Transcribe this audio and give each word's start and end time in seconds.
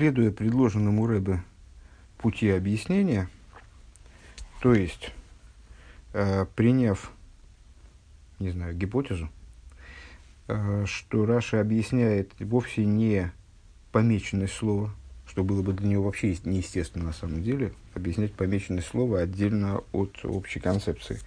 следуя 0.00 0.30
предложенному 0.30 1.06
Рэбе 1.06 1.42
пути 2.16 2.48
объяснения, 2.48 3.28
то 4.62 4.72
есть 4.72 5.12
э, 6.14 6.46
приняв, 6.56 7.12
не 8.38 8.48
знаю, 8.48 8.74
гипотезу, 8.74 9.28
э, 10.48 10.84
что 10.86 11.26
Раша 11.26 11.60
объясняет 11.60 12.32
вовсе 12.40 12.86
не 12.86 13.30
помеченность 13.92 14.54
слова, 14.54 14.90
что 15.26 15.44
было 15.44 15.60
бы 15.60 15.74
для 15.74 15.88
него 15.88 16.04
вообще 16.04 16.34
неестественно 16.44 17.04
на 17.04 17.12
самом 17.12 17.42
деле, 17.42 17.74
объяснять 17.94 18.32
помеченность 18.32 18.86
слова 18.86 19.20
отдельно 19.20 19.82
от 19.92 20.18
общей 20.24 20.60
концепции, 20.60 21.20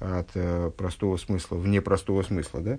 от 0.00 0.28
э, 0.34 0.70
простого 0.76 1.16
смысла, 1.16 1.56
вне 1.56 1.80
простого 1.80 2.22
смысла, 2.22 2.60
да, 2.60 2.78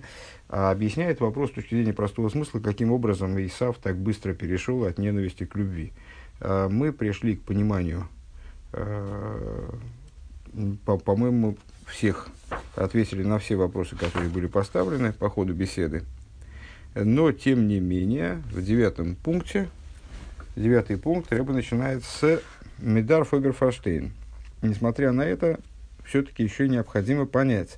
а 0.50 0.72
объясняет 0.72 1.20
вопрос 1.20 1.50
с 1.50 1.54
точки 1.54 1.76
зрения 1.76 1.94
простого 1.94 2.30
смысла, 2.30 2.60
каким 2.60 2.92
образом 2.92 3.40
Исав 3.44 3.78
так 3.78 3.98
быстро 3.98 4.34
перешел 4.34 4.84
от 4.86 4.98
ненависти 4.98 5.46
к 5.46 5.56
любви. 5.56 5.94
Э, 6.40 6.68
мы 6.70 6.94
пришли 6.94 7.36
к 7.36 7.42
пониманию, 7.42 8.08
э, 8.74 9.70
по- 10.86 10.98
по-моему, 10.98 11.58
всех 11.88 12.30
ответили 12.76 13.24
на 13.24 13.40
все 13.40 13.56
вопросы, 13.56 13.96
которые 13.96 14.30
были 14.30 14.48
поставлены 14.48 15.14
по 15.14 15.30
ходу 15.30 15.54
беседы. 15.54 16.04
Но, 16.96 17.32
тем 17.32 17.68
не 17.68 17.80
менее, 17.80 18.42
в 18.52 18.62
девятом 18.62 19.16
пункте, 19.16 19.70
девятый 20.56 20.98
пункт, 20.98 21.32
Рэба 21.32 21.54
начинает 21.54 22.04
с 22.04 22.42
Медар 22.80 23.24
Фогерфаштейн. 23.24 24.12
Несмотря 24.62 25.12
на 25.12 25.22
это, 25.22 25.60
все-таки 26.08 26.44
еще 26.44 26.68
необходимо 26.68 27.26
понять. 27.26 27.78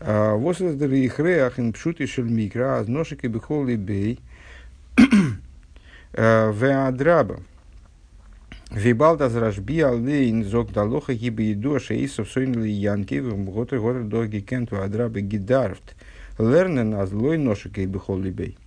Восездер 0.00 0.92
их 0.92 1.18
реахин 1.18 1.72
пшут 1.72 2.00
и 2.00 2.06
шельмикра, 2.06 2.78
азношик 2.78 3.24
и 3.24 3.28
бихол 3.28 3.68
и 3.68 3.76
бей, 3.76 4.20
веадраба. 6.12 7.40
Вибалда 8.70 9.30
зражби 9.30 9.80
алейн 9.80 10.44
зог 10.44 10.72
далоха 10.72 11.14
гибе 11.14 11.50
еду 11.50 11.80
шеисов 11.80 12.30
сойнли 12.30 12.68
янки 12.68 13.18
в 13.18 13.34
готы 13.44 13.78
готы 13.80 14.02
доги 14.02 14.40
кенту 14.40 14.82
адрабы 14.82 15.22
гидарфт 15.22 15.96
лернен 16.38 16.94
аз 16.94 17.10
лой 17.10 17.38
ношик 17.38 17.78
и 17.78 17.86
бихол 17.86 18.22
и 18.24 18.30
бей. 18.30 18.58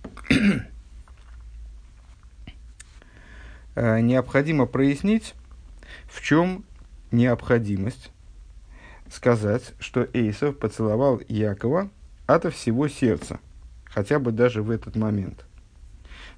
Необходимо 3.74 4.66
прояснить, 4.66 5.34
в 6.06 6.20
чем 6.20 6.64
необходимость 7.10 8.11
сказать, 9.12 9.74
что 9.78 10.08
Эйсов 10.14 10.58
поцеловал 10.58 11.20
Якова 11.28 11.90
ото 12.26 12.50
всего 12.50 12.88
сердца, 12.88 13.38
хотя 13.84 14.18
бы 14.18 14.32
даже 14.32 14.62
в 14.62 14.70
этот 14.70 14.96
момент. 14.96 15.44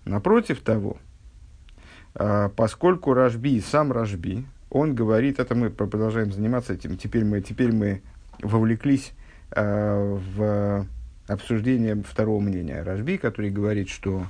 Напротив 0.04 0.60
того, 0.60 0.98
поскольку 2.56 3.14
Рашби, 3.14 3.60
сам 3.60 3.92
Рашби, 3.92 4.44
он 4.70 4.94
говорит, 4.94 5.38
это 5.38 5.54
мы 5.54 5.70
продолжаем 5.70 6.32
заниматься 6.32 6.72
этим, 6.72 6.96
теперь 6.96 7.24
мы, 7.24 7.40
теперь 7.40 7.72
мы 7.72 8.02
вовлеклись 8.40 9.12
в 9.54 10.86
обсуждение 11.28 12.02
второго 12.02 12.40
мнения 12.40 12.82
Рашби, 12.82 13.18
который 13.18 13.50
говорит, 13.50 13.88
что 13.88 14.26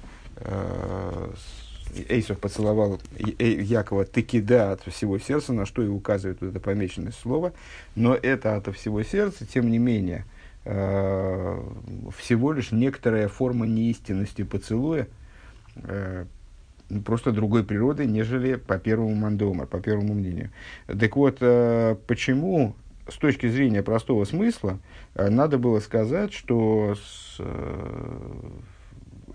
Эйсов 2.09 2.39
поцеловал 2.39 3.00
Якова 3.19 4.05
тыкида 4.05 4.73
от 4.73 4.83
всего 4.83 5.19
сердца, 5.19 5.53
на 5.53 5.67
что 5.67 5.83
и 5.83 5.89
указывает 5.89 6.42
это 6.42 6.61
помеченное 6.61 7.12
слово. 7.12 7.53
Но 7.95 8.14
это 8.14 8.56
от 8.56 8.75
всего 8.75 9.03
сердца, 9.03 9.47
тем 9.47 9.70
не 9.70 9.78
менее, 9.78 10.25
э, 10.65 11.61
всего 12.17 12.53
лишь 12.53 12.72
некоторая 12.72 13.28
форма 13.28 13.67
неистинности 13.67 14.42
поцелуя, 14.42 15.09
э, 15.77 16.27
просто 17.05 17.33
другой 17.33 17.65
природы, 17.65 18.06
нежели 18.06 18.55
по 18.56 18.78
первому 18.78 19.15
мандома, 19.15 19.67
по 19.67 19.81
первому 19.81 20.15
мнению. 20.15 20.50
Так 20.87 21.17
вот, 21.17 21.39
э, 21.41 21.97
почему 22.06 22.77
с 23.09 23.17
точки 23.17 23.48
зрения 23.48 23.83
простого 23.83 24.25
смысла 24.25 24.78
надо 25.15 25.59
было 25.59 25.81
сказать, 25.81 26.33
что 26.33 26.94
с, 26.94 27.38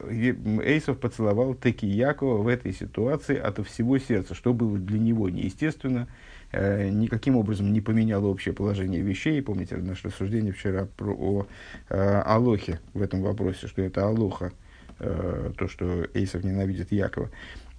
Эйсов 0.07 0.99
поцеловал 0.99 1.53
таки 1.53 1.87
Якова 1.87 2.41
в 2.41 2.47
этой 2.47 2.73
ситуации 2.73 3.37
от 3.37 3.65
всего 3.67 3.97
сердца, 3.97 4.35
что 4.35 4.53
было 4.53 4.77
для 4.77 4.99
него 4.99 5.29
неестественно, 5.29 6.07
э, 6.51 6.89
никаким 6.89 7.35
образом 7.35 7.73
не 7.73 7.81
поменяло 7.81 8.27
общее 8.27 8.53
положение 8.53 9.01
вещей. 9.01 9.41
Помните 9.41 9.77
наше 9.77 10.07
рассуждение 10.07 10.53
вчера 10.53 10.87
про, 10.97 11.13
о 11.13 11.47
э, 11.89 12.21
Алохе 12.25 12.79
в 12.93 13.01
этом 13.01 13.21
вопросе, 13.21 13.67
что 13.67 13.81
это 13.81 14.05
Алоха, 14.05 14.51
э, 14.99 15.51
то, 15.57 15.67
что 15.67 16.07
Эйсов 16.13 16.43
ненавидит 16.43 16.91
Якова. 16.91 17.29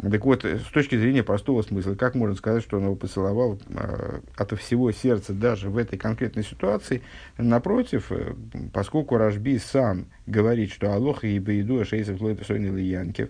Так 0.02 0.24
вот, 0.24 0.44
с 0.44 0.70
точки 0.72 0.96
зрения 0.96 1.22
простого 1.22 1.60
смысла, 1.60 1.94
как 1.94 2.14
можно 2.14 2.34
сказать, 2.34 2.62
что 2.62 2.78
он 2.78 2.84
его 2.84 2.96
поцеловал 2.96 3.58
э, 3.68 4.20
от 4.34 4.58
всего 4.58 4.92
сердца 4.92 5.34
даже 5.34 5.68
в 5.68 5.76
этой 5.76 5.98
конкретной 5.98 6.42
ситуации? 6.42 7.02
Напротив, 7.36 8.10
э, 8.10 8.34
поскольку 8.72 9.18
Рашби 9.18 9.58
сам 9.58 10.06
говорит, 10.26 10.72
что 10.72 10.94
Алоха 10.94 11.26
и 11.26 11.38
Бейду 11.38 11.84
Шейсов 11.84 12.20
Лойта 12.22 12.50
Янкев, 12.54 13.28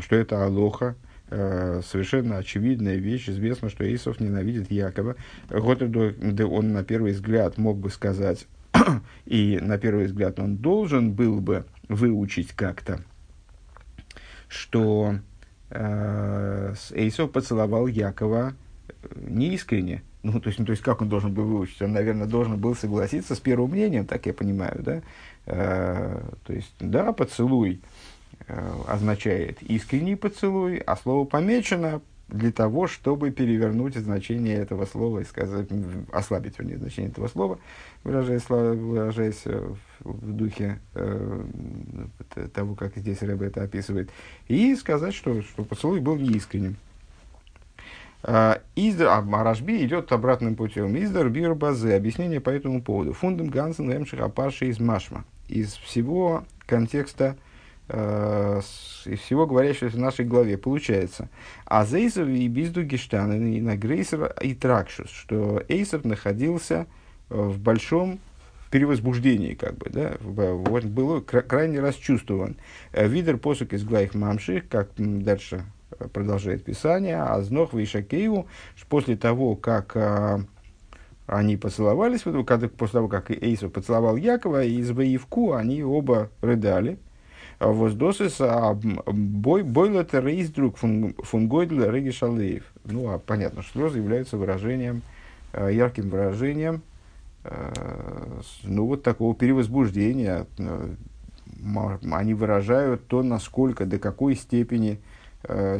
что 0.00 0.16
это 0.16 0.44
Алоха, 0.44 0.96
э, 1.28 1.80
совершенно 1.84 2.38
очевидная 2.38 2.96
вещь, 2.96 3.28
известно, 3.28 3.68
что 3.68 3.84
Эйсов 3.84 4.18
ненавидит 4.18 4.68
Якова. 4.68 5.14
Вот 5.48 5.80
он 5.80 6.72
на 6.72 6.82
первый 6.82 7.12
взгляд 7.12 7.56
мог 7.56 7.78
бы 7.78 7.88
сказать, 7.88 8.48
и 9.26 9.60
на 9.62 9.78
первый 9.78 10.06
взгляд 10.06 10.40
он 10.40 10.56
должен 10.56 11.12
был 11.12 11.40
бы 11.40 11.66
выучить 11.88 12.50
как-то, 12.50 13.00
что 14.48 15.14
Эйсов 15.70 17.30
поцеловал 17.30 17.86
Якова 17.86 18.54
неискренне. 19.14 20.02
Ну, 20.22 20.38
то 20.40 20.48
есть, 20.48 20.58
ну, 20.58 20.66
то 20.66 20.72
есть, 20.72 20.82
как 20.82 21.00
он 21.00 21.08
должен 21.08 21.32
был 21.32 21.44
выучить? 21.44 21.80
Он, 21.80 21.92
наверное, 21.92 22.26
должен 22.26 22.58
был 22.58 22.74
согласиться 22.74 23.34
с 23.34 23.40
первым 23.40 23.70
мнением, 23.70 24.04
так 24.04 24.26
я 24.26 24.34
понимаю, 24.34 24.82
да? 24.82 25.02
Э, 25.46 26.20
то 26.44 26.52
есть, 26.52 26.74
да, 26.78 27.12
поцелуй 27.12 27.80
э, 28.46 28.72
означает 28.86 29.62
искренний 29.62 30.16
поцелуй, 30.16 30.76
а 30.76 30.96
слово 30.96 31.24
помечено 31.24 32.02
для 32.32 32.52
того, 32.52 32.86
чтобы 32.86 33.30
перевернуть 33.30 33.96
значение 33.96 34.56
этого 34.56 34.84
слова 34.86 35.20
и 35.20 35.24
сказать, 35.24 35.68
ослабить 36.12 36.58
вернее, 36.58 36.78
значение 36.78 37.10
этого 37.10 37.28
слова, 37.28 37.58
выражаясь, 38.04 38.48
выражаясь 38.48 39.44
в 40.00 40.32
духе 40.32 40.80
э, 40.94 41.44
того, 42.54 42.74
как 42.74 42.96
здесь 42.96 43.22
Рэбе 43.22 43.46
это 43.46 43.62
описывает, 43.62 44.10
и 44.48 44.74
сказать, 44.76 45.14
что, 45.14 45.42
что 45.42 45.64
поцелуй 45.64 46.00
был 46.00 46.16
неискренним. 46.16 46.76
А, 48.22 48.60
Издер, 48.76 49.08
а 49.08 49.22
Марашби 49.22 49.84
идет 49.84 50.12
обратным 50.12 50.54
путем. 50.54 50.94
Издер 50.96 51.28
бир 51.30 51.54
базе. 51.54 51.94
Объяснение 51.94 52.40
по 52.40 52.50
этому 52.50 52.82
поводу. 52.82 53.14
Фундам 53.14 53.48
гансен 53.48 53.90
эмших 53.90 54.20
апаши 54.20 54.66
из 54.66 54.78
машма. 54.78 55.24
Из 55.48 55.72
всего 55.72 56.44
контекста 56.66 57.36
э, 57.36 57.49
из 57.92 59.18
всего 59.20 59.46
говорящегося 59.46 59.96
в 59.96 60.00
нашей 60.00 60.24
главе 60.24 60.56
получается. 60.56 61.28
А 61.64 61.84
Зейсов 61.84 62.28
и 62.28 62.48
Bizdu 62.48 62.84
Гештан 62.84 63.32
и 63.52 63.60
на 63.60 63.76
Грейсер 63.76 64.34
и 64.40 64.54
Тракшус, 64.54 65.10
что 65.10 65.62
Эйсов 65.68 66.04
находился 66.04 66.86
в 67.28 67.58
большом 67.58 68.20
перевозбуждении, 68.70 69.54
как 69.54 69.76
бы, 69.78 69.90
да, 69.90 70.12
вот 70.20 70.84
был 70.84 71.20
крайне 71.22 71.80
расчувствован. 71.80 72.56
Видер 72.92 73.36
посук 73.36 73.72
из 73.72 73.82
Глайх 73.82 74.14
Мамших, 74.14 74.68
как 74.68 74.90
дальше 74.96 75.64
продолжает 76.12 76.64
Писание, 76.64 77.20
а 77.20 77.40
знох 77.42 77.74
Вишакееву, 77.74 78.46
после 78.88 79.16
того, 79.16 79.56
как 79.56 80.46
они 81.26 81.56
поцеловались, 81.56 82.22
когда, 82.22 82.68
после 82.68 82.92
того, 82.92 83.08
как 83.08 83.30
Эйсов 83.32 83.72
поцеловал 83.72 84.16
Якова, 84.16 84.62
и 84.62 84.76
из 84.76 84.90
Ваевку 84.92 85.54
они 85.54 85.82
оба 85.82 86.30
рыдали. 86.40 86.98
Воздосис, 87.60 88.40
а 88.40 88.72
бой, 88.74 89.62
бойлет 89.62 90.14
рейс 90.14 90.48
друг 90.48 90.78
фунгойдля 90.78 91.90
реги 91.90 92.10
шалеев. 92.10 92.64
Ну, 92.84 93.10
а 93.10 93.18
понятно, 93.18 93.62
что 93.62 93.80
слезы 93.80 93.98
являются 93.98 94.38
выражением, 94.38 95.02
ярким 95.52 96.08
выражением, 96.08 96.80
ну, 98.64 98.86
вот 98.86 99.02
такого 99.02 99.34
перевозбуждения. 99.34 100.46
Они 102.10 102.32
выражают 102.32 103.06
то, 103.08 103.22
насколько, 103.22 103.84
до 103.84 103.98
какой 103.98 104.34
степени 104.36 104.98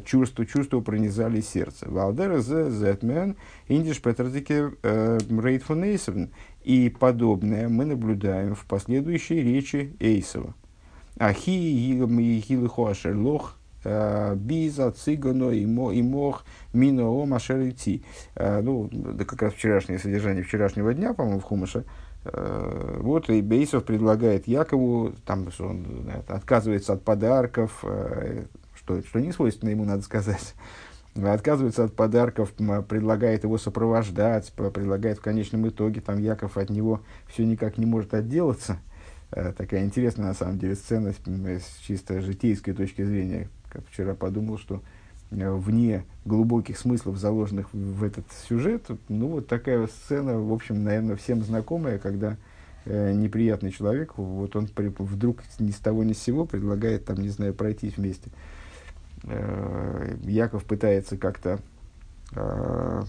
чувства, 0.05 0.45
чувства 0.45 0.81
пронизали 0.81 1.41
сердце. 1.41 1.89
Валдера 1.89 2.41
зе 2.41 2.71
зетмен, 2.71 3.37
индиш 3.69 4.03
петрдике 4.03 4.71
рейдфон 4.83 5.85
Эйсовн. 5.85 6.29
И 6.63 6.91
подобное 6.91 7.71
мы 7.71 7.87
наблюдаем 7.87 8.55
в 8.55 8.67
последующей 8.67 9.43
речи 9.43 9.97
Эйсова. 9.99 10.55
Ахи 11.19 11.51
и 11.51 12.41
хилихуашер 12.41 13.17
лох 13.17 13.57
биза 13.83 14.91
цыгано 14.91 15.51
и 15.51 15.67
мох 15.67 16.45
мино 16.73 17.27
машерити. 17.27 18.03
Ну, 18.37 18.89
да 18.93 19.25
как 19.25 19.43
раз 19.43 19.55
вчерашнее 19.55 19.99
содержание 19.99 20.43
вчерашнего 20.43 20.93
дня, 20.93 21.15
по-моему, 21.15 21.41
в 21.41 21.45
Хумаше. 21.45 21.85
Вот 22.23 23.31
и 23.31 23.41
Бейсов 23.41 23.85
предлагает 23.85 24.47
Якову, 24.47 25.15
там 25.25 25.49
он 25.59 26.11
отказывается 26.29 26.93
от 26.93 27.03
подарков, 27.03 27.83
что, 28.75 29.01
что 29.03 29.21
не 29.21 29.33
свойственно 29.33 29.71
ему, 29.71 29.85
надо 29.87 30.03
сказать. 30.03 30.55
Отказывается 31.17 31.85
от 31.85 31.97
подарков, 31.97 32.53
предлагает 32.53 33.45
его 33.45 33.57
сопровождать, 33.57 34.53
предлагает 34.53 35.19
в 35.19 35.23
конечном 35.23 35.67
итоге, 35.67 36.03
там 36.03 36.19
Яков 36.19 36.59
от 36.59 36.69
него 36.69 37.01
все 37.27 37.47
никак 37.47 37.79
не 37.79 37.87
может 37.87 38.13
отделаться. 38.13 38.79
Э, 39.33 39.53
такая 39.57 39.85
интересная, 39.85 40.29
на 40.29 40.35
самом 40.35 40.59
деле, 40.59 40.75
сцена 40.75 41.13
с 41.13 41.79
чисто 41.87 42.21
житейской 42.21 42.73
точки 42.73 43.05
зрения. 43.05 43.49
Как 43.69 43.87
вчера 43.87 44.15
подумал, 44.15 44.59
что 44.59 44.83
э, 45.31 45.51
вне 45.51 46.05
глубоких 46.25 46.79
смыслов, 46.79 47.17
заложенных 47.17 47.73
в 47.73 48.03
этот 48.03 48.25
сюжет, 48.49 48.87
ну, 49.09 49.29
вот 49.29 49.47
такая 49.47 49.87
сцена, 49.87 50.39
в 50.39 50.53
общем, 50.53 50.83
наверное, 50.83 51.17
всем 51.17 51.43
знакомая, 51.43 51.99
когда 51.99 52.37
э, 52.87 53.13
неприятный 53.13 53.71
человек, 53.71 54.19
вот 54.19 54.57
он 54.57 54.67
при, 54.67 54.89
вдруг 54.99 55.43
ни 55.61 55.71
с 55.71 55.77
того 55.77 56.03
ни 56.03 56.13
с 56.13 56.23
сего 56.23 56.45
предлагает, 56.45 57.05
там, 57.05 57.19
не 57.19 57.29
знаю, 57.29 57.55
пройтись 57.55 57.97
вместе. 57.97 58.31
Э, 59.25 60.17
Яков 60.25 60.65
пытается 60.65 61.17
как-то 61.17 61.61
э, 62.33 63.03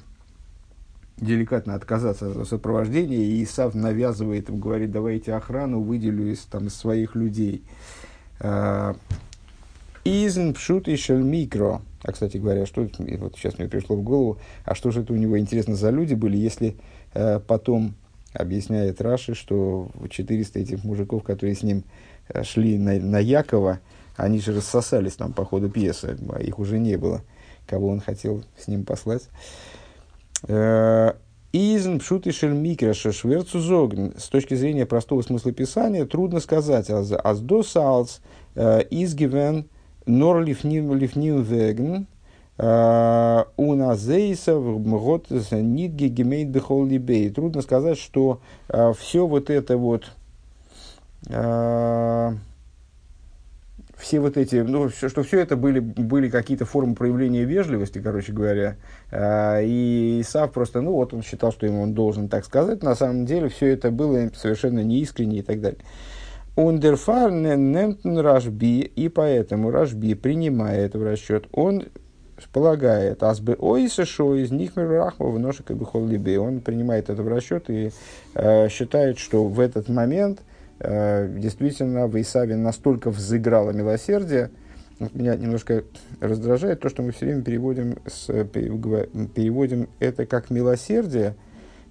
деликатно 1.17 1.75
отказаться 1.75 2.41
от 2.41 2.47
сопровождения, 2.47 3.17
и 3.17 3.43
Исав 3.43 3.75
навязывает 3.75 4.49
им, 4.49 4.59
говорит, 4.59 4.91
давайте 4.91 5.33
охрану 5.33 5.81
выделю 5.81 6.31
из, 6.31 6.39
там, 6.39 6.67
из 6.67 6.75
своих 6.75 7.15
людей. 7.15 7.63
Э, 8.39 8.93
Изн 10.03 10.53
пшут 10.53 10.87
и 10.87 10.97
микро. 11.09 11.81
А, 12.03 12.11
кстати 12.11 12.37
говоря, 12.37 12.65
что 12.65 12.87
вот 12.97 13.35
сейчас 13.35 13.59
мне 13.59 13.67
пришло 13.67 13.95
в 13.95 14.01
голову, 14.01 14.39
а 14.65 14.73
что 14.73 14.89
же 14.89 15.01
это 15.01 15.13
у 15.13 15.15
него 15.15 15.37
интересно 15.37 15.75
за 15.75 15.91
люди 15.91 16.15
были, 16.15 16.37
если 16.37 16.75
э, 17.13 17.39
потом 17.39 17.93
объясняет 18.33 19.01
Раши, 19.01 19.35
что 19.35 19.91
400 20.09 20.59
этих 20.59 20.83
мужиков, 20.83 21.23
которые 21.23 21.55
с 21.55 21.61
ним 21.61 21.83
э, 22.29 22.43
шли 22.43 22.79
на, 22.79 22.99
на 22.99 23.19
Якова, 23.19 23.79
они 24.15 24.39
же 24.39 24.55
рассосались 24.55 25.13
там 25.13 25.33
по 25.33 25.45
ходу 25.45 25.69
пьесы, 25.69 26.17
а 26.33 26.41
их 26.41 26.57
уже 26.57 26.79
не 26.79 26.97
было, 26.97 27.21
кого 27.67 27.89
он 27.89 27.99
хотел 27.99 28.43
с 28.57 28.67
ним 28.67 28.83
послать. 28.83 29.29
Изн 30.43 31.97
пшут 31.99 32.33
шель 32.33 32.53
микроша 32.53 33.11
шверцу 33.11 33.59
зогн. 33.59 34.13
С 34.17 34.29
точки 34.29 34.53
зрения 34.55 34.85
простого 34.85 35.21
смысла 35.21 35.51
писания 35.51 36.05
трудно 36.05 36.39
сказать. 36.39 36.89
Аз 36.89 37.39
до 37.41 37.63
салц 37.63 38.19
изгивен 38.55 39.65
нор 40.05 40.41
лифнил 40.41 41.41
вегн 41.41 42.07
э, 42.57 43.43
у 43.57 43.75
назейса 43.75 44.55
год 44.59 45.27
нитги 45.29 46.05
гемейт 46.07 46.49
бехол 46.49 46.85
либей. 46.85 47.29
Трудно 47.29 47.61
сказать, 47.61 47.97
что 47.97 48.39
э, 48.67 48.93
все 48.97 49.27
вот 49.27 49.49
это 49.49 49.77
вот 49.77 50.11
все 54.01 54.19
вот 54.19 54.35
эти, 54.35 54.55
ну, 54.55 54.89
все, 54.89 55.09
что 55.09 55.23
все 55.23 55.39
это 55.39 55.55
были, 55.55 55.79
были 55.79 56.29
какие-то 56.29 56.65
формы 56.65 56.95
проявления 56.95 57.43
вежливости, 57.43 58.01
короче 58.01 58.33
говоря. 58.33 58.75
Э, 59.11 59.63
и 59.63 60.21
Исав 60.21 60.51
просто, 60.51 60.81
ну, 60.81 60.93
вот 60.93 61.13
он 61.13 61.21
считал, 61.21 61.51
что 61.51 61.65
ему 61.65 61.83
он 61.83 61.93
должен 61.93 62.27
так 62.27 62.43
сказать. 62.43 62.81
На 62.83 62.95
самом 62.95 63.25
деле 63.25 63.47
все 63.49 63.67
это 63.67 63.91
было 63.91 64.29
совершенно 64.35 64.83
неискренне 64.83 65.39
и 65.39 65.41
так 65.41 65.61
далее. 65.61 65.79
Ундерфар 66.55 67.31
немтен 67.31 68.17
Рашби, 68.17 68.81
и 68.81 69.07
поэтому 69.07 69.71
Рашби, 69.71 70.15
принимая 70.15 70.85
это 70.85 70.97
в 70.97 71.03
расчет, 71.03 71.47
он 71.53 71.85
полагает, 72.51 73.21
азбе 73.21 73.53
ойса 73.53 74.03
шо 74.03 74.35
из 74.35 74.51
них 74.51 74.71
рахма 74.75 75.27
выношек 75.27 75.69
и 75.69 75.75
бихол 75.75 76.07
либе. 76.07 76.39
Он 76.39 76.59
принимает 76.59 77.09
это 77.09 77.21
в 77.21 77.27
расчет 77.27 77.69
и 77.69 77.91
э, 78.33 78.67
считает, 78.69 79.19
что 79.19 79.45
в 79.45 79.59
этот 79.59 79.89
момент– 79.89 80.41
действительно 80.83 82.07
в 82.07 82.19
Исаве 82.19 82.55
настолько 82.55 83.11
взыграло 83.11 83.71
милосердие, 83.71 84.49
меня 85.13 85.35
немножко 85.35 85.83
раздражает 86.19 86.79
то, 86.79 86.89
что 86.89 87.01
мы 87.01 87.11
все 87.11 87.25
время 87.25 87.43
переводим, 87.43 87.97
с, 88.07 88.27
переводим 88.27 89.89
это 89.99 90.25
как 90.25 90.49
милосердие, 90.49 91.35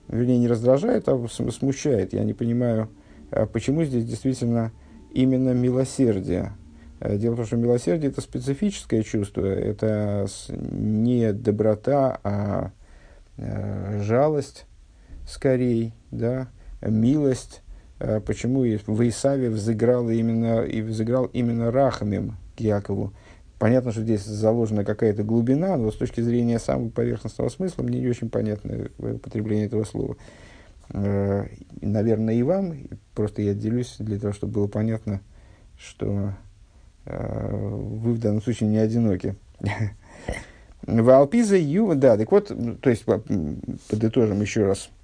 вернее, 0.09 0.39
не 0.39 0.49
раздражает, 0.49 1.09
а 1.09 1.27
смущает. 1.29 2.13
Я 2.13 2.25
не 2.25 2.35
понимаю, 2.35 2.89
а 3.31 3.47
почему 3.47 3.85
здесь 3.85 4.05
действительно 4.05 4.73
именно 5.13 5.51
милосердие. 5.51 6.53
Э, 7.01 7.17
дело 7.17 7.35
в 7.35 7.37
том, 7.39 7.47
что 7.47 7.57
милосердие– 7.57 8.11
это 8.13 8.21
специфическое 8.21 9.03
чувство, 9.03 9.45
это 9.45 10.27
не 10.49 11.33
доброта, 11.33 12.21
а 12.23 12.71
э, 13.37 14.01
жалость 14.03 14.67
скорее, 15.27 15.93
да, 16.11 16.49
милость, 16.81 17.63
Э, 17.63 17.70
почему 18.27 18.61
в 18.61 19.09
Исаве 19.09 19.51
взыграл 19.51 20.09
именно, 20.09 20.63
и 20.63 20.81
взыграл 20.81 21.27
именно 21.27 21.71
Рахамим 21.71 22.37
к 22.57 22.61
Якову. 22.61 23.13
Понятно, 23.59 23.93
что 23.93 24.01
здесь 24.01 24.25
заложена 24.25 24.85
какая-то 24.85 25.23
глубина, 25.23 25.77
но 25.77 25.91
с 25.91 25.97
точки 25.97 26.23
зрения 26.23 26.59
самого 26.59 26.89
поверхностного 26.89 27.51
смысла 27.51 27.83
мне 27.83 28.01
не 28.01 28.09
очень 28.09 28.31
понятно 28.31 28.89
употребление 28.99 29.67
этого 29.67 29.85
слова. 29.85 30.17
Э, 30.95 31.47
наверное, 31.83 32.35
и 32.35 32.43
вам, 32.43 32.75
просто 33.15 33.43
я 33.43 33.53
делюсь 33.53 33.97
для 33.99 34.19
того, 34.19 34.33
чтобы 34.33 34.55
было 34.55 34.67
понятно, 34.67 35.21
что 35.79 36.33
э, 37.05 37.49
вы 37.53 38.15
в 38.15 38.19
данном 38.19 38.41
случае 38.41 38.71
не 38.71 38.79
одиноки. 38.79 39.35
В 40.83 41.11
Алпиза 41.11 41.57
Ю, 41.57 41.95
да, 41.95 42.17
так 42.17 42.33
вот, 42.33 42.51
то 42.81 42.89
есть 42.89 43.05
подытожим 43.91 44.41
еще 44.41 44.65
раз– 44.65 44.89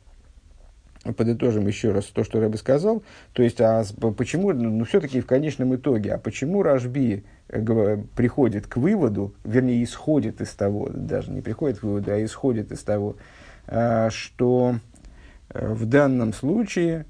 подытожим 1.13 1.67
еще 1.67 1.93
раз 1.93 2.05
то, 2.07 2.25
что 2.25 2.41
Рэбе 2.41 2.59
сказал. 2.59 3.03
То 3.33 3.43
есть, 3.43 3.61
а 3.61 3.85
почему, 4.17 4.53
ну, 4.53 4.71
ну 4.71 4.85
все-таки 4.85 5.21
в 5.21 5.27
конечном 5.27 5.75
итоге, 5.75 6.15
а 6.15 6.19
почему 6.19 6.63
Рашби 6.63 7.25
э, 7.49 7.99
приходит 8.15 8.67
к 8.67 8.77
выводу, 8.77 9.35
вернее, 9.45 9.83
исходит 9.85 10.41
из 10.41 10.51
того, 10.55 10.89
даже 10.93 11.31
не 11.31 11.41
приходит 11.41 11.81
к 11.81 11.83
выводу, 11.83 12.13
а 12.13 12.25
исходит 12.25 12.73
из 12.73 12.83
того, 12.83 13.17
э, 13.67 14.09
что 14.11 14.77
э, 15.51 15.73
в 15.73 15.87
данном 15.87 16.33
случае 16.33 17.07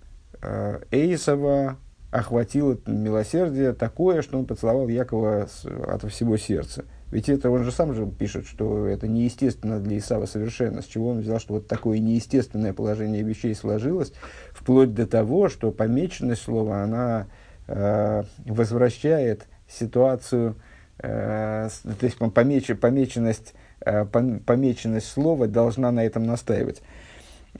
Эйсова 0.91 1.79
охватило 2.11 2.79
милосердие 2.87 3.73
такое, 3.73 4.23
что 4.23 4.39
он 4.39 4.47
поцеловал 4.47 4.87
Якова 4.89 5.49
от 5.89 6.11
всего 6.11 6.37
сердца– 6.37 6.85
ведь 7.11 7.29
это 7.29 7.51
он 7.51 7.63
же 7.63 7.71
сам 7.71 7.95
же 7.95 8.07
пишет, 8.07 8.47
что 8.47 8.87
это 8.87 9.07
неестественно 9.07 9.79
для 9.79 9.99
Исава 9.99 10.27
совершенно. 10.27 10.83
С 10.83 10.87
чего 10.87 11.11
он 11.11 11.21
взял, 11.21 11.39
что 11.39 11.55
вот 11.55 11.69
такое 11.69 11.99
неестественное 12.01 12.73
положение 12.73 13.23
вещей 13.23 13.55
сложилось, 13.55 14.13
вплоть 14.53 14.93
до 14.93 15.07
того, 15.07 15.49
что 15.49 15.71
помеченность 15.71 16.43
слова, 16.43 16.83
она 16.83 17.29
э, 17.69 18.25
возвращает 18.45 19.47
ситуацию, 19.69 20.57
э, 20.99 21.69
то 21.83 22.07
есть 22.07 22.19
помеч, 22.35 22.71
помеченность, 22.81 23.55
э, 23.85 24.05
помеченность 24.05 25.09
слова 25.09 25.47
должна 25.47 25.93
на 25.93 26.05
этом 26.05 26.27
настаивать. 26.27 26.83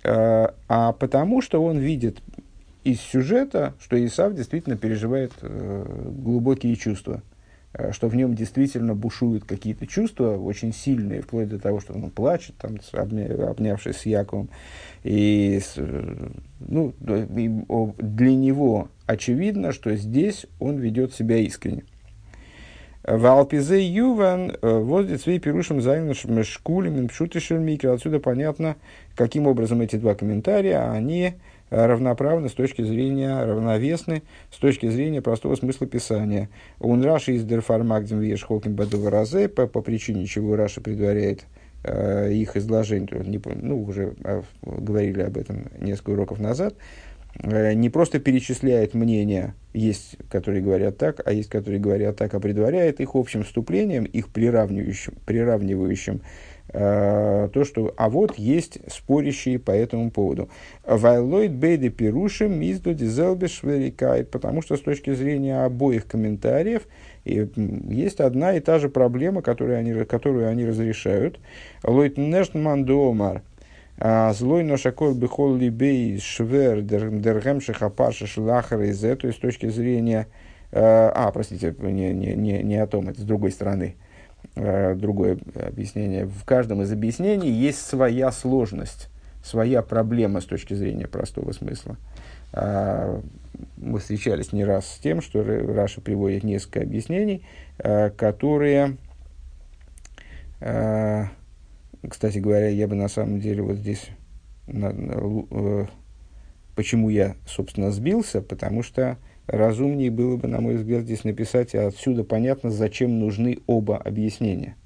Э, 0.03 0.49
а 0.69 0.93
потому 0.93 1.41
что 1.41 1.63
он 1.63 1.79
видит 1.79 2.19
из 2.83 3.01
сюжета, 3.01 3.75
что 3.81 4.05
Исав 4.05 4.35
действительно 4.35 4.77
переживает 4.77 5.33
э, 5.41 6.11
глубокие 6.17 6.75
чувства– 6.75 7.23
что 7.93 8.09
в 8.09 8.17
нем 8.17 8.35
действительно 8.35 8.95
бушуют 8.95 9.45
какие-то 9.45 9.87
чувства 9.87 10.37
очень 10.37 10.73
сильные, 10.73 11.23
вплоть 11.23 11.49
до 11.49 11.59
того, 11.59 11.81
что 11.81 11.93
он 11.95 12.11
плачет, 12.11 12.57
там, 12.57 12.77
обня, 12.93 13.27
обнявшись 13.49 13.97
с 13.97 14.07
Яковом. 14.07 14.49
И, 15.05 15.61
ну, 16.61 16.95
для 16.99 18.35
него 18.35 18.89
очевидно, 19.07 19.73
что 19.73 19.95
здесь 19.97 20.47
он 20.59 20.79
ведет 20.79 21.13
себя 21.15 21.37
искренне. 21.39 21.85
В 23.07 23.25
Алпизе 23.27 23.87
Юван 23.87 24.51
э, 24.51 24.79
воздит 24.79 25.21
свои 25.21 25.39
пирушим 25.39 25.81
зайнушем 25.81 26.43
шкулем 26.43 27.07
пшутишем 27.07 27.63
микро. 27.63 27.93
Отсюда 27.93 28.19
понятно, 28.19 28.75
каким 29.15 29.47
образом 29.47 29.81
эти 29.81 29.95
два 29.95 30.17
комментария, 30.17 30.91
они 30.91 31.35
равноправны 31.71 32.49
с 32.49 32.53
точки 32.53 32.83
зрения, 32.83 33.43
равновесны 33.45 34.23
с 34.51 34.59
точки 34.59 34.89
зрения 34.89 35.21
простого 35.21 35.57
смысла 35.57 35.87
писания. 35.87 36.49
Он 36.81 37.03
Раши 37.03 37.35
из 37.35 37.45
Дерфармагдем 37.45 38.21
Вешхолкин 38.21 38.75
Бадува 38.75 39.11
Разе, 39.11 39.49
по, 39.49 39.67
по 39.67 39.81
причине 39.81 40.27
чего 40.27 40.57
Раши 40.57 40.81
предваряет 40.81 41.45
э, 41.85 42.33
их 42.33 42.57
изложение, 42.57 43.09
не, 43.25 43.41
ну, 43.57 43.83
уже 43.83 44.15
э, 44.25 44.43
говорили 44.63 45.23
об 45.23 45.37
этом 45.37 45.67
несколько 45.81 46.11
уроков 46.11 46.39
назад, 46.39 46.75
э, 47.43 47.73
не 47.75 47.91
просто 47.91 48.21
перечисляет 48.21 48.95
мнения, 48.95 49.55
есть, 49.75 50.17
которые 50.31 50.63
говорят 50.63 50.99
так, 50.99 51.21
а 51.25 51.33
есть, 51.33 51.51
которые 51.51 51.81
говорят 51.81 52.17
так, 52.17 52.33
а 52.35 52.41
предваряет 52.41 53.01
их 53.01 53.15
общим 53.15 53.43
вступлением, 53.43 54.05
их 54.05 54.29
приравнивающим, 54.29 55.15
приравнивающим 55.27 56.21
Э, 56.21 56.56
то, 56.77 57.65
что 57.65 57.95
а 57.97 58.11
вот 58.11 58.37
есть 58.37 58.79
спорящие 58.93 59.59
по 59.59 59.71
этому 59.71 60.11
поводу. 60.11 60.51
Вайлойд 60.85 61.53
бейды 61.53 61.89
пирушим 61.89 62.61
мизду 62.61 62.93
дизелбиш 62.93 63.63
потому 64.31 64.61
что 64.61 64.77
с 64.77 64.81
точки 64.81 65.15
зрения 65.15 65.65
обоих 65.65 66.07
комментариев 66.07 66.83
есть 67.25 68.21
одна 68.21 68.55
и 68.55 68.61
та 68.61 68.79
же 68.79 68.91
проблема, 68.91 69.41
которую 69.41 69.79
они, 69.79 70.05
которую 70.05 70.49
они 70.49 70.67
разрешают. 70.67 71.41
Лойд 71.83 72.19
нештман 72.19 72.85
домар. 72.85 73.43
А 73.99 74.35
злой 74.35 74.63
ношакор 74.63 75.15
бихол 75.15 75.57
либей 75.57 76.19
швер 76.19 76.83
дергем 76.83 77.63
шахапаша 77.63 78.27
шлахар 78.27 78.83
из 78.83 79.01
то 79.01 79.33
с 79.33 79.37
точки 79.37 79.71
зрения 79.71 80.27
А, 80.73 81.31
простите, 81.33 81.75
не, 81.81 82.13
не, 82.13 82.35
не, 82.35 82.63
не 82.63 82.77
о 82.77 82.87
том, 82.87 83.09
это 83.09 83.23
с 83.23 83.25
другой 83.25 83.53
стороны. 83.53 83.95
Другое 84.55 85.39
объяснение. 85.55 86.27
В 86.27 86.45
каждом 86.45 86.83
из 86.83 86.93
объяснений 86.93 87.51
есть 87.51 87.81
своя 87.81 88.31
сложность, 88.33 89.09
своя 89.43 89.83
проблема 89.83 90.41
с 90.41 90.45
точки 90.45 90.75
зрения 90.75 91.07
простого 91.07 91.53
смысла. 91.53 91.97
Мы 92.53 93.99
встречались 93.99 94.53
не 94.53 94.65
раз 94.65 94.87
с 94.87 94.99
тем, 94.99 95.21
что 95.21 95.43
Раша 95.43 96.01
приводит 96.01 96.45
несколько 96.45 96.81
объяснений, 96.81 97.47
которые 97.79 98.97
кстати 102.09 102.39
говоря, 102.39 102.69
я 102.69 102.89
бы 102.89 102.95
на 102.95 103.09
самом 103.09 103.41
деле 103.41 103.63
вот 103.63 103.77
здесь, 103.77 104.09
э, 104.69 105.87
почему 106.75 107.09
я, 107.09 107.37
собственно, 107.47 107.91
сбился, 107.91 108.43
потому 108.43 108.83
что 108.83 109.19
разумнее 109.47 110.11
было 110.11 110.37
бы, 110.37 110.49
на 110.49 110.61
мой 110.61 110.77
взгляд, 110.77 111.03
здесь 111.03 111.25
написать, 111.25 111.75
а 111.75 111.89
отсюда 111.89 112.25
понятно, 112.25 112.71
зачем 112.71 113.19
нужны 113.19 113.59
оба 113.67 113.97
объяснения, 113.97 114.77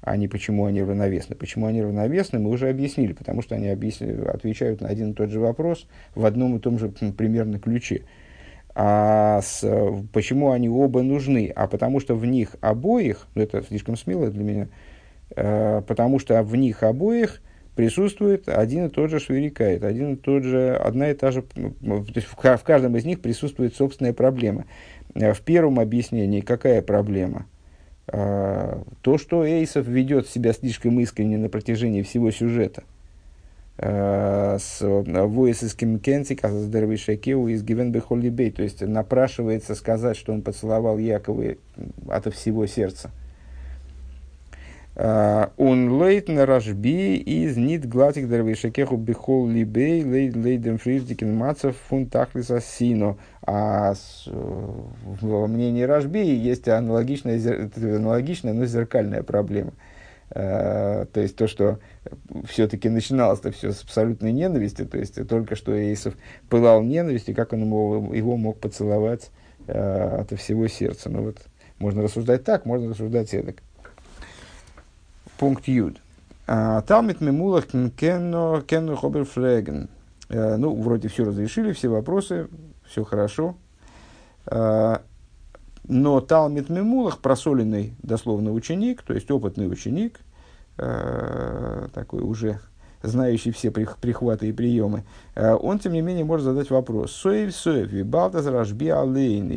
а 0.00 0.16
не 0.16 0.28
почему 0.28 0.66
они 0.66 0.82
равновесны. 0.82 1.36
Почему 1.36 1.66
они 1.66 1.82
равновесны, 1.82 2.38
мы 2.38 2.50
уже 2.50 2.68
объяснили, 2.68 3.12
потому 3.12 3.42
что 3.42 3.54
они 3.54 3.68
объясни, 3.68 4.10
отвечают 4.10 4.80
на 4.80 4.88
один 4.88 5.12
и 5.12 5.14
тот 5.14 5.30
же 5.30 5.40
вопрос 5.40 5.86
в 6.14 6.24
одном 6.24 6.56
и 6.56 6.60
том 6.60 6.78
же 6.78 6.88
примерно 6.88 7.58
ключе. 7.58 8.02
А 8.74 9.40
с, 9.42 9.62
почему 10.12 10.50
они 10.50 10.68
оба 10.68 11.02
нужны? 11.02 11.52
А 11.54 11.66
потому 11.66 12.00
что 12.00 12.14
в 12.14 12.24
них 12.24 12.56
обоих, 12.60 13.26
ну 13.34 13.42
это 13.42 13.62
слишком 13.62 13.96
смело 13.96 14.30
для 14.30 14.42
меня, 14.42 14.68
Э, 15.36 15.82
потому 15.86 16.18
что 16.18 16.42
в 16.42 16.56
них 16.56 16.82
обоих 16.82 17.42
присутствует 17.74 18.48
один 18.48 18.86
и 18.86 18.88
тот 18.88 19.10
же 19.10 19.18
швирикает, 19.18 19.84
один 19.84 20.14
и 20.14 20.16
тот 20.16 20.42
же, 20.42 20.76
одна 20.76 21.10
и 21.10 21.14
та 21.14 21.30
же, 21.30 21.42
то 21.42 22.04
есть 22.14 22.26
в, 22.26 22.36
в 22.36 22.62
каждом 22.62 22.96
из 22.96 23.04
них 23.04 23.20
присутствует 23.20 23.74
собственная 23.74 24.12
проблема. 24.12 24.66
Э, 25.14 25.32
в 25.32 25.40
первом 25.40 25.80
объяснении 25.80 26.40
какая 26.40 26.82
проблема? 26.82 27.46
Э, 28.08 28.82
то, 29.00 29.18
что 29.18 29.44
Эйсов 29.44 29.86
ведет 29.86 30.28
себя 30.28 30.52
слишком 30.52 31.00
искренне 31.00 31.38
на 31.38 31.48
протяжении 31.48 32.02
всего 32.02 32.30
сюжета. 32.30 32.84
С 33.78 34.78
Воисиским 34.80 35.98
Кенцик, 35.98 36.44
с 36.44 36.68
Дервишакеу 36.68 37.48
из 37.48 37.64
Гивен 37.64 37.90
Бехолибей, 37.90 38.50
то 38.50 38.62
есть 38.62 38.82
напрашивается 38.82 39.74
сказать, 39.74 40.16
что 40.18 40.32
он 40.34 40.42
поцеловал 40.42 40.98
Якова 40.98 41.56
от 42.06 42.32
всего 42.34 42.66
сердца– 42.66 43.10
он 44.94 46.02
лейтен 46.02 46.38
рашби 46.40 47.16
из 47.16 47.56
нит 47.56 47.88
глатик 47.88 48.28
дервишекеху 48.28 48.96
бихол 48.96 49.48
либей 49.48 50.02
лейдем 50.02 50.76
фриждикен 50.78 51.34
мацев 51.34 51.76
фун 51.88 52.10
сино. 52.60 53.16
А 53.44 53.94
в 54.26 55.46
мнении 55.48 55.82
Рашби 55.82 56.18
есть 56.18 56.68
аналогичная, 56.68 57.70
аналогичная, 57.76 58.52
но 58.52 58.66
зеркальная 58.66 59.22
проблема. 59.22 59.72
Uh, 60.34 61.04
то 61.12 61.20
есть 61.20 61.36
то, 61.36 61.46
что 61.46 61.78
все-таки 62.48 62.88
начиналось-то 62.88 63.50
все 63.50 63.72
с 63.72 63.82
абсолютной 63.82 64.32
ненависти, 64.32 64.86
то 64.86 64.96
есть 64.96 65.28
только 65.28 65.56
что 65.56 65.76
Эйсов 65.76 66.14
пылал 66.48 66.80
ненавистью, 66.82 67.34
как 67.34 67.52
он 67.52 67.64
его, 67.64 68.36
мог 68.38 68.58
поцеловать 68.58 69.30
от 69.66 70.32
всего 70.38 70.68
сердца. 70.68 71.10
Ну 71.10 71.24
вот, 71.24 71.36
можно 71.78 72.02
рассуждать 72.02 72.44
так, 72.44 72.64
можно 72.64 72.90
рассуждать 72.90 73.34
эдак 73.34 73.56
пункт 75.42 75.66
Юд. 75.66 75.96
А, 76.46 76.82
Талмит 76.82 77.20
мемулах 77.20 77.66
кенно 77.66 78.62
кенно 78.64 78.94
хобер 78.94 79.24
фреген. 79.24 79.88
Э, 80.28 80.54
ну, 80.54 80.80
вроде 80.80 81.08
все 81.08 81.24
разрешили, 81.24 81.72
все 81.72 81.88
вопросы, 81.88 82.46
все 82.86 83.02
хорошо. 83.02 83.56
А, 84.46 85.02
но 85.82 86.20
Талмит 86.20 86.68
Мемулах, 86.68 87.18
просоленный 87.18 87.96
дословно 88.04 88.52
ученик, 88.52 89.02
то 89.02 89.14
есть 89.14 89.28
опытный 89.32 89.68
ученик, 89.68 90.20
э, 90.78 91.88
такой 91.92 92.22
уже 92.22 92.60
знающий 93.02 93.50
все 93.50 93.72
прихваты 93.72 94.48
и 94.48 94.52
приемы, 94.52 95.02
э, 95.34 95.54
он, 95.54 95.80
тем 95.80 95.92
не 95.92 96.02
менее, 96.02 96.24
может 96.24 96.44
задать 96.44 96.70
вопрос. 96.70 97.10
Соев, 97.10 97.52
соев, 97.52 97.90
вибалтас 97.90 98.46
рашби 98.46 98.90
алейн, 98.90 99.50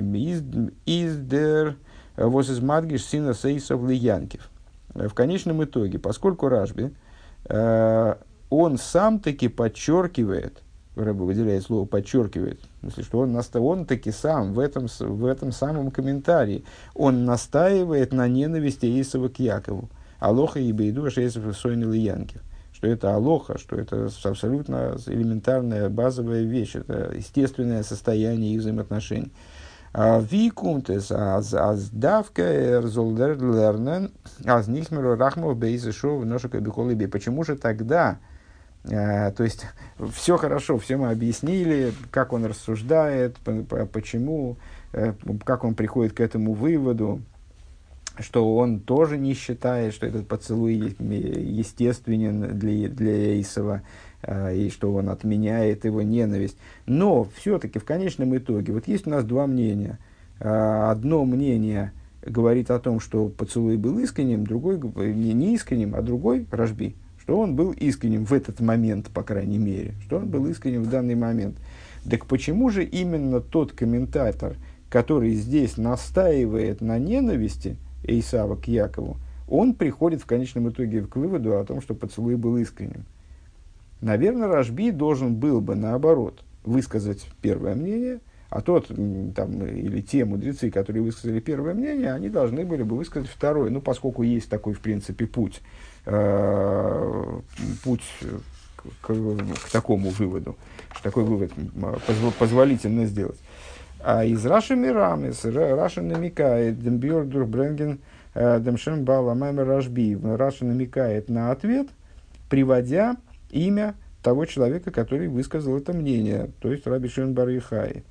из 0.88 1.20
дер 1.20 1.76
воз 2.18 2.50
из 2.50 2.60
мадгиш 2.60 3.06
сина 3.06 3.36
сейсов 3.36 3.88
лиянкив 3.88 4.50
в 4.96 5.14
конечном 5.14 5.64
итоге, 5.64 6.00
поскольку 6.00 6.48
Рашби, 6.48 6.92
э, 7.46 8.16
он 8.50 8.78
сам 8.78 9.20
таки 9.20 9.48
подчеркивает, 9.48 10.64
Рэбе 10.96 11.26
выделяет 11.26 11.64
слово 11.64 11.86
подчеркивает, 11.86 12.60
смысле, 12.86 13.04
что 13.04 13.20
он, 13.20 13.34
наста, 13.34 13.60
он 13.60 13.86
таки 13.86 14.12
сам 14.12 14.54
в 14.54 14.60
этом, 14.60 14.88
в 15.00 15.26
этом 15.26 15.52
самом 15.52 15.92
комментарии, 15.92 16.64
он 16.94 17.26
настаивает 17.26 18.14
на 18.14 18.28
ненависти 18.28 19.02
Исова 19.02 19.30
к 19.30 19.40
Якову. 19.40 19.90
Алоха 20.20 20.60
и 20.60 20.72
Бейду 20.72 21.10
Шейсов 21.12 21.56
Сойнил 21.58 21.92
и 21.92 22.00
Янкев. 22.00 22.42
Что 22.74 22.88
это 22.88 23.16
алоха, 23.16 23.58
что 23.58 23.76
это 23.76 24.10
абсолютно 24.24 24.98
элементарная 25.08 25.90
базовая 25.90 26.44
вещь, 26.44 26.76
это 26.76 27.14
естественное 27.16 27.84
состояние 27.84 28.54
их 28.54 28.62
взаимоотношений. 28.62 29.32
Викумтес 29.98 31.12
аз 31.12 31.54
аз 31.54 31.90
давка 31.90 32.44
эрзолдер 32.44 33.38
лернен 33.38 34.12
аз 34.46 34.68
нихмеру 34.68 35.16
рахмов 35.16 35.58
бейзе 35.58 35.92
шоу 35.92 36.26
ношика 36.26 36.60
бихолиби. 36.60 37.08
Почему 37.08 37.44
же 37.46 37.56
тогда, 37.56 38.18
э, 38.84 39.32
то 39.32 39.44
есть 39.44 39.66
все 40.14 40.36
хорошо, 40.36 40.78
все 40.78 40.98
мы 40.98 41.12
объяснили, 41.12 41.94
как 42.12 42.34
он 42.34 42.46
рассуждает, 42.46 43.38
почему, 43.94 44.58
э, 44.92 45.14
как 45.46 45.64
он 45.64 45.76
приходит 45.76 46.12
к 46.12 46.20
этому 46.20 46.54
выводу, 46.54 47.22
что 48.20 48.58
он 48.58 48.82
тоже 48.82 49.18
не 49.18 49.34
считает, 49.34 49.94
что 49.94 50.08
этот 50.08 50.28
поцелуй 50.28 50.96
естественен 51.00 52.58
для, 52.58 52.90
для 52.90 53.40
Исова, 53.42 53.76
а, 53.76 53.82
и 54.28 54.70
что 54.70 54.94
он 54.94 55.10
отменяет 55.10 55.86
его 55.86 56.02
ненависть. 56.02 56.58
Но 56.86 57.28
все-таки 57.36 57.80
в 57.80 57.86
конечном 57.86 58.36
итоге, 58.38 58.74
вот 58.74 58.88
есть 58.88 59.08
у 59.08 59.10
нас 59.10 59.24
два 59.24 59.48
мнения. 59.48 60.00
А, 60.40 60.92
одно 60.92 61.26
мнение 61.26 61.92
говорит 62.26 62.72
о 62.72 62.80
том, 62.80 63.00
что 63.00 63.30
поцелуй 63.30 63.78
был 63.78 64.00
искренним, 64.00 64.46
другой 64.46 64.80
не, 65.14 65.34
не 65.34 65.56
искренним, 65.56 65.96
а 65.96 66.02
другой 66.02 66.46
рожби, 66.52 66.96
что 67.20 67.40
он 67.40 67.56
был 67.56 67.72
искренним 67.72 68.26
в 68.26 68.34
этот 68.34 68.60
момент, 68.60 69.10
по 69.10 69.24
крайней 69.24 69.60
мере, 69.60 69.94
что 70.06 70.18
он 70.18 70.28
был 70.28 70.48
искренним 70.48 70.84
в 70.84 70.90
данный 70.90 71.16
момент. 71.16 71.58
Так 72.10 72.26
почему 72.26 72.70
же 72.70 72.84
именно 72.84 73.42
тот 73.42 73.72
комментатор, 73.72 74.58
который 74.90 75.34
здесь 75.34 75.78
настаивает 75.78 76.82
на 76.82 76.98
ненависти 76.98 77.78
Исава 78.04 78.56
к 78.56 78.68
Якову, 78.68 79.18
он 79.48 79.76
приходит 79.76 80.22
в 80.22 80.26
конечном 80.26 80.70
итоге 80.70 81.02
к 81.02 81.16
выводу 81.16 81.58
о 81.58 81.66
том, 81.66 81.82
что 81.82 81.94
поцелуй 81.94 82.36
был 82.36 82.58
искренним? 82.58 83.06
Наверное, 84.02 84.48
Рашби 84.48 84.92
должен 84.92 85.36
был 85.36 85.62
бы, 85.62 85.76
наоборот, 85.76 86.44
высказать 86.64 87.26
первое 87.42 87.76
мнение, 87.76 88.20
а 88.50 88.62
тот, 88.62 88.88
там, 88.88 89.66
или 89.66 90.02
те 90.02 90.26
мудрецы, 90.26 90.70
которые 90.70 91.04
высказали 91.04 91.40
первое 91.40 91.74
мнение, 91.74 92.14
они 92.14 92.30
должны 92.30 92.66
были 92.66 92.84
бы 92.84 92.96
высказать 92.96 93.30
второе. 93.30 93.70
Ну, 93.70 93.82
поскольку 93.82 94.24
есть 94.24 94.50
такой, 94.50 94.74
в 94.74 94.80
принципе, 94.80 95.26
путь, 95.26 95.62
э, 96.06 97.40
путь 97.84 98.04
к, 99.02 99.08
к 99.08 99.72
такому 99.72 100.10
выводу, 100.10 100.56
такой 101.04 101.24
вывод 101.24 101.52
позволительно 102.38 103.06
сделать. 103.06 103.40
איז 104.00 104.46
רש״י 104.46 104.76
מרמז, 104.76 105.44
Раша 105.46 106.02
намекает, 106.02 106.80
דעם 106.80 106.97
ביאור 106.97 107.26
דורך 107.26 107.54
ברענגען, 107.54 108.00
э, 108.36 108.60
דעם 108.60 108.82
שם 108.82 109.04
בעל 109.04 109.34
המאמר 109.34 109.66
רשב״י, 109.66 110.16
Раша 110.24 110.66
намекает 110.66 111.28
на 111.28 111.52
ответ, 111.52 111.88
приводя 112.50 113.18
имя 113.56 113.96
того 114.22 114.46
человека, 114.46 114.92
который 114.92 115.28
высказал 115.28 115.78
это 115.78 115.94
мнение, 115.94 116.52
то 116.60 116.72
есть 116.72 116.86
Раби 116.86 117.08
Шимон 117.08 117.34
Барихай. 117.34 118.04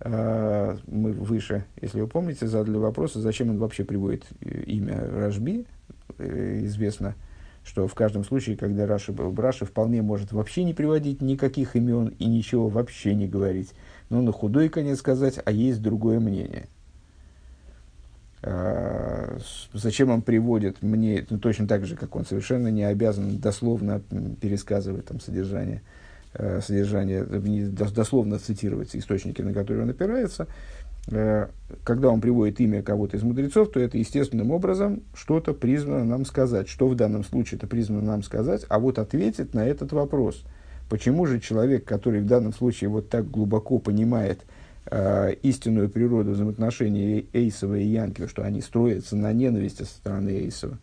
А, 0.00 0.76
мы 0.86 1.12
выше, 1.12 1.64
если 1.80 2.00
вы 2.00 2.06
помните, 2.06 2.46
задали 2.46 2.76
вопрос, 2.76 3.14
зачем 3.14 3.50
он 3.50 3.58
вообще 3.58 3.84
приводит 3.84 4.24
э, 4.40 4.62
имя 4.62 4.98
Рашби. 4.98 5.66
Э, 6.18 6.60
известно, 6.64 7.14
что 7.64 7.86
в 7.86 7.94
каждом 7.94 8.24
случае, 8.24 8.56
когда 8.56 8.86
Раши, 8.86 9.14
Раши 9.14 9.66
вполне 9.66 10.02
может 10.02 10.32
вообще 10.32 10.64
не 10.64 10.74
приводить 10.74 11.20
никаких 11.20 11.76
имен 11.76 12.14
и 12.18 12.26
ничего 12.26 12.68
вообще 12.68 13.14
не 13.14 13.28
говорить. 13.28 13.72
Но 14.08 14.22
на 14.22 14.32
худой 14.32 14.70
конец 14.70 14.98
сказать, 14.98 15.38
а 15.44 15.52
есть 15.52 15.82
другое 15.82 16.18
мнение– 16.18 16.66
а, 16.78 16.79
зачем 18.42 20.10
он 20.10 20.22
приводит 20.22 20.82
мне, 20.82 21.26
ну, 21.28 21.38
точно 21.38 21.68
так 21.68 21.84
же, 21.84 21.96
как 21.96 22.16
он 22.16 22.24
совершенно 22.24 22.68
не 22.68 22.84
обязан 22.84 23.38
дословно 23.38 24.00
пересказывать 24.40 25.06
там, 25.06 25.20
содержание, 25.20 25.82
э, 26.32 26.60
содержание, 26.62 27.24
дословно 27.24 28.38
цитировать 28.38 28.96
источники, 28.96 29.42
на 29.42 29.52
которые 29.52 29.82
он 29.82 29.90
опирается, 29.90 30.46
э, 31.08 31.48
когда 31.84 32.08
он 32.08 32.22
приводит 32.22 32.60
имя 32.60 32.82
кого-то 32.82 33.18
из 33.18 33.22
мудрецов, 33.22 33.72
то 33.72 33.80
это 33.80 33.98
естественным 33.98 34.52
образом 34.52 35.02
что-то 35.12 35.52
призвано 35.52 36.04
нам 36.06 36.24
сказать. 36.24 36.66
Что 36.66 36.88
в 36.88 36.94
данном 36.94 37.24
случае 37.24 37.58
это 37.58 37.66
призвано 37.66 38.00
нам 38.00 38.22
сказать, 38.22 38.64
а 38.70 38.78
вот 38.78 38.98
ответить 38.98 39.52
на 39.52 39.66
этот 39.66 39.92
вопрос. 39.92 40.44
Почему 40.88 41.26
же 41.26 41.40
человек, 41.40 41.84
который 41.84 42.20
в 42.20 42.26
данном 42.26 42.54
случае 42.54 42.88
вот 42.88 43.10
так 43.10 43.30
глубоко 43.30 43.78
понимает 43.78 44.40
э, 44.86 45.34
истинную 45.42 45.88
природу 45.88 46.32
взаимоотношений 46.32 47.28
Эйсова 47.32 47.76
и 47.76 47.84
Янкива, 47.84 48.28
что 48.28 48.42
они 48.42 48.60
строятся 48.60 49.16
на 49.16 49.32
ненависти 49.32 49.82
со 49.82 49.94
стороны 49.94 50.30
Эйсова, 50.30 50.78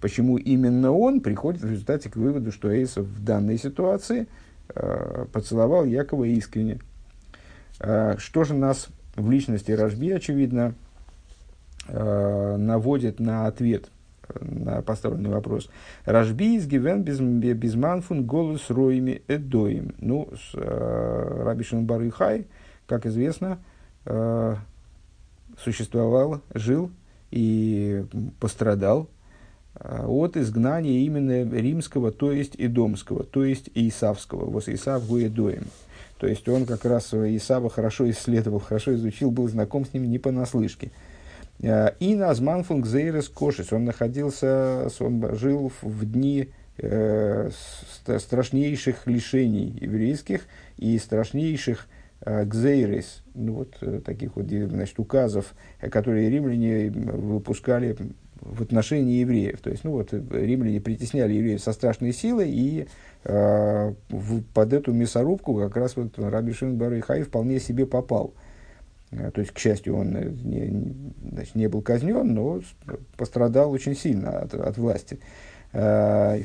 почему 0.00 0.36
именно 0.36 0.92
он 0.92 1.20
приходит 1.20 1.62
в 1.62 1.70
результате 1.70 2.10
к 2.10 2.16
выводу, 2.16 2.52
что 2.52 2.70
Эйсов 2.70 3.06
в 3.06 3.24
данной 3.24 3.58
ситуации 3.58 4.26
э, 4.74 5.26
поцеловал 5.32 5.84
Якова 5.84 6.24
искренне. 6.24 6.80
Э, 7.80 8.16
что 8.18 8.44
же 8.44 8.54
нас 8.54 8.88
в 9.16 9.30
личности 9.30 9.72
Рожби, 9.72 10.10
очевидно, 10.10 10.74
э, 11.88 12.56
наводит 12.56 13.20
на 13.20 13.46
ответ 13.46 13.90
на 14.40 14.82
поставленный 14.82 15.30
вопрос. 15.30 15.68
Рожби 16.04 16.56
из 16.56 16.66
Гивен 16.66 17.02
безманфун 17.02 18.24
голос 18.24 18.70
роими 18.70 19.22
эдоим. 19.28 19.94
Ну, 19.98 20.28
с, 20.34 20.54
э, 20.54 21.42
Раби 21.44 21.64
Шимбар 21.64 22.08
Хай, 22.10 22.46
как 22.92 23.06
известно, 23.06 23.58
э, 24.04 24.56
существовал, 25.64 26.42
жил 26.52 26.90
и 27.30 28.04
пострадал 28.38 29.08
э, 29.76 30.04
от 30.04 30.36
изгнания 30.36 31.06
именно 31.06 31.50
римского, 31.50 32.12
то 32.12 32.32
есть 32.32 32.52
идомского, 32.58 33.24
то 33.24 33.44
есть 33.44 33.70
исавского. 33.74 34.44
Вот 34.44 34.68
Исав 34.68 35.06
Гуэдоем. 35.06 35.64
То 36.18 36.26
есть 36.26 36.46
он 36.50 36.66
как 36.66 36.84
раз 36.84 37.14
Исава 37.14 37.70
хорошо 37.70 38.10
исследовал, 38.10 38.60
хорошо 38.60 38.94
изучил, 38.94 39.30
был 39.30 39.48
знаком 39.48 39.86
с 39.86 39.94
ним 39.94 40.10
не 40.10 40.18
понаслышке. 40.18 40.90
Э, 41.62 41.92
и 41.98 42.14
Назман 42.14 42.62
Фунгзейрес 42.62 43.30
Кошис, 43.30 43.72
он 43.72 43.86
находился, 43.86 44.90
он 45.00 45.34
жил 45.34 45.72
в 45.80 46.04
дни 46.04 46.50
страшнейших 48.18 49.06
лишений 49.06 49.78
еврейских 49.80 50.42
и 50.78 50.98
страшнейших 50.98 51.86
э, 51.86 52.01
гзейрес, 52.24 53.22
ну 53.34 53.54
вот 53.54 53.76
э, 53.80 54.00
таких 54.04 54.36
вот 54.36 54.46
значит, 54.48 54.98
указов, 54.98 55.54
которые 55.80 56.30
римляне 56.30 56.90
выпускали 56.90 57.96
в 58.42 58.62
отношении 58.62 59.20
евреев. 59.20 59.60
То 59.60 59.70
есть, 59.70 59.84
ну 59.84 59.92
вот, 59.92 60.12
римляне 60.12 60.80
притесняли 60.80 61.34
евреев 61.34 61.60
со 61.60 61.72
страшной 61.72 62.12
силой, 62.12 62.50
и 62.50 62.86
э, 63.24 63.94
в, 64.08 64.42
под 64.42 64.72
эту 64.72 64.92
мясорубку 64.92 65.54
как 65.54 65.76
раз 65.76 65.96
вот 65.96 66.18
Раби 66.18 66.52
Шимон 66.52 66.76
Барыхай 66.76 67.22
вполне 67.22 67.60
себе 67.60 67.86
попал. 67.86 68.34
Э, 69.12 69.30
то 69.30 69.40
есть, 69.40 69.52
к 69.52 69.58
счастью, 69.58 69.96
он 69.96 70.16
э, 70.16 70.24
не, 70.24 70.94
значит, 71.30 71.54
не 71.54 71.68
был 71.68 71.82
казнен, 71.82 72.34
но 72.34 72.60
пострадал 73.16 73.70
очень 73.70 73.94
сильно 73.94 74.40
от, 74.40 74.54
от 74.54 74.76
власти. 74.76 75.20
Э, 75.72 76.40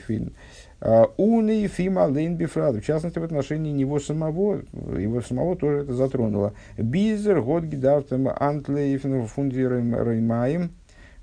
Уны 0.79 1.63
и 1.63 1.67
Фима 1.67 2.01
Лейнбифрад, 2.01 2.75
в 2.75 2.81
частности, 2.83 3.17
в 3.19 3.23
отношении 3.23 3.71
него 3.71 3.99
самого, 3.99 4.61
его 4.97 5.21
самого 5.21 5.55
тоже 5.55 5.83
это 5.83 5.93
затронуло. 5.93 6.53
Бизер, 6.77 7.41
год 7.41 7.63
гидавтем 7.63 8.29
антлейфен 8.29 9.25
фундирем 9.25 9.95
реймаем, 9.95 10.71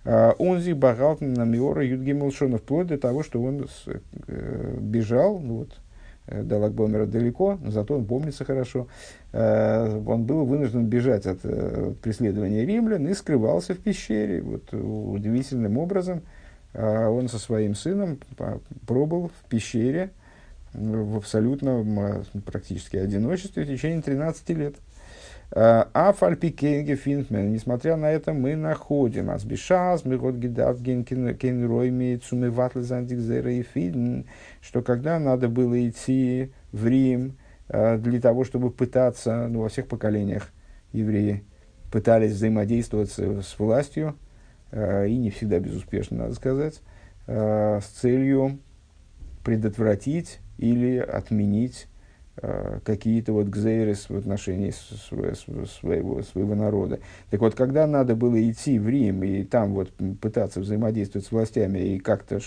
он 0.05 0.61
зи 0.61 0.73
багалтен 0.73 1.33
на 1.35 1.45
миора 1.45 1.85
Юдгимелшона, 1.85 2.59
вплоть 2.59 2.89
до 2.89 2.99
того, 2.99 3.23
что 3.23 3.41
он 3.41 3.69
бежал, 4.27 5.39
ну 5.39 5.59
вот, 5.59 5.81
до 6.27 6.59
Лагбомера 6.59 7.07
далеко, 7.07 7.59
но 7.63 7.71
зато 7.71 7.95
он 7.95 8.07
помнится 8.07 8.45
хорошо, 8.45 8.89
Э, 9.37 10.01
он 10.07 10.27
был 10.27 10.45
вынужден 10.45 10.87
бежать 10.87 11.27
от 11.27 11.41
э, 11.43 11.93
преследования 12.01 12.65
римлян 12.65 13.05
и 13.09 13.15
скрывался 13.15 13.75
в 13.75 13.79
пещере. 13.79 14.41
Вот, 14.43 14.73
удивительным 14.73 15.77
образом 15.77 16.19
э, 16.19 16.21
он 16.75 17.29
со 17.29 17.39
своим 17.39 17.75
сыном 17.75 18.19
пробыл 18.87 19.29
в 19.29 19.49
пещере 19.49 20.11
в 20.73 21.19
абсолютном 21.19 22.25
практически 22.45 22.97
одиночестве 22.97 23.65
в 23.65 23.69
течение 23.69 24.03
13 24.03 24.49
лет. 24.51 24.75
А 25.53 26.13
фальпикенге 26.19 26.97
финтмен, 26.97 27.53
несмотря 27.53 27.95
на 27.95 28.11
это, 28.11 28.33
мы 28.33 28.57
находим 28.57 29.31
асбишас, 29.31 30.05
мы 30.05 30.17
год 30.17 30.35
гидав 30.35 30.81
ген 30.81 31.05
ройми 31.71 32.17
цуме 32.17 32.51
ватлезандик 32.51 33.19
и 33.19 33.63
фидн, 33.63 34.23
что 34.61 34.83
когда 34.83 35.21
надо 35.21 35.49
было 35.49 35.89
идти 35.89 36.51
в 36.73 36.89
Рим, 36.89 37.37
Э, 37.69 37.97
для 37.97 38.21
того, 38.21 38.45
чтобы 38.45 38.71
пытаться, 38.71 39.49
ну, 39.49 39.63
во 39.63 39.69
всех 39.69 39.89
поколениях 39.89 40.53
евреи 40.93 41.45
пытались 41.91 42.33
взаимодействовать 42.33 43.11
с, 43.11 43.59
властью, 43.59 44.17
и 44.75 45.17
не 45.17 45.31
всегда 45.31 45.61
безуспешно, 45.61 46.19
надо 46.19 46.35
сказать, 46.35 46.81
э, 47.29 47.81
с 47.81 47.87
целью 48.01 48.59
предотвратить 49.45 50.41
или 50.59 50.99
отменить 50.99 51.87
какие-то 52.85 53.33
вот 53.33 53.47
гзейрес 53.47 54.09
в 54.09 54.17
отношении 54.17 54.73
своего, 54.73 56.21
своего 56.23 56.57
народа. 56.57 56.99
Так 57.31 57.41
вот, 57.41 57.55
когда 57.55 57.87
надо 57.87 58.17
было 58.17 58.51
идти 58.51 58.81
в 58.81 58.89
Рим 58.89 59.23
и 59.23 59.45
там 59.45 59.73
вот 59.73 59.93
пытаться 60.21 60.59
взаимодействовать 60.59 61.29
с 61.29 61.31
властями 61.31 61.79
и 61.79 62.01
как-то 62.01 62.41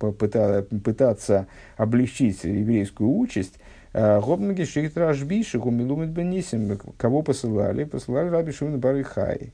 пытаться 0.00 1.46
облегчить 1.76 2.42
еврейскую 2.42 3.10
участь, 3.10 3.60
Гобнаги 3.92 4.64
Шихтра 4.64 5.10
Ашбиши, 5.10 5.60
Гумилумит 5.60 6.08
Бенисим. 6.08 6.76
Кого 6.96 7.22
посылали? 7.22 7.84
Посылали 7.84 8.28
Раби 8.28 8.50
Шимон 8.50 8.80
Барыхай. 8.80 9.52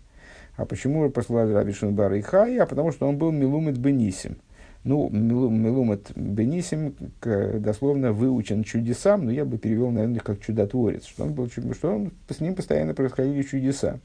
А 0.59 0.67
почему 0.67 1.09
посылали 1.09 1.55
Раби 1.55 1.73
Шимон 1.73 1.95
Барыхай? 1.95 2.59
А 2.59 2.67
потому 2.67 2.93
что 2.93 3.09
он 3.09 3.17
был 3.17 3.33
Милумит 3.33 3.79
Бенисим. 3.79 4.37
Ну, 4.85 5.09
Милумит 5.09 6.11
Бенисим 6.15 6.95
дословно 7.23 8.13
выучен 8.13 8.63
чудесам, 8.63 9.25
но 9.25 9.31
я 9.31 9.47
бы 9.47 9.57
перевел, 9.57 9.91
наверное, 9.91 10.21
как 10.21 10.41
чудотворец, 10.41 11.07
что, 11.07 11.25
он 11.25 11.33
был, 11.33 11.49
что 11.49 11.95
он, 11.95 12.13
с 12.29 12.41
ним 12.41 12.55
постоянно 12.55 12.93
происходили 12.93 13.41
чудеса. 13.41 14.01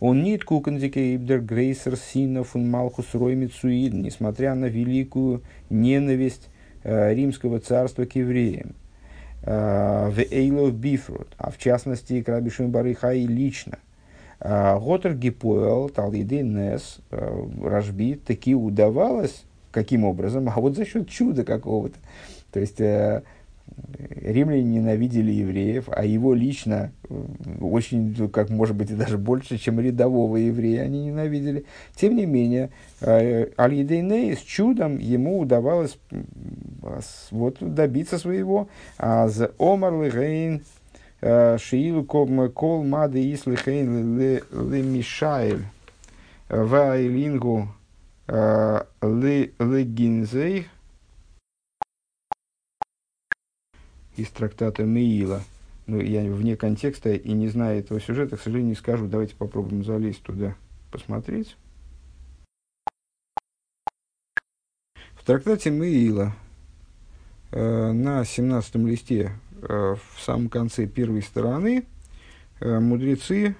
Он 0.00 0.24
нит 0.24 0.42
кукандике 0.44 1.14
ибдер 1.14 1.40
грейсер 1.40 1.96
синов 1.96 2.56
он 2.56 2.68
малхус 2.68 3.14
роймицуид, 3.14 3.94
несмотря 3.94 4.56
на 4.56 4.64
великую 4.64 5.42
ненависть 5.70 6.48
Э, 6.84 7.14
римского 7.14 7.60
царства 7.60 8.04
к 8.04 8.14
евреям. 8.14 8.74
Э, 9.42 10.10
в 10.10 10.18
Эйлов 10.18 10.74
Бифрут, 10.74 11.28
а 11.38 11.50
в 11.50 11.56
частности 11.56 12.20
к 12.20 12.28
Раби 12.28 12.50
Барыхай 12.58 13.24
лично. 13.24 13.78
Э, 14.40 14.78
Готер 14.78 15.14
Гипоэл, 15.14 15.88
Талиды 15.88 16.42
Нес, 16.42 16.98
Рашби, 17.10 18.14
таки 18.14 18.54
удавалось, 18.54 19.44
каким 19.70 20.04
образом, 20.04 20.48
а 20.48 20.60
вот 20.60 20.76
за 20.76 20.84
счет 20.84 21.08
чуда 21.08 21.44
какого-то. 21.44 21.96
То 22.52 22.60
есть, 22.60 22.80
римляне 24.10 24.62
ненавидели 24.62 25.30
евреев, 25.30 25.88
а 25.90 26.04
его 26.04 26.34
лично 26.34 26.92
очень, 27.60 28.28
как 28.30 28.50
может 28.50 28.76
быть, 28.76 28.90
и 28.90 28.94
даже 28.94 29.18
больше, 29.18 29.58
чем 29.58 29.80
рядового 29.80 30.36
еврея 30.36 30.82
они 30.82 31.06
ненавидели. 31.06 31.64
Тем 31.94 32.16
не 32.16 32.26
менее, 32.26 32.70
э, 33.00 33.48
Аль-Едейней 33.58 34.36
с 34.36 34.40
чудом 34.40 34.98
ему 34.98 35.40
удавалось 35.40 35.98
вот, 37.30 37.56
добиться 37.60 38.18
своего. 38.18 38.68
А 38.98 39.28
за 39.28 39.52
Омар 39.58 39.92
Легейн 39.94 40.56
э, 40.56 40.60
Шиилу 41.24 42.04
Кол 42.04 42.84
Мады 42.84 43.32
Ислихейн 43.32 44.18
Ле 44.18 44.42
Вайлингу 46.50 47.68
Легинзей 49.60 50.68
из 54.16 54.28
трактата 54.28 54.84
Меила. 54.84 55.42
Ну, 55.86 56.00
я 56.00 56.22
вне 56.22 56.56
контекста 56.56 57.12
и 57.14 57.32
не 57.32 57.48
знаю 57.48 57.80
этого 57.80 58.00
сюжета, 58.00 58.36
к 58.36 58.40
сожалению, 58.40 58.70
не 58.70 58.76
скажу. 58.76 59.06
Давайте 59.06 59.34
попробуем 59.34 59.84
залезть 59.84 60.22
туда, 60.22 60.56
посмотреть. 60.90 61.56
В 65.14 65.24
трактате 65.24 65.70
Меила 65.70 66.34
э, 67.50 67.92
на 67.92 68.24
17 68.24 68.74
листе 68.76 69.32
в 69.68 70.20
самом 70.20 70.48
конце 70.48 70.86
первой 70.86 71.22
стороны 71.22 71.84
э, 72.60 72.78
мудрецы 72.78 73.56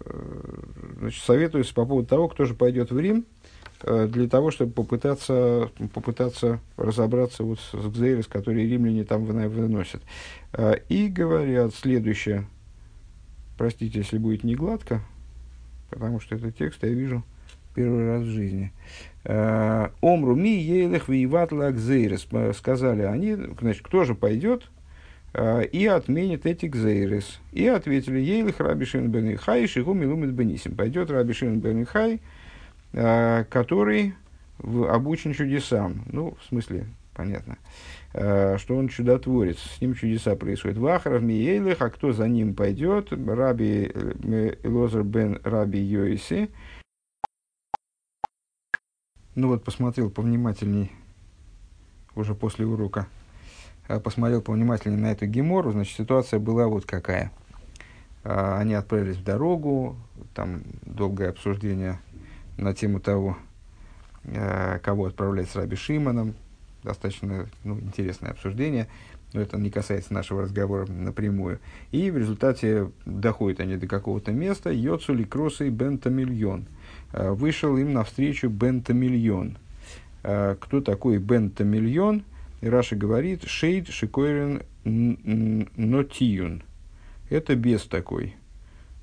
э, 0.00 0.50
значит, 0.98 1.22
советуются 1.22 1.74
по 1.74 1.84
поводу 1.86 2.08
того, 2.08 2.28
кто 2.28 2.44
же 2.44 2.54
пойдет 2.54 2.90
в 2.90 2.98
Рим– 2.98 3.26
Э, 3.82 4.06
для 4.06 4.28
того, 4.28 4.50
чтобы 4.50 4.72
попытаться, 4.72 5.70
попытаться 5.92 6.60
разобраться 6.76 7.42
вот 7.42 7.58
с 7.58 7.74
Гзейрис, 7.74 8.26
которые 8.26 8.68
римляне 8.68 9.04
там 9.04 9.24
выносят. 9.24 10.02
Э, 10.52 10.74
и 10.88 11.08
говорят 11.08 11.74
следующее. 11.74 12.46
Простите, 13.58 13.98
если 13.98 14.18
будет 14.18 14.44
не 14.44 14.54
гладко, 14.54 15.00
потому 15.90 16.20
что 16.20 16.36
этот 16.36 16.56
текст 16.56 16.82
я 16.82 16.90
вижу 16.90 17.24
первый 17.74 18.06
раз 18.06 18.22
в 18.22 18.30
жизни. 18.30 18.72
Э, 19.24 19.88
Омру 20.00 20.36
ми 20.36 20.56
ейлых 20.56 21.08
виеватла 21.08 21.70
Гзейрис. 21.70 22.28
Сказали 22.56 23.02
они, 23.02 23.34
значит, 23.34 23.82
кто 23.82 24.04
же 24.04 24.14
пойдет 24.14 24.70
и 25.34 25.86
отменит 25.86 26.46
эти 26.46 26.66
Гзейрис. 26.66 27.40
И 27.52 27.66
ответили, 27.66 28.18
ейлых 28.18 28.60
раби 28.60 28.84
Шин 28.84 29.10
бен 29.10 29.32
Ихай, 29.32 29.66
шигу 29.66 29.94
милумит 29.94 30.30
бенисим. 30.30 30.76
Пойдет 30.76 31.10
раби 31.10 31.32
Шин 31.32 31.60
бен 31.60 31.82
Ихай, 31.82 32.20
Э, 32.92 33.44
который 33.44 34.14
обучен 34.58 35.32
чудесам. 35.32 36.04
Ну, 36.12 36.36
в 36.38 36.44
смысле, 36.44 36.86
понятно, 37.14 37.56
э, 38.12 38.58
что 38.58 38.76
он 38.76 38.88
чудотворец, 38.88 39.58
с 39.58 39.80
ним 39.80 39.94
чудеса 39.94 40.36
происходят. 40.36 40.76
Вахаров 40.76 41.22
Миейлых, 41.22 41.80
а 41.80 41.88
кто 41.88 42.12
за 42.12 42.28
ним 42.28 42.54
пойдет? 42.54 43.12
Раби 43.12 43.90
э, 43.92 44.56
Лозер 44.64 45.04
бен 45.04 45.40
Раби 45.42 45.80
Йоиси. 45.80 46.50
Ну 49.34 49.48
вот, 49.48 49.64
посмотрел 49.64 50.10
повнимательней 50.10 50.92
уже 52.14 52.34
после 52.34 52.66
урока, 52.66 53.00
э, 53.00 53.21
посмотрел 54.00 54.42
повнимательнее 54.42 55.00
на 55.00 55.12
эту 55.12 55.26
гемору, 55.26 55.72
значит, 55.72 55.96
ситуация 55.96 56.38
была 56.38 56.66
вот 56.66 56.86
какая. 56.86 57.32
Они 58.24 58.74
отправились 58.74 59.16
в 59.16 59.24
дорогу, 59.24 59.96
там 60.34 60.62
долгое 60.82 61.30
обсуждение 61.30 61.98
на 62.56 62.72
тему 62.72 63.00
того, 63.00 63.36
кого 64.82 65.06
отправлять 65.06 65.50
с 65.50 65.56
Раби 65.56 65.74
Шиманом, 65.74 66.34
достаточно 66.84 67.48
ну, 67.64 67.78
интересное 67.80 68.30
обсуждение, 68.30 68.88
но 69.32 69.40
это 69.40 69.56
не 69.56 69.70
касается 69.70 70.12
нашего 70.12 70.42
разговора 70.42 70.86
напрямую. 70.86 71.58
И 71.90 72.10
в 72.10 72.18
результате 72.18 72.90
доходят 73.06 73.60
они 73.60 73.76
до 73.76 73.86
какого-то 73.86 74.32
места, 74.32 74.70
Йоцули 74.70 75.24
Кроссы 75.24 75.68
Бентамильон. 75.70 76.66
Э, 77.12 77.30
вышел 77.30 77.76
им 77.76 77.92
навстречу 77.92 78.48
Бентамильон. 78.48 79.56
Э, 80.22 80.56
кто 80.60 80.80
такой 80.80 81.18
Бентамильон? 81.18 82.24
И 82.62 82.68
Раша 82.68 82.96
говорит, 82.96 83.44
Шейд 83.44 83.88
Шикойрен 83.88 84.62
Нотиюн. 84.84 86.62
Это 87.28 87.56
бес 87.56 87.82
такой. 87.82 88.36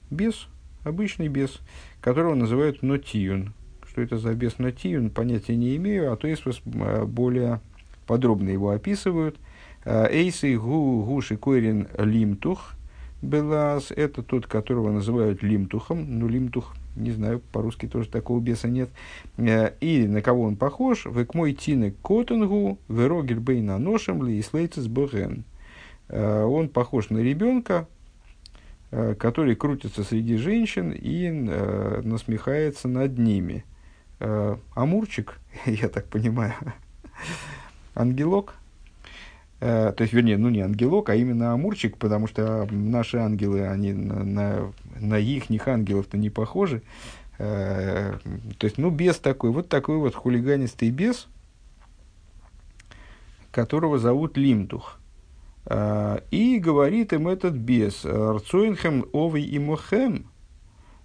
Бес, 0.09 0.47
обычный 0.83 1.27
бес, 1.27 1.59
которого 2.01 2.35
называют 2.35 2.81
Нотиюн. 2.81 3.53
Что 3.87 4.01
это 4.01 4.17
за 4.17 4.33
бес 4.33 4.59
Нотиюн, 4.59 5.09
понятия 5.09 5.57
не 5.57 5.75
имею, 5.75 6.11
а 6.11 6.15
то 6.15 6.27
есть 6.27 6.43
э, 6.45 7.05
более 7.05 7.59
подробно 8.07 8.49
его 8.49 8.69
описывают. 8.69 9.37
Эйсы 9.85 10.57
гу 10.57 11.03
гуши 11.03 11.35
койрин 11.35 11.87
лимтух 11.97 12.75
белас, 13.21 13.91
это 13.91 14.23
тот, 14.23 14.47
которого 14.47 14.91
называют 14.91 15.43
лимтухом, 15.43 16.19
ну 16.19 16.27
лимтух, 16.27 16.75
не 16.99 17.11
знаю, 17.11 17.41
по-русски 17.51 17.87
тоже 17.87 18.09
такого 18.09 18.39
беса 18.39 18.67
нет. 18.67 18.89
Э, 19.37 19.73
и 19.79 20.07
на 20.07 20.21
кого 20.21 20.43
он 20.43 20.55
похож? 20.55 21.05
Век 21.05 21.33
мой 21.33 21.53
тины 21.53 21.91
котенгу, 21.91 22.77
верогер 22.87 23.39
бейна 23.39 23.77
ношем 23.77 24.23
ли 24.23 24.41
слейцес 24.41 24.87
бген. 24.87 25.43
Э, 26.09 26.43
он 26.43 26.69
похож 26.69 27.09
на 27.09 27.19
ребенка, 27.19 27.87
который 28.91 29.55
крутится 29.55 30.03
среди 30.03 30.37
женщин 30.37 30.91
и 30.91 31.29
насмехается 31.29 32.87
над 32.87 33.19
ними. 33.19 33.63
Амурчик, 34.73 35.39
я 35.65 35.89
так 35.89 36.07
понимаю, 36.07 36.55
ангелок, 37.93 38.55
э, 38.55 38.58
то 39.59 39.95
есть, 39.99 40.13
вернее, 40.13 40.37
ну 40.37 40.49
не 40.49 40.61
ангелок, 40.61 41.09
а 41.09 41.15
именно 41.15 41.51
амурчик, 41.51 41.97
потому 41.97 42.27
что 42.27 42.65
наши 42.71 43.17
ангелы, 43.17 43.67
они 43.67 43.91
на, 43.91 44.23
на, 44.23 44.73
на 44.99 45.17
их 45.17 45.67
ангелов-то 45.67 46.17
не 46.17 46.29
похожи. 46.29 46.81
Э, 47.39 48.17
то 48.57 48.65
есть, 48.65 48.77
ну, 48.77 48.89
бес 48.89 49.17
такой, 49.17 49.51
вот 49.51 49.69
такой 49.69 49.97
вот 49.97 50.13
хулиганистый 50.13 50.91
бес, 50.91 51.27
которого 53.51 53.97
зовут 53.97 54.37
Лимтух. 54.37 54.99
Э, 55.65 56.19
и 56.31 56.59
говорит 56.59 57.13
им 57.13 57.27
этот 57.27 57.55
бес, 57.55 58.05
Рцоинхем 58.05 59.05
овой 59.13 59.43
и 59.43 59.57
мохем, 59.57 60.29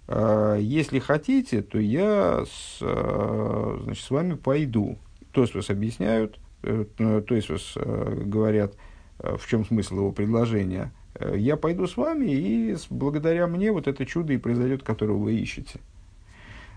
э, 0.07 0.57
если 0.59 0.99
хотите, 0.99 1.61
то 1.61 1.79
я 1.79 2.43
с, 2.45 2.79
э, 2.81 3.79
значит, 3.83 4.03
с 4.03 4.11
вами 4.11 4.33
пойду. 4.35 4.97
То 5.31 5.41
есть, 5.41 5.55
вас 5.55 5.69
объясняют, 5.69 6.37
Э, 6.37 6.44
то 6.65 7.35
есть 7.35 7.49
э, 7.75 8.21
говорят, 8.25 8.73
э, 9.19 9.37
в 9.37 9.47
чем 9.47 9.65
смысл 9.65 9.97
его 9.97 10.11
предложения. 10.11 10.91
Я 11.33 11.55
пойду 11.55 11.87
с 11.87 11.95
вами, 11.95 12.25
и 12.25 12.75
благодаря 12.89 13.47
мне 13.47 13.71
вот 13.71 13.87
это 13.87 14.05
чудо 14.05 14.33
и 14.33 14.37
произойдет, 14.37 14.83
которого 14.83 15.17
вы 15.17 15.35
ищете. 15.35 15.79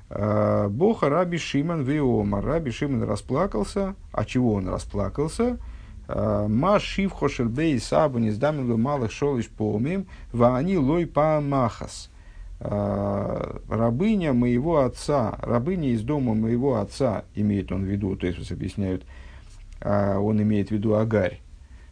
Боха 0.08 1.08
Раби 1.08 1.38
Шиман 1.38 1.82
Виома. 1.82 2.40
Раби 2.40 2.70
Шиман 2.70 3.02
расплакался. 3.02 3.96
А 4.12 4.24
чего 4.24 4.54
он 4.54 4.68
расплакался? 4.68 5.58
Ма 6.06 6.78
шив 6.78 7.12
хошельбей 7.12 7.80
сабу 7.80 8.18
не 8.18 8.30
сдамил 8.30 8.78
малых 8.78 9.10
шолиш 9.10 9.48
помим, 9.48 10.06
ваани 10.32 10.76
лой 10.76 11.06
па 11.06 11.40
махас. 11.40 12.08
Рабыня 12.60 14.32
моего 14.32 14.78
отца, 14.78 15.36
рабыня 15.42 15.90
из 15.90 16.02
дома 16.02 16.34
моего 16.34 16.76
отца, 16.76 17.24
имеет 17.34 17.72
он 17.72 17.84
в 17.84 17.88
виду, 17.88 18.16
то 18.16 18.26
есть 18.26 18.50
объясняют, 18.50 19.02
а 19.02 19.06
он 19.80 20.42
имеет 20.42 20.68
в 20.68 20.72
виду 20.72 20.94
Агарь, 20.94 21.40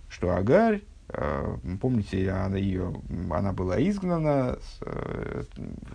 что 0.09 0.35
Агарь, 0.35 0.83
а, 1.09 1.59
помните, 1.81 2.31
она, 2.31 2.57
ее, 2.57 2.92
она 3.31 3.53
была 3.53 3.81
изгнана, 3.81 4.59
э, 4.83 5.42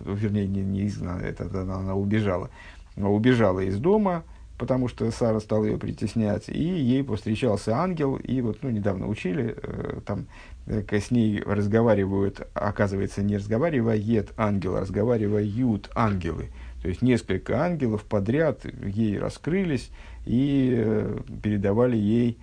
вернее, 0.04 0.46
не, 0.46 0.62
не 0.62 0.86
изгнана, 0.86 1.20
это, 1.20 1.44
она, 1.60 1.76
она 1.76 1.94
убежала, 1.94 2.50
убежала 2.96 3.60
из 3.60 3.76
дома, 3.76 4.24
потому 4.56 4.88
что 4.88 5.10
Сара 5.10 5.40
стала 5.40 5.64
ее 5.64 5.76
притеснять, 5.76 6.48
и 6.48 6.62
ей 6.62 7.04
повстречался 7.04 7.76
ангел, 7.76 8.16
и 8.16 8.40
вот, 8.40 8.58
ну, 8.62 8.70
недавно 8.70 9.06
учили, 9.06 9.54
э, 9.62 10.00
там, 10.06 10.26
э, 10.66 10.82
с 10.90 11.10
ней 11.10 11.42
разговаривают, 11.42 12.48
оказывается, 12.54 13.22
не 13.22 13.36
разговаривает 13.36 14.32
ангел, 14.38 14.76
а 14.76 14.80
разговаривают 14.80 15.90
ангелы. 15.94 16.48
То 16.80 16.88
есть 16.88 17.02
несколько 17.02 17.62
ангелов 17.62 18.04
подряд 18.04 18.64
ей 18.84 19.18
раскрылись, 19.18 19.90
и 20.24 20.74
э, 20.76 21.18
передавали 21.42 21.96
ей 21.96 22.38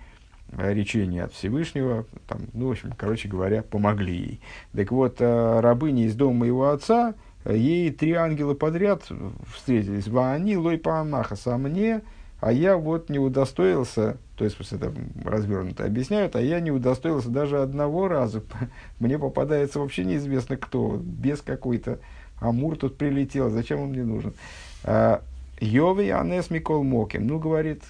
э, 0.51 0.73
речение 0.73 1.23
от 1.23 1.33
Всевышнего, 1.33 2.05
там, 2.27 2.41
ну, 2.53 2.67
в 2.67 2.71
общем, 2.71 2.93
короче 2.97 3.27
говоря, 3.27 3.63
помогли 3.63 4.15
ей. 4.15 4.41
Так 4.75 4.91
вот, 4.91 5.17
э, 5.19 5.59
рабыня 5.59 6.05
из 6.05 6.15
дома 6.15 6.39
моего 6.39 6.69
отца, 6.69 7.13
ей 7.45 7.91
три 7.91 8.13
ангела 8.13 8.53
подряд 8.53 9.07
встретились. 9.55 10.07
Ваани 10.07 10.55
лой 10.55 10.77
паамахас, 10.77 11.47
а 11.47 11.57
мне, 11.57 12.01
а 12.41 12.51
я 12.51 12.77
вот 12.77 13.09
не 13.09 13.19
удостоился, 13.19 14.17
то 14.37 14.45
есть 14.45 14.57
это 14.71 14.93
развернуто 15.25 15.85
объясняют, 15.85 16.35
а 16.35 16.41
я 16.41 16.59
не 16.59 16.71
удостоился 16.71 17.29
даже 17.29 17.61
одного 17.61 18.07
раза. 18.07 18.43
Мне 18.99 19.19
попадается 19.19 19.79
вообще 19.79 20.05
неизвестно 20.05 20.55
кто, 20.55 20.97
без 21.01 21.41
какой-то 21.41 21.99
Амур 22.39 22.77
тут 22.77 22.97
прилетел, 22.97 23.49
зачем 23.49 23.81
он 23.81 23.89
мне 23.89 24.03
нужен. 24.03 24.33
Йове 25.59 26.13
Анес 26.15 26.49
Микол 26.49 26.83
Моким. 26.83 27.27
Ну, 27.27 27.39
говорит, 27.39 27.83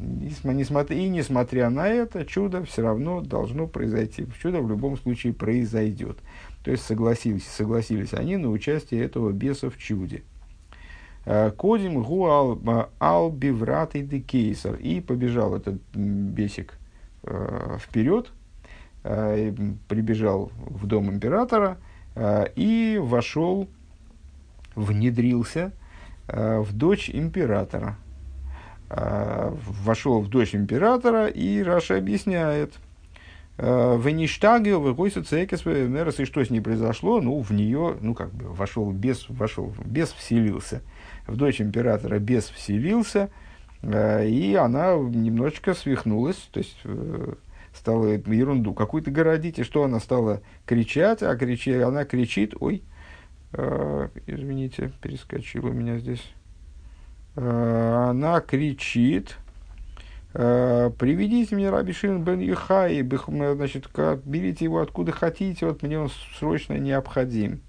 и 0.00 1.08
несмотря 1.08 1.70
на 1.70 1.88
это, 1.88 2.24
чудо 2.24 2.64
все 2.64 2.82
равно 2.82 3.20
должно 3.20 3.66
произойти. 3.66 4.26
Чудо 4.40 4.60
в 4.60 4.68
любом 4.68 4.96
случае 4.96 5.32
произойдет. 5.32 6.18
То 6.64 6.70
есть 6.70 6.84
согласились, 6.84 7.46
согласились 7.46 8.14
они 8.14 8.36
на 8.36 8.50
участие 8.50 9.04
этого 9.04 9.30
беса 9.32 9.70
в 9.70 9.76
чуде. 9.78 10.22
«Э, 11.26 11.50
Кодим 11.50 12.02
гу 12.02 12.26
ал 12.26 13.30
биврат 13.30 13.94
и 13.94 14.20
кейсар. 14.20 14.76
И 14.76 15.00
побежал 15.00 15.54
этот 15.54 15.80
бесик 15.94 16.74
э, 17.22 17.78
вперед, 17.80 18.30
э, 19.04 19.54
прибежал 19.88 20.50
в 20.56 20.86
дом 20.86 21.10
императора 21.10 21.78
э, 22.14 22.46
и 22.56 22.98
вошел, 23.00 23.68
внедрился– 24.74 25.72
Э, 25.82 25.83
в 26.28 26.72
дочь 26.72 27.10
императора. 27.10 27.98
Э, 28.90 29.52
вошел 29.82 30.20
в 30.20 30.28
дочь 30.28 30.54
императора, 30.54 31.26
и 31.26 31.62
Раша 31.62 31.96
объясняет. 31.96 32.74
«Э, 33.56 33.96
в 33.96 34.08
Ништагио, 34.08 34.78
в 34.78 34.94
Гойсу 34.94 35.24
Цекес, 35.24 35.66
и 35.66 36.24
что 36.24 36.44
с 36.44 36.50
ней 36.50 36.60
произошло? 36.60 37.20
Ну, 37.20 37.40
в 37.40 37.50
нее, 37.50 37.96
ну, 38.00 38.14
как 38.14 38.32
бы, 38.32 38.52
вошел 38.52 38.92
без, 38.92 39.28
вошел, 39.28 39.72
без 39.84 40.12
вселился. 40.12 40.82
В 41.26 41.36
дочь 41.36 41.60
императора 41.60 42.18
без 42.18 42.44
вселился, 42.44 43.30
и 43.82 44.58
она 44.60 44.94
немножечко 44.94 45.74
свихнулась, 45.74 46.48
то 46.52 46.58
есть 46.58 46.78
стала 47.74 48.06
ерунду 48.06 48.74
какую-то 48.74 49.10
городить, 49.10 49.58
и 49.58 49.64
что 49.64 49.84
она 49.84 50.00
стала 50.00 50.42
кричать, 50.66 51.22
а 51.22 51.34
кричи, 51.36 51.72
она 51.72 52.04
кричит, 52.04 52.54
ой, 52.60 52.82
Э, 52.82 52.93
извините, 54.26 54.92
перескочила 55.00 55.68
у 55.68 55.72
меня 55.72 55.98
здесь. 55.98 56.22
Э, 57.36 58.06
она 58.10 58.40
кричит, 58.40 59.36
э, 60.34 60.90
приведите 60.98 61.54
мне 61.54 61.70
Раби 61.70 61.92
Шимон 61.92 62.22
бен 62.22 62.40
Юхай, 62.40 63.02
значит, 63.02 63.88
берите 64.24 64.64
его 64.64 64.80
откуда 64.80 65.12
хотите, 65.12 65.66
вот 65.66 65.82
мне 65.82 65.98
он 65.98 66.10
срочно 66.38 66.74
необходим. 66.74 67.60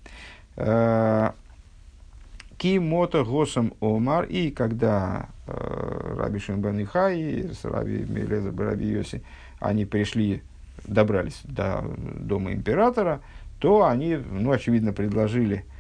Ки 2.58 2.78
мото 2.80 3.26
госом 3.26 3.74
омар, 3.82 4.24
и 4.26 4.50
когда 4.50 5.28
Раби 5.45 6.39
Шимон 6.39 6.62
бен 6.62 6.80
Юхай 6.80 7.50
с 7.54 7.65
Раби 7.65 8.06
Мелеза 8.08 8.54
Раби 8.56 8.88
Йоси, 8.88 9.24
они 9.60 9.86
пришли, 9.86 10.41
добрались 10.86 11.41
до 11.43 11.84
дома 11.98 12.54
императора, 12.54 13.21
то 13.60 13.86
они, 13.86 14.15
ну, 14.15 14.52
очевидно, 14.52 14.93
предложили 14.93 15.65
Э, 15.65 15.74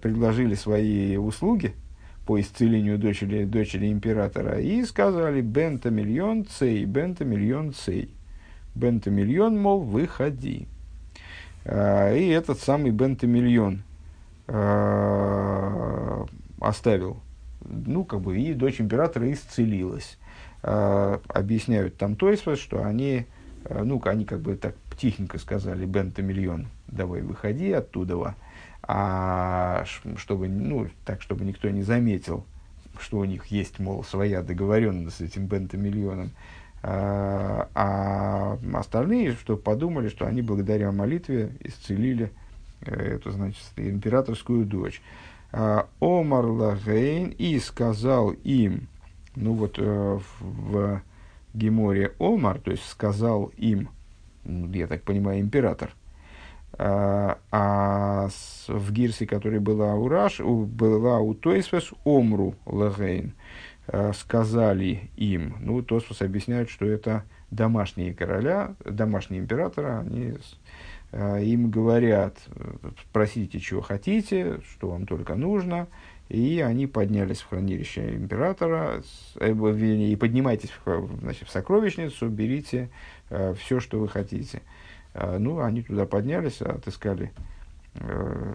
предложили 0.00 0.54
свои 0.54 1.16
услуги, 1.16 1.74
по 2.26 2.40
исцелению 2.40 2.98
дочери, 2.98 3.44
дочери 3.44 3.90
императора, 3.90 4.60
и 4.60 4.84
сказали 4.84 5.40
«бента 5.40 5.90
миллион 5.90 6.46
цей, 6.46 6.84
бента 6.84 7.24
миллион 7.24 7.72
цей». 7.72 8.10
Бента 8.74 9.10
миллион, 9.10 9.58
мол, 9.58 9.80
выходи. 9.80 10.66
А, 11.64 12.12
и 12.14 12.28
этот 12.28 12.58
самый 12.58 12.90
бента 12.90 13.26
миллион 13.26 13.82
а, 14.48 16.24
оставил, 16.60 17.20
ну, 17.60 18.04
как 18.04 18.22
бы, 18.22 18.38
и 18.38 18.54
дочь 18.54 18.80
императора 18.80 19.30
исцелилась. 19.30 20.18
А, 20.62 21.20
объясняют 21.28 21.98
там 21.98 22.16
то 22.16 22.30
есть, 22.30 22.44
что 22.58 22.82
они, 22.82 23.26
ну, 23.68 24.00
они 24.06 24.24
как 24.24 24.40
бы 24.40 24.56
так 24.56 24.74
тихенько 24.98 25.38
сказали 25.38 25.84
бента 25.84 26.22
миллион, 26.22 26.68
давай 26.86 27.20
выходи 27.20 27.72
оттуда, 27.72 28.34
а 28.82 29.84
чтобы, 30.16 30.48
ну, 30.48 30.88
так, 31.04 31.22
чтобы 31.22 31.44
никто 31.44 31.70
не 31.70 31.82
заметил, 31.82 32.44
что 32.98 33.18
у 33.18 33.24
них 33.24 33.46
есть, 33.46 33.78
мол, 33.78 34.04
своя 34.04 34.42
договоренность 34.42 35.16
с 35.16 35.20
этим 35.20 35.46
бентамиллионом. 35.46 36.30
А, 36.84 37.68
а 37.74 38.58
остальные, 38.74 39.32
что 39.32 39.56
подумали, 39.56 40.08
что 40.08 40.26
они 40.26 40.42
благодаря 40.42 40.90
молитве 40.90 41.52
исцелили 41.60 42.32
э, 42.80 43.14
эту, 43.14 43.30
значит, 43.30 43.62
императорскую 43.76 44.64
дочь. 44.66 45.00
А, 45.52 45.86
Омар 46.00 46.44
Лагейн 46.44 47.28
и 47.28 47.58
сказал 47.60 48.30
им, 48.30 48.88
ну 49.36 49.54
вот 49.54 49.78
э, 49.78 50.18
в 50.40 51.02
Геморе 51.54 52.14
Омар, 52.18 52.58
то 52.58 52.72
есть 52.72 52.88
сказал 52.88 53.52
им, 53.56 53.88
ну, 54.44 54.68
я 54.72 54.88
так 54.88 55.02
понимаю, 55.02 55.40
император, 55.40 55.94
а, 56.78 57.38
а 57.50 58.28
в 58.68 58.92
Гирсе, 58.92 59.26
который 59.26 59.60
была 59.60 59.94
у 59.94 60.08
Раш, 60.08 60.40
была 60.40 61.18
у 61.20 61.34
Тойсвес 61.34 61.92
Омру 62.04 62.54
Лагейн, 62.66 63.34
Э, 63.88 64.12
сказали 64.14 65.10
им, 65.16 65.56
ну, 65.60 65.82
Тосфос 65.82 66.22
объясняет, 66.22 66.70
что 66.70 66.86
это 66.86 67.24
домашние 67.50 68.14
короля, 68.14 68.76
домашние 68.84 69.40
императоры, 69.40 69.88
они 69.88 70.34
э, 71.10 71.44
им 71.44 71.68
говорят, 71.68 72.38
просите, 73.12 73.58
чего 73.58 73.80
хотите, 73.80 74.60
что 74.70 74.90
вам 74.90 75.04
только 75.04 75.34
нужно, 75.34 75.88
и 76.28 76.60
они 76.60 76.86
поднялись 76.86 77.40
в 77.40 77.48
хранилище 77.48 78.14
императора, 78.14 79.02
э, 79.40 79.52
и 79.52 80.16
поднимайтесь 80.16 80.70
значит, 81.20 81.48
в 81.48 81.50
сокровищницу, 81.50 82.28
берите 82.28 82.88
все, 83.58 83.80
что 83.80 83.98
вы 83.98 84.08
хотите. 84.08 84.62
Э, 85.14 85.38
ну, 85.38 85.60
они 85.60 85.82
туда 85.82 86.06
поднялись, 86.06 86.60
отыскали 86.62 87.32
э, 87.94 88.54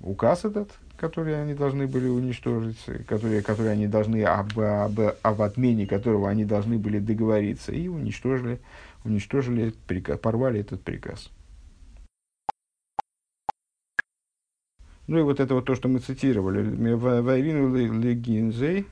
указ 0.00 0.44
этот, 0.44 0.70
которые 0.96 1.40
они 1.40 1.54
должны 1.54 1.86
были 1.86 2.08
уничтожить, 2.08 2.78
которые, 3.06 3.42
которые 3.42 3.72
они 3.72 3.86
должны, 3.86 4.22
об, 4.22 4.58
об, 4.58 4.98
об 5.22 5.42
отмене 5.42 5.86
которого 5.86 6.28
они 6.30 6.44
должны 6.44 6.78
были 6.78 6.98
договориться, 6.98 7.72
и 7.72 7.88
уничтожили, 7.88 8.60
уничтожили 9.04 9.74
приказ, 9.86 10.18
порвали 10.18 10.60
этот 10.60 10.82
приказ. 10.82 11.30
Ну 15.08 15.18
и 15.18 15.22
вот 15.22 15.38
это 15.38 15.54
вот 15.54 15.64
то, 15.64 15.76
что 15.76 15.88
мы 15.88 16.00
цитировали. 16.00 16.62
Вайрину 16.96 17.74
Легинзей. 18.00 18.86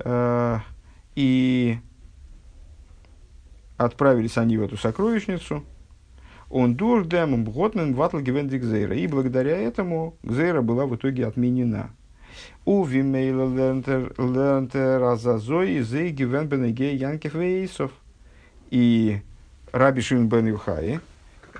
Э, 0.00 0.58
и 1.14 1.78
отправились 3.78 4.36
они 4.36 4.58
в 4.58 4.62
эту 4.62 4.76
сокровищницу– 4.76 5.64
он 6.50 6.74
дур 6.74 7.06
дем 7.06 7.44
бготмен 7.44 7.94
ватл 7.94 8.18
гивендик 8.18 8.62
зейра. 8.62 8.94
И 8.94 9.06
благодаря 9.06 9.56
этому 9.56 10.14
зейра 10.22 10.62
была 10.62 10.86
в 10.86 10.94
итоге 10.96 11.26
отменена. 11.26 11.90
У 12.64 12.84
вимейла 12.84 13.48
лентер 13.48 15.02
азазой 15.02 15.80
зей 15.80 16.10
гивен 16.10 16.48
бенеге 16.48 16.94
янкев 16.94 17.34
вейсов. 17.34 17.92
И 18.70 19.20
Раби 19.72 20.00
Шимон 20.00 20.28
бен 20.28 20.46
Юхай, 20.46 21.00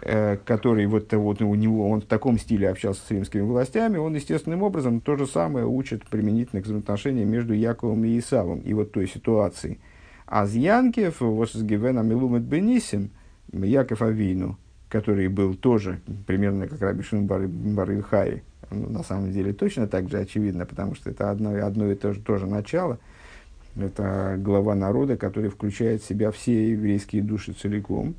э, 0.02 0.36
который 0.44 0.86
вот, 0.86 1.12
вот 1.12 1.42
у 1.42 1.54
него, 1.54 1.90
он 1.90 2.00
в 2.00 2.06
таком 2.06 2.38
стиле 2.38 2.68
общался 2.68 3.00
с 3.06 3.10
римскими 3.10 3.42
властями, 3.42 3.98
он 3.98 4.14
естественным 4.14 4.62
образом 4.62 5.00
то 5.00 5.16
же 5.16 5.26
самое 5.26 5.66
учит 5.66 6.04
применительно 6.06 6.62
к 6.62 6.64
взаимоотношениям 6.64 7.28
между 7.28 7.54
Яковом 7.54 8.04
и 8.04 8.18
Исавом 8.18 8.60
и 8.60 8.72
вот 8.74 8.92
той 8.92 9.06
ситуации. 9.06 9.78
А 10.26 10.46
с 10.46 10.54
Янкев, 10.54 11.20
вот 11.20 11.50
с 11.50 11.62
Гивеном 11.62 12.10
Илумет 12.10 12.42
Бенисим, 12.42 13.10
Яков 13.52 14.02
Авину, 14.02 14.58
который 14.88 15.28
был 15.28 15.54
тоже 15.54 16.00
примерно 16.26 16.68
как 16.68 16.80
Раби 16.80 17.02
Шин 17.02 17.26
Бар, 17.26 17.46
Бар 17.48 17.90
ну, 18.70 18.90
на 18.90 19.02
самом 19.02 19.32
деле 19.32 19.52
точно 19.52 19.86
так 19.86 20.08
же 20.08 20.18
очевидно, 20.18 20.66
потому 20.66 20.94
что 20.94 21.10
это 21.10 21.30
одно, 21.30 21.54
одно 21.64 21.90
и 21.90 21.94
то 21.94 22.12
же, 22.12 22.20
тоже 22.20 22.46
начало. 22.46 22.98
Это 23.76 24.36
глава 24.38 24.74
народа, 24.74 25.16
который 25.16 25.50
включает 25.50 26.02
в 26.02 26.06
себя 26.06 26.30
все 26.30 26.70
еврейские 26.72 27.22
души 27.22 27.52
целиком, 27.52 28.14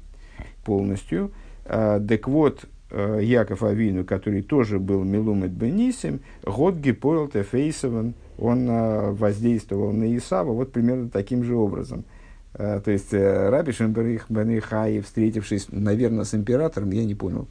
полностью. 0.63 1.31
А, 1.65 1.99
так 1.99 2.27
вот, 2.27 2.65
э, 2.91 3.19
Яков 3.23 3.63
Авину, 3.63 4.05
который 4.05 4.43
тоже 4.43 4.79
был 4.79 5.03
Милумет 5.03 5.51
Бенисим, 5.51 6.21
год 6.43 6.75
Гипойл 6.75 7.27
Тефейсован, 7.27 8.13
он 8.37 8.67
а, 8.69 9.11
воздействовал 9.11 9.91
на 9.91 10.15
Исава 10.15 10.51
вот 10.51 10.71
примерно 10.71 11.09
таким 11.09 11.43
же 11.43 11.55
образом– 11.55 12.03
то 12.57 12.91
есть 12.91 13.13
э, 13.13 13.49
Раби 13.49 13.71
Шемберих 13.71 14.25
Бенихай, 14.29 15.01
встретившись, 15.01 15.67
наверное, 15.71 16.23
с 16.23 16.33
императором, 16.33 16.91
я 16.91 17.05
не 17.05 17.15
понял, 17.15 17.47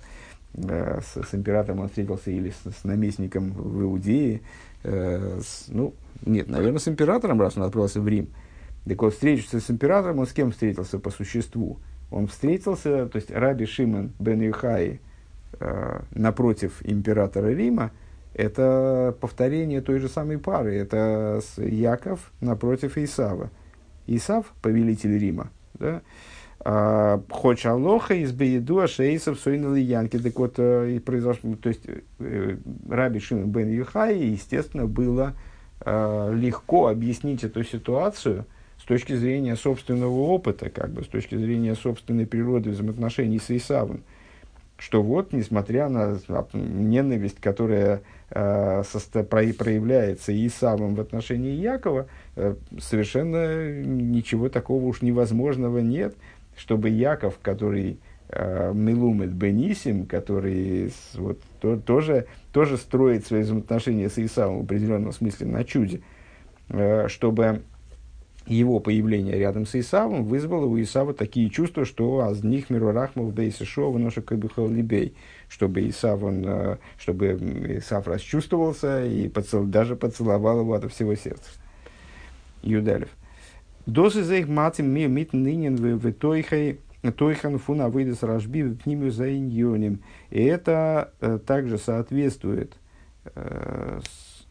э, 0.55 1.01
с, 1.01 1.23
с 1.23 1.35
императором 1.35 1.81
он 1.81 1.89
встретился 1.89 2.31
или 2.31 2.51
с, 2.51 2.81
с 2.81 2.85
наместником 2.85 3.53
в 3.53 3.83
Иудее, 3.83 4.41
ну, 5.69 5.95
нет, 6.25 6.49
наверное, 6.49 6.79
с 6.79 6.87
императором, 6.87 7.41
раз 7.41 7.57
он 7.57 7.65
отправился 7.65 8.01
в 8.01 8.07
Рим. 8.07 8.29
Так 8.87 9.03
вот, 9.03 9.15
встретившись 9.15 9.65
с 9.65 9.71
императором, 9.71 10.21
он 10.21 10.27
с 10.27 10.33
кем 10.33 10.53
встретился 10.53 11.01
по 11.01 11.11
существу? 11.11 11.79
Он 12.11 12.29
встретился, 12.29 13.07
то 13.07 13.17
есть 13.17 13.33
Раби 13.33 13.67
Шимон 13.67 14.13
бен 14.21 14.41
Юхай 14.41 15.01
э, 15.59 16.01
напротив 16.15 16.81
императора 16.85 17.49
Рима, 17.49 17.91
это 18.33 19.17
повторение 19.21 19.81
той 19.81 19.99
же 19.99 20.09
самой 20.09 20.39
пары. 20.39 20.77
Это 20.77 21.41
Яков 21.57 22.33
напротив 22.41 22.99
Исава. 22.99 23.51
Исав, 24.07 24.53
повелитель 24.63 25.19
Рима, 25.19 25.51
да, 25.75 26.03
а, 26.61 27.23
Хоч 27.31 27.65
Алоха 27.67 28.15
из 28.15 28.33
Бееду 28.33 28.87
Шейсов 28.89 29.39
Сойнали 29.39 29.79
Янки. 29.79 30.19
Так 30.19 30.37
вот, 30.37 30.55
э, 30.59 30.97
и 30.97 30.99
произошло, 30.99 31.55
то 31.55 31.69
есть, 31.69 31.83
э, 32.19 32.57
Раби 32.89 33.21
Шимон 33.21 33.51
бен 33.51 33.71
Юхай, 33.71 34.19
естественно, 34.19 34.87
было 34.87 35.35
э, 35.85 36.33
легко 36.35 36.89
объяснить 36.89 37.45
эту 37.45 37.63
ситуацию 37.63 38.47
с 38.79 38.85
точки 38.85 39.15
зрения 39.15 39.55
собственного 39.55 40.19
опыта, 40.19 40.71
как 40.71 40.91
бы, 40.91 41.05
с 41.05 41.07
точки 41.07 41.37
зрения 41.37 41.75
собственной 41.77 42.27
природы 42.27 42.71
взаимоотношений 42.71 43.39
с 43.39 43.51
Исавом. 43.51 44.03
Что 44.79 45.03
вот, 45.03 45.33
несмотря 45.33 45.89
на 45.89 46.19
ненависть, 46.53 47.41
которая 47.41 48.01
проявляется 48.29 50.47
Исавом 50.47 50.95
в 50.95 51.01
отношении 51.01 51.53
Якова, 51.53 52.07
Э, 52.37 52.55
совершенно 52.79 53.83
ничего 53.83 54.51
такого 54.51 54.85
уж 54.85 55.01
невозможного 55.01 55.79
нет, 55.79 56.15
чтобы 56.55 56.91
Яков, 56.91 57.39
который 57.41 57.99
э, 58.29 58.73
Милумет 58.75 59.33
Бенисим, 59.33 60.05
который 60.05 60.93
вот, 61.15 61.41
то, 61.61 61.79
тоже, 61.79 62.27
тоже 62.53 62.77
строит 62.77 63.27
свои 63.27 63.41
взаимоотношения 63.41 64.11
с 64.11 64.19
Исавом 64.19 64.61
в 64.61 64.65
определенном 64.65 65.13
смысле 65.13 65.47
на 65.47 65.65
чуде, 65.65 66.03
э, 66.69 67.09
чтобы 67.09 67.63
его 68.47 68.81
появление 68.81 69.39
рядом 69.39 69.67
с 69.67 69.75
Исавом 69.75 70.25
вызвало 70.25 70.67
у 70.67 70.81
Исава 70.81 71.15
такие 71.15 71.51
чувства, 71.51 71.85
что 71.85 72.21
аз 72.21 72.43
них 72.43 72.71
миру 72.71 72.93
рахмов 72.93 73.35
бейси 73.35 73.65
шова 73.65 73.99
ноша 73.99 74.23
кабихал 74.23 74.69
либей, 74.69 75.15
чтобы 75.49 75.89
Исав, 75.89 76.23
он, 76.23 76.79
чтобы 76.99 77.39
Исав 77.79 78.07
расчувствовался 78.07 79.05
и 79.05 79.29
поцел, 79.29 79.65
даже 79.65 79.97
поцеловал 79.97 80.61
его 80.61 80.75
от 80.75 80.91
всего 80.93 81.15
сердца. 81.15 81.51
Юдалев. 82.63 83.09
Досы 83.87 84.23
за 84.25 84.37
их 84.37 84.49
матим 84.49 84.93
ми 84.93 85.07
мит 85.07 85.33
нынен 85.33 85.77
в 85.77 86.13
тойхай 86.13 86.81
тойхан 87.13 87.59
фуна 87.59 87.89
выйдет 87.89 88.19
с 88.19 88.23
рожби 88.23 88.63
в 88.63 88.87
ними 88.87 89.11
за 89.11 89.37
иньоним. 89.37 90.03
И 90.31 90.43
это 90.43 91.13
э, 91.21 91.39
также 91.39 91.79
соответствует 91.79 92.73
э, 93.35 94.01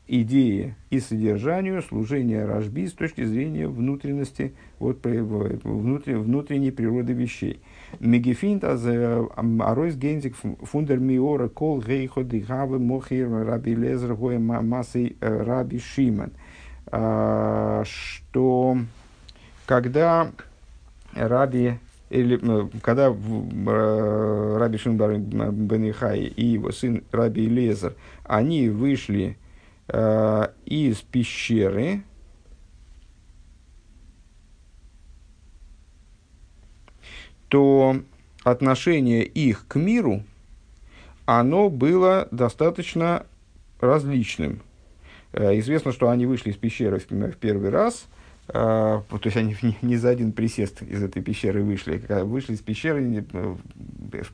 идее 0.08 0.76
и 0.90 1.00
содержанию 1.00 1.82
служения 1.82 2.46
рожби 2.46 2.88
с 2.88 2.94
точки 2.94 3.24
зрения 3.24 3.68
внутренности, 3.68 4.54
вот, 4.80 5.06
внутренней, 5.06 6.20
внутренней 6.20 6.72
природы 6.72 7.14
вещей. 7.14 7.60
Мегефинт 8.00 8.64
аз 8.64 8.86
аройс 8.86 9.96
гензик 9.96 10.36
фундер 10.64 11.00
миора 11.00 11.48
кол 11.48 11.82
гейхо 11.82 12.24
дихавы 12.24 12.80
мохир 12.80 13.30
раби 13.30 13.76
лезер 13.76 14.16
гоя 14.16 14.40
массы 14.40 15.16
э, 15.20 15.44
раби 15.44 15.80
шиман– 15.80 16.32
а, 16.88 17.84
что 17.86 18.78
когда 19.66 20.32
Раби 21.14 21.80
или 22.10 22.40
когда 22.82 23.08
э, 23.08 24.58
Раби 24.60 24.78
Шинбар 24.78 25.18
Бен 25.18 25.90
Ихай 25.90 26.22
и 26.22 26.46
его 26.46 26.72
сын 26.72 27.04
Раби 27.12 27.48
Лезер, 27.48 27.96
они 28.24 28.70
вышли 28.70 29.38
э, 29.88 30.48
из 30.66 30.98
пещеры, 31.02 32.04
то 37.50 38.02
отношение 38.44 39.24
их 39.24 39.68
к 39.68 39.76
миру, 39.76 40.24
оно 41.26 41.70
было 41.70 42.28
достаточно 42.32 43.26
различным. 43.80 44.62
Э, 45.34 45.58
известно, 45.60 45.92
что 45.92 46.10
они 46.10 46.26
вышли 46.26 46.52
из 46.52 46.58
пещеры 46.58 47.00
в 47.00 47.38
первый 47.38 47.70
раз, 47.70 48.08
э, 48.48 48.52
то 48.54 49.22
есть 49.24 49.38
они 49.38 49.56
не 49.82 49.98
за 49.98 50.10
один 50.10 50.32
присест 50.32 50.82
из 50.82 51.02
этой 51.04 51.22
пещеры 51.22 51.64
вышли. 51.64 51.98
Когда 51.98 52.24
вышли 52.24 52.54
из 52.54 52.62
пещеры, 52.62 53.26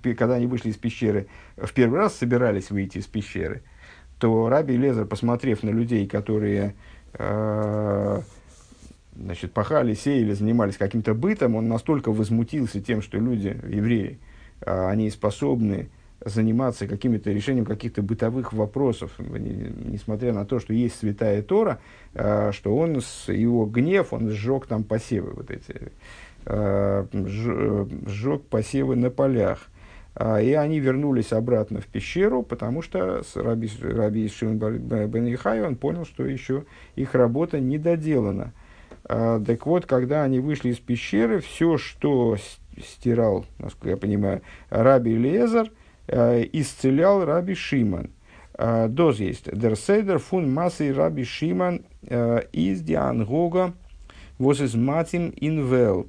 когда 0.03 0.35
они 0.35 0.47
вышли 0.47 0.69
из 0.69 0.77
пещеры 0.77 1.27
в 1.57 1.71
первый 1.73 1.99
раз, 1.99 2.15
собирались 2.15 2.69
выйти 2.69 2.99
из 2.99 3.07
пещеры, 3.07 3.63
то 4.21 4.47
Раби 4.47 4.77
Лезер, 4.77 5.05
посмотрев 5.05 5.63
на 5.63 5.71
людей, 5.71 6.07
которые 6.07 6.75
значит, 9.13 9.51
пахали, 9.51 9.93
сеяли, 9.93 10.31
занимались 10.31 10.77
каким-то 10.77 11.13
бытом, 11.13 11.55
он 11.55 11.67
настолько 11.67 12.13
возмутился 12.13 12.79
тем, 12.79 13.01
что 13.01 13.17
люди, 13.17 13.59
евреи, 13.67 14.19
они 14.65 15.09
способны 15.09 15.89
заниматься 16.23 16.87
какими-то 16.87 17.31
решением 17.31 17.65
каких-то 17.65 18.01
бытовых 18.01 18.53
вопросов, 18.53 19.11
несмотря 19.19 20.33
на 20.33 20.45
то, 20.45 20.59
что 20.59 20.73
есть 20.73 20.99
святая 20.99 21.41
Тора, 21.41 21.79
а, 22.13 22.51
что 22.51 22.75
он, 22.75 23.01
с 23.01 23.31
его 23.31 23.65
гнев, 23.65 24.13
он 24.13 24.29
сжег 24.29 24.67
там 24.67 24.83
посевы 24.83 25.31
вот 25.31 25.49
эти, 25.49 25.91
а, 26.45 27.07
сжег 27.11 28.43
посевы 28.43 28.95
на 28.95 29.09
полях. 29.09 29.67
А, 30.15 30.41
и 30.41 30.53
они 30.53 30.79
вернулись 30.79 31.31
обратно 31.33 31.81
в 31.81 31.87
пещеру, 31.87 32.43
потому 32.43 32.81
что 32.81 33.23
Раби, 33.35 33.69
Раби 33.81 34.27
Шимон 34.27 34.57
бен 34.57 35.33
Ихай, 35.33 35.61
он 35.61 35.75
понял, 35.75 36.05
что 36.05 36.25
еще 36.25 36.65
их 36.95 37.15
работа 37.15 37.59
не 37.59 37.77
доделана. 37.77 38.53
Так 39.03 39.65
вот, 39.65 39.87
когда 39.87 40.23
они 40.23 40.39
вышли 40.39 40.69
из 40.69 40.77
пещеры, 40.77 41.39
все, 41.39 41.77
что 41.77 42.37
стирал, 42.79 43.45
насколько 43.57 43.89
я 43.89 43.97
понимаю, 43.97 44.41
Раби 44.69 45.15
Лезар– 45.15 45.71
Э, 46.07 46.43
исцелял 46.51 47.23
Раби 47.23 47.55
Шиман. 47.55 48.09
Э, 48.57 48.87
доз 48.89 49.19
есть. 49.19 49.47
Seder 49.47 50.17
фун 50.17 50.53
массы 50.53 50.93
Раби 50.93 51.23
Шиман 51.23 51.85
э, 52.01 52.41
из 52.51 52.81
Диангога 52.81 53.73
was 54.37 54.59
is 54.59 54.75
Матим 54.75 55.29
in. 55.39 56.07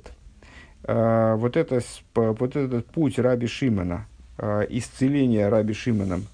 Вот, 0.85 1.57
это, 1.57 1.81
вот 2.15 2.57
этот 2.57 2.87
путь 2.87 3.19
Раби 3.19 3.47
Шимана, 3.47 4.07
исцеление 4.69 5.49
Раби 5.49 5.75
Шиманом 5.75 6.27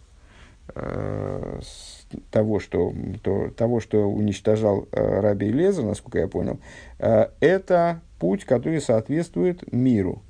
того, 2.30 2.60
что, 2.60 2.94
то, 3.22 3.50
того, 3.50 3.80
что 3.80 4.10
уничтожал 4.10 4.88
Раби 4.92 5.50
Лезер, 5.50 5.84
насколько 5.84 6.18
я 6.18 6.28
понял, 6.28 6.58
это 6.98 8.00
путь, 8.18 8.44
который 8.44 8.80
соответствует 8.80 9.70
миру. 9.72 10.22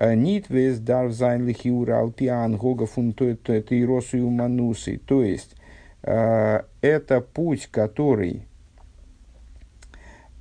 Нит 0.00 0.48
вес 0.48 0.78
дарв 0.78 1.12
зайн 1.12 1.46
лихиура 1.46 1.98
алпиан 1.98 2.56
гога 2.56 2.86
фунтуэтейросу 2.86 4.30
манусы. 4.30 4.98
То 4.98 5.24
есть, 5.24 5.56
э, 6.02 6.62
это 6.80 7.20
путь, 7.20 7.66
который 7.66 8.46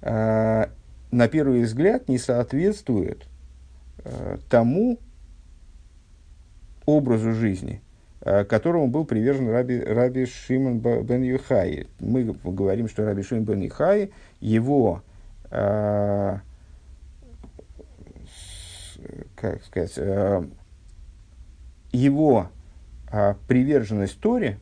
э, 0.02 0.66
на 1.12 1.28
первый 1.28 1.64
взгляд 1.64 2.10
не 2.10 2.18
соответствует 2.18 3.26
э, 4.04 4.38
тому 4.50 5.00
образу 6.86 7.34
жизни, 7.34 7.82
которому 8.22 8.88
был 8.88 9.04
привержен 9.04 9.50
Раби, 9.50 9.78
Раби 9.80 10.26
Шимон 10.26 10.80
бен 10.80 11.22
Юхай. 11.22 11.88
Мы 12.00 12.34
говорим, 12.44 12.88
что 12.88 13.06
Раби 13.06 13.24
Шимон 13.24 13.44
бен 13.44 13.60
Юхай, 13.60 14.12
его 14.40 15.02
как 19.36 19.64
сказать, 19.64 19.94
э, 19.98 20.44
его 21.92 22.50
э, 23.12 23.36
приверженность 23.48 24.20
Торе, 24.20 24.60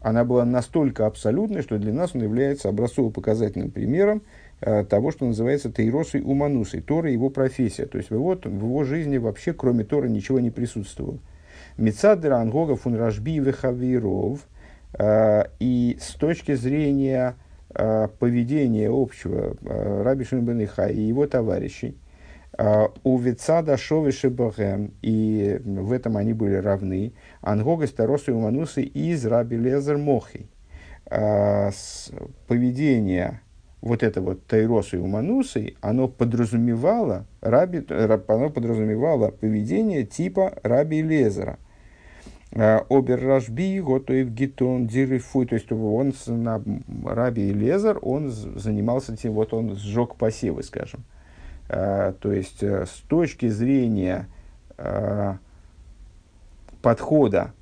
она 0.00 0.24
была 0.24 0.44
настолько 0.44 1.06
абсолютной, 1.06 1.62
что 1.62 1.78
для 1.78 1.92
нас 1.92 2.14
он 2.14 2.22
является 2.22 2.68
образцово-показательным 2.68 3.70
примером 3.70 4.18
э, 4.18 4.22
того, 4.60 5.10
что 5.10 5.26
называется 5.26 5.70
Тейросой 5.70 6.22
Уманусой. 6.22 6.80
Тора– 6.80 7.10
его 7.12 7.30
профессия. 7.30 7.86
То 7.86 7.98
есть 7.98 8.10
в 8.10 8.14
его, 8.14 8.34
в 8.34 8.46
его 8.46 8.84
жизни 8.84 9.18
вообще, 9.18 9.52
кроме 9.52 9.84
Тора, 9.84 10.08
ничего 10.08 10.40
не 10.40 10.50
присутствовало. 10.50 11.18
Мецадра 11.76 12.36
Ангога 12.36 12.76
фун 12.76 12.96
Рашби 12.96 13.38
Вехавиров. 13.38 14.46
И 15.60 15.98
с 16.00 16.14
точки 16.14 16.54
зрения 16.54 17.34
поведения 17.68 18.88
общего 18.90 19.56
Раби 19.62 20.24
Шимбен 20.24 20.60
и 20.60 21.00
его 21.00 21.26
товарищей– 21.26 21.96
у 23.04 23.18
Вицада 23.18 23.76
Шовиши 23.76 24.30
Богем, 24.30 24.94
и 25.02 25.60
в 25.62 25.92
этом 25.92 26.16
они 26.16 26.32
были 26.32 26.54
равны, 26.54 27.12
Ангога 27.42 27.86
Старосы 27.86 28.32
Уманусы 28.32 28.80
из 28.80 29.26
Раби 29.26 29.58
Лезер 29.58 29.98
Мохи. 29.98 30.46
Поведение 32.46 33.42
вот 33.86 34.02
это 34.02 34.20
вот 34.20 34.44
Тайросу 34.46 34.96
и 34.96 35.00
Уманусы, 35.00 35.74
оно 35.80 36.08
подразумевало, 36.08 37.26
раби, 37.40 37.84
оно 37.88 38.50
подразумевало 38.50 39.30
поведение 39.30 40.04
типа 40.04 40.58
Раби 40.62 41.02
Лезера. 41.02 41.58
А, 42.52 42.84
Обер 42.88 43.22
Рашби, 43.24 43.80
Готоев 43.80 44.30
Гитон, 44.30 44.86
Дирифуй, 44.86 45.46
то 45.46 45.54
есть 45.54 45.70
он 45.70 46.12
на 46.26 46.62
Раби 47.04 47.52
Лезер, 47.52 47.98
он 48.02 48.30
занимался 48.30 49.16
тем, 49.16 49.34
вот 49.34 49.52
он 49.52 49.76
сжег 49.76 50.16
посевы, 50.16 50.62
скажем. 50.62 51.04
А, 51.68 52.12
то 52.12 52.32
есть, 52.32 52.62
э, 52.62 52.86
с 52.86 53.02
точки 53.08 53.48
зрения 53.48 54.28
а, 54.78 55.38
подхода 56.80 57.52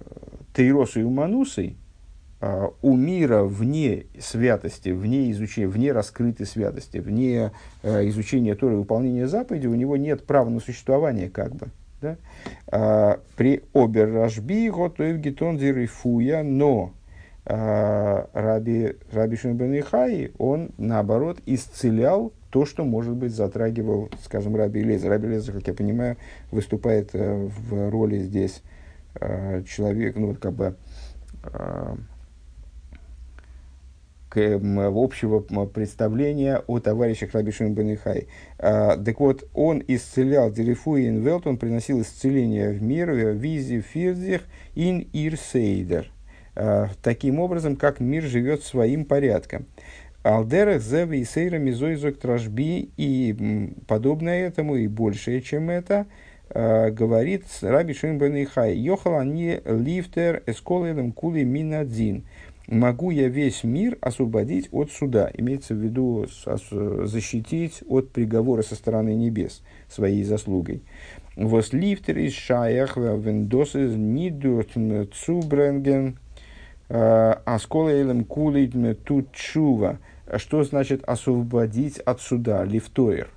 э, 0.00 0.04
Тейросу 0.54 1.00
и 1.00 1.02
Уманусой, 1.02 1.76
у 2.82 2.96
мира 2.96 3.44
вне 3.44 4.06
святости, 4.18 4.90
вне 4.90 5.30
изучения, 5.32 5.68
вне 5.68 5.92
раскрытой 5.92 6.46
святости, 6.46 6.98
вне 6.98 7.52
э, 7.82 8.08
изучения 8.08 8.54
Торы 8.54 8.74
и 8.74 8.78
выполнения 8.78 9.28
заповедей, 9.28 9.68
у 9.68 9.74
него 9.74 9.96
нет 9.96 10.26
права 10.26 10.48
на 10.48 10.60
существование, 10.60 11.30
как 11.30 11.54
бы. 11.54 11.68
Да? 12.00 12.18
при 13.36 13.62
обер 13.72 14.12
рашби 14.12 14.68
готовив 14.68 15.20
гетон 15.20 15.58
зирифуя, 15.58 16.42
но 16.42 16.92
а, 17.46 18.28
Раби, 18.34 18.96
Раби 19.10 19.36
Шимбен 19.36 19.82
он, 20.38 20.70
наоборот, 20.76 21.38
исцелял 21.46 22.32
то, 22.50 22.66
что, 22.66 22.84
может 22.84 23.14
быть, 23.14 23.34
затрагивал, 23.34 24.10
скажем, 24.22 24.54
Раби 24.54 24.82
Лезер. 24.82 25.10
Раби 25.10 25.28
Лезер, 25.28 25.54
как 25.54 25.66
я 25.68 25.74
понимаю, 25.74 26.16
выступает 26.50 27.10
э, 27.14 27.48
в 27.68 27.90
роли 27.90 28.18
здесь 28.18 28.62
человека, 29.66 30.18
ну, 30.18 30.34
как 30.34 30.52
бы 30.52 30.76
общего 34.36 35.40
представления 35.40 36.62
о 36.66 36.78
товарищах 36.78 37.32
Раби 37.32 37.52
Шимбен 37.52 37.94
Ихай. 37.94 38.28
Так 38.58 39.20
вот, 39.20 39.44
он 39.54 39.82
исцелял 39.86 40.50
Дерифу 40.50 40.96
и 40.96 41.08
Инвелт, 41.08 41.46
он 41.46 41.58
приносил 41.58 42.00
исцеление 42.00 42.72
в 42.72 42.82
мир, 42.82 43.12
визи 43.12 43.80
фирдих 43.80 44.42
ин 44.74 45.06
ирсейдер 45.12 46.10
Э, 46.56 46.86
таким 47.02 47.40
образом, 47.40 47.76
как 47.76 48.00
мир 48.00 48.22
живет 48.22 48.62
своим 48.62 49.04
порядком. 49.04 49.66
Алдерах 50.22 50.80
зева 50.80 51.12
и 51.12 51.24
сейра 51.24 51.58
мизойзок 51.58 52.18
тражби 52.18 52.90
и 52.96 53.74
подобное 53.86 54.46
этому, 54.46 54.76
и 54.76 54.86
большее, 54.86 55.42
чем 55.42 55.68
это, 55.68 56.06
э, 56.48 56.90
говорит 56.90 57.44
Раби 57.60 57.92
Шимон 57.92 58.18
бен 58.18 58.36
Ихай. 58.36 58.76
Йохал 58.76 59.18
они 59.18 59.60
лифтер 59.64 60.42
эсколелем 60.46 61.12
кули 61.12 61.42
минадзин. 61.42 62.24
Могу 62.66 63.10
я 63.10 63.28
весь 63.28 63.62
мир 63.62 63.98
освободить 64.00 64.68
от 64.72 64.90
суда, 64.90 65.30
имеется 65.34 65.74
в 65.74 65.78
виду 65.78 66.26
защитить 67.06 67.82
от 67.86 68.10
приговора 68.10 68.62
со 68.62 68.74
стороны 68.74 69.14
небес 69.14 69.62
своей 69.88 70.24
заслугой. 70.24 70.82
Вос 71.36 71.72
лифтер 71.72 72.18
из 72.18 72.32
шаях 72.32 72.96
вендосы 72.96 73.88
нидут 73.88 74.70
цубренген 75.12 76.18
Аскола 76.88 77.90
элем 77.90 78.24
кулит 78.24 78.74
тут 79.04 79.32
чува. 79.32 79.98
Что 80.36 80.64
значит 80.64 81.02
освободить 81.04 81.98
от 81.98 82.20
суда? 82.20 82.64
Лифтоер. 82.64 83.28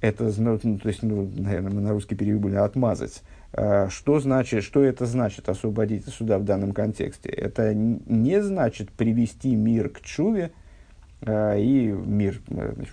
Это, 0.00 0.32
ну, 0.38 0.58
то 0.58 0.88
есть, 0.88 1.02
ну, 1.02 1.30
наверное, 1.36 1.72
мы 1.72 1.80
на 1.82 1.92
русский 1.92 2.14
перевели 2.14 2.56
отмазать. 2.56 3.22
А, 3.52 3.88
что 3.88 4.20
значит, 4.20 4.64
что 4.64 4.82
это 4.84 5.06
значит 5.06 5.48
освободить 5.48 6.06
от 6.06 6.14
суда 6.14 6.38
в 6.38 6.44
данном 6.44 6.72
контексте? 6.72 7.28
Это 7.28 7.74
не 7.74 8.42
значит 8.42 8.90
привести 8.90 9.54
мир 9.54 9.88
к 9.88 10.00
чуве, 10.00 10.52
и 11.22 11.94
мир, 12.06 12.40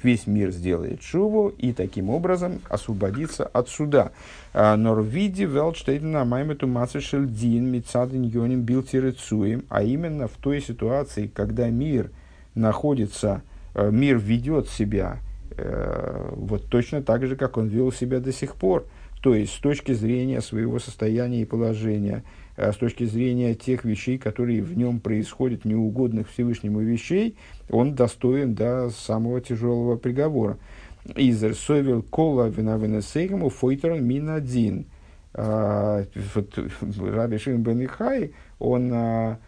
весь 0.04 0.28
мир 0.28 0.52
сделает 0.52 1.02
шуву, 1.02 1.48
и 1.48 1.72
таким 1.72 2.10
образом 2.10 2.60
освободиться 2.68 3.46
от 3.46 3.70
суда. 3.70 4.12
Норвиди 4.54 5.44
велштейдена 5.44 6.26
маймету 6.26 6.68
мацешельдин 6.68 7.72
мицадин 7.72 8.24
йоним 8.24 8.64
билтирецуем, 8.64 9.64
а 9.70 9.82
именно 9.82 10.28
в 10.28 10.34
той 10.34 10.60
ситуации, 10.60 11.32
когда 11.34 11.70
мир 11.70 12.12
находится, 12.54 13.44
мир 13.74 14.18
ведет 14.18 14.68
себя 14.68 15.20
вот 16.36 16.66
точно 16.66 17.02
так 17.02 17.26
же, 17.26 17.38
как 17.38 17.56
он 17.56 17.68
вел 17.68 17.94
себя 17.94 18.20
до 18.20 18.34
сих 18.34 18.56
пор. 18.56 18.86
То 19.22 19.34
есть, 19.34 19.54
с 19.54 19.60
точки 19.60 19.94
зрения 19.94 20.42
своего 20.42 20.80
состояния 20.80 21.42
и 21.42 21.46
положения, 21.46 22.24
с 22.56 22.76
точки 22.76 23.06
зрения 23.06 23.56
тех 23.56 23.84
вещей, 23.84 24.18
которые 24.18 24.62
в 24.62 24.78
нем 24.78 25.00
происходят, 25.00 25.66
неугодных 25.66 26.30
Всевышнему 26.30 26.80
вещей, 26.80 27.36
он 27.70 27.96
достоин 27.96 28.54
до 28.54 28.90
самого 28.90 29.42
тяжелого 29.42 29.98
приговора. 29.98 30.58
Изер 31.16 31.56
совел 31.56 32.04
кола 32.04 32.48
виновенесейгаму 32.48 33.50
фойтерн 33.50 34.04
минадин. 34.04 34.86
Раби 35.38 37.38
Шим 37.38 37.62
бен 37.62 37.86
Ихай, 37.86 38.34
он 38.58 38.92
а, 38.92 39.40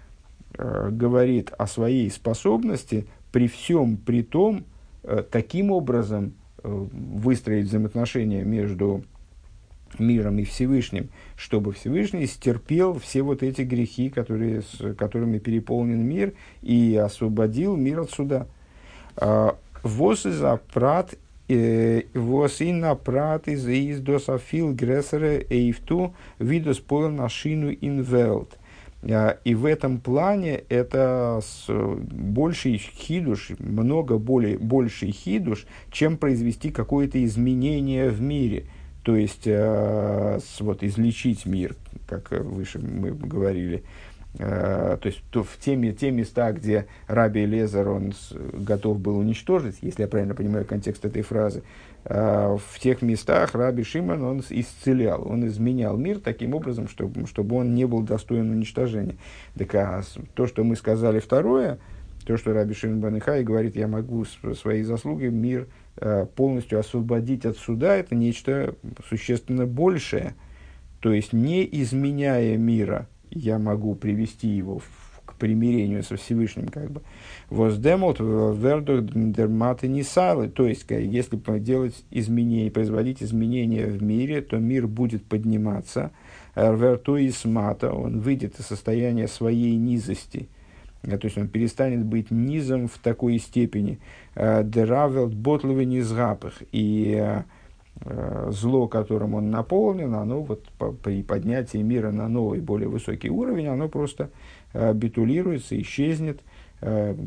а, 0.56 0.90
говорит 0.92 1.52
о 1.58 1.66
своей 1.66 2.12
способности 2.12 3.08
при 3.32 3.48
всем 3.48 3.98
при 3.98 4.22
том, 4.22 4.66
а, 5.04 5.24
таким 5.24 5.72
образом 5.72 6.34
выстроить 6.62 7.66
взаимоотношения 7.66 8.44
между 8.44 9.04
миром 9.98 10.38
и 10.40 10.44
Всевышним, 10.44 11.10
чтобы 11.36 11.74
Всевышний 11.74 12.28
стерпел 12.28 13.00
все 13.00 13.22
вот 13.22 13.42
эти 13.42 13.62
грехи, 13.62 14.10
которые, 14.10 14.62
с 14.62 14.94
которыми 14.96 15.40
переполнен 15.40 16.02
мир, 16.02 16.34
и 16.62 16.96
освободил 16.96 17.76
мир 17.76 18.02
от 18.02 18.12
суда. 18.12 18.48
А, 19.16 19.58
Вос 19.84 20.26
из 20.26 20.44
апрат, 20.44 21.16
э, 21.48 22.04
вос 22.14 22.62
и 22.62 22.74
на 22.74 22.96
прат 22.96 23.48
из 23.48 23.66
из 23.68 24.02
досафил 24.02 24.74
грессере 24.74 25.46
эйфту 25.50 26.14
видос 26.38 26.80
поел 26.80 27.10
на 27.10 27.30
шину 27.30 27.72
инвелт. 27.72 28.58
А, 29.04 29.38
и 29.46 29.56
в 29.56 29.66
этом 29.66 30.00
плане 30.00 30.64
это 30.68 31.40
больший 31.68 32.78
хидуш, 32.78 33.52
много 33.60 34.18
более, 34.18 34.58
больший 34.58 35.12
хидуш, 35.12 35.66
чем 35.92 36.18
произвести 36.18 36.72
какое-то 36.72 37.24
изменение 37.24 38.10
в 38.10 38.22
мире– 38.22 38.66
то 39.04 39.16
есть 39.16 39.44
э, 39.46 40.40
вот, 40.60 40.84
излечить 40.84 41.46
мир, 41.46 41.76
как 42.08 42.32
выше 42.32 42.80
мы 42.80 43.12
говорили. 43.12 43.84
Э, 44.38 44.98
то 45.02 45.08
есть 45.08 45.24
то 45.32 45.44
в 45.44 45.58
те, 45.58 45.76
те 45.94 46.12
места, 46.12 46.52
где 46.52 46.86
Раби 47.08 47.46
Лезер 47.46 47.90
он 47.90 48.12
с, 48.12 48.32
готов 48.54 49.00
был 49.00 49.18
уничтожить, 49.18 49.78
если 49.82 50.04
я 50.04 50.08
правильно 50.08 50.36
понимаю 50.36 50.66
контекст 50.66 51.04
этой 51.06 51.24
фразы, 51.24 51.64
э, 52.06 52.58
в 52.58 52.80
тех 52.80 53.02
местах 53.02 53.56
Раби 53.56 53.84
Шимон 53.84 54.24
он 54.24 54.44
исцелял, 54.50 55.28
он 55.28 55.48
изменял 55.48 55.98
мир 55.98 56.20
таким 56.20 56.54
образом, 56.54 56.88
чтобы, 56.88 57.26
чтобы 57.26 57.56
он 57.56 57.74
не 57.74 57.86
был 57.86 58.04
достоин 58.04 58.52
уничтожения. 58.52 59.16
Так 59.58 59.74
а 59.76 60.04
то, 60.36 60.46
что 60.46 60.64
мы 60.64 60.76
сказали 60.76 61.20
второе, 61.20 61.80
то, 62.26 62.38
что 62.38 62.54
Раби 62.54 62.76
Шимон 62.76 63.00
Банихай 63.00 63.44
говорит, 63.44 63.76
я 63.76 63.88
могу 63.88 64.26
своей 64.26 64.84
заслуги 64.84 65.26
мир 65.26 65.68
полностью 66.36 66.80
освободить 66.80 67.46
от 67.46 67.58
суда, 67.58 67.96
это 67.96 68.16
нечто 68.16 68.76
существенно 69.08 69.66
большее. 69.66 70.36
То 71.00 71.14
есть, 71.14 71.34
не 71.34 71.68
изменяя 71.72 72.58
мира, 72.58 73.08
я 73.30 73.60
могу 73.60 73.96
привести 73.96 74.48
его 74.48 74.80
в, 74.80 75.22
к 75.26 75.36
примирению 75.36 76.04
со 76.04 76.18
Всевышним, 76.18 76.68
как 76.68 76.92
бы. 76.92 77.02
Воздемот 77.50 78.20
вердух 78.20 79.02
дерматы 79.14 79.88
не 79.88 80.04
салы. 80.04 80.50
То 80.50 80.68
есть, 80.68 80.86
если 80.90 81.38
делать 81.60 82.04
изменения, 82.12 82.72
производить 82.72 83.24
изменения 83.24 83.86
в 83.86 84.02
мире, 84.02 84.42
то 84.42 84.58
мир 84.58 84.88
будет 84.88 85.26
подниматься. 85.26 86.12
Верту 86.56 87.16
из 87.16 87.46
мата, 87.46 87.94
он 87.94 88.20
выйдет 88.20 88.60
из 88.60 88.66
состояния 88.66 89.28
своей 89.28 89.76
низости– 89.76 90.50
то 91.02 91.20
есть 91.24 91.38
он 91.38 91.48
перестанет 91.48 92.04
быть 92.04 92.30
низом 92.30 92.88
в 92.88 92.98
такой 92.98 93.40
степени. 93.40 94.00
Э, 94.36 94.64
Деравелт 94.64 95.34
ботловый 95.34 95.86
низгапых. 95.86 96.62
И 96.72 97.44
э, 98.02 98.50
зло, 98.52 98.88
которым 98.88 99.36
он 99.36 99.50
наполнен, 99.50 100.14
оно 100.14 100.42
вот 100.42 100.66
при 101.04 101.24
поднятии 101.24 101.78
мира 101.78 102.12
на 102.12 102.28
новый, 102.28 102.60
более 102.60 102.90
высокий 102.90 103.30
уровень, 103.30 103.68
оно 103.68 103.88
просто 103.88 104.30
э, 104.74 104.94
битулируется, 104.94 105.80
исчезнет 105.80 106.42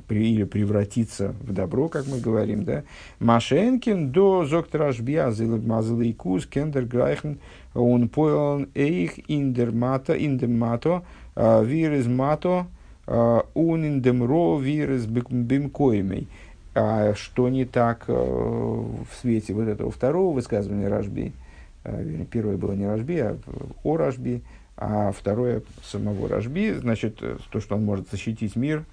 или 0.08 0.44
превратится 0.44 1.34
в 1.42 1.52
добро, 1.52 1.90
как 1.90 2.06
мы 2.06 2.20
говорим, 2.20 2.64
да. 2.64 2.84
Машенкин 3.18 4.10
до 4.10 4.46
зоктрашбия 4.46 5.30
зилгмазлейкус 5.30 6.46
кендер 6.46 6.86
грайхен 6.86 7.38
он 7.74 8.08
поел 8.08 8.64
эйх 8.74 9.30
индермато 9.30 10.14
индермато 10.14 11.02
вирис 11.36 12.06
мато 12.06 12.66
Униндемро 13.54 14.58
вирус 14.58 15.04
бимкоимей. 15.04 16.28
А 16.74 17.14
что 17.14 17.50
не 17.50 17.66
так 17.66 18.04
э, 18.08 18.12
в 18.12 19.06
свете 19.20 19.52
вот 19.52 19.68
этого 19.68 19.90
второго 19.90 20.34
высказывания 20.34 20.88
Рашби? 20.88 21.32
Э, 21.84 22.24
первое 22.30 22.56
было 22.56 22.72
не 22.72 22.86
Рашби, 22.86 23.18
а 23.18 23.36
о 23.84 23.96
Рашби, 23.98 24.42
а 24.78 25.12
второе 25.12 25.62
самого 25.84 26.28
Рашби. 26.28 26.72
Значит, 26.80 27.22
то, 27.50 27.60
что 27.60 27.76
он 27.76 27.84
может 27.84 28.10
защитить 28.10 28.56
мир 28.56 28.84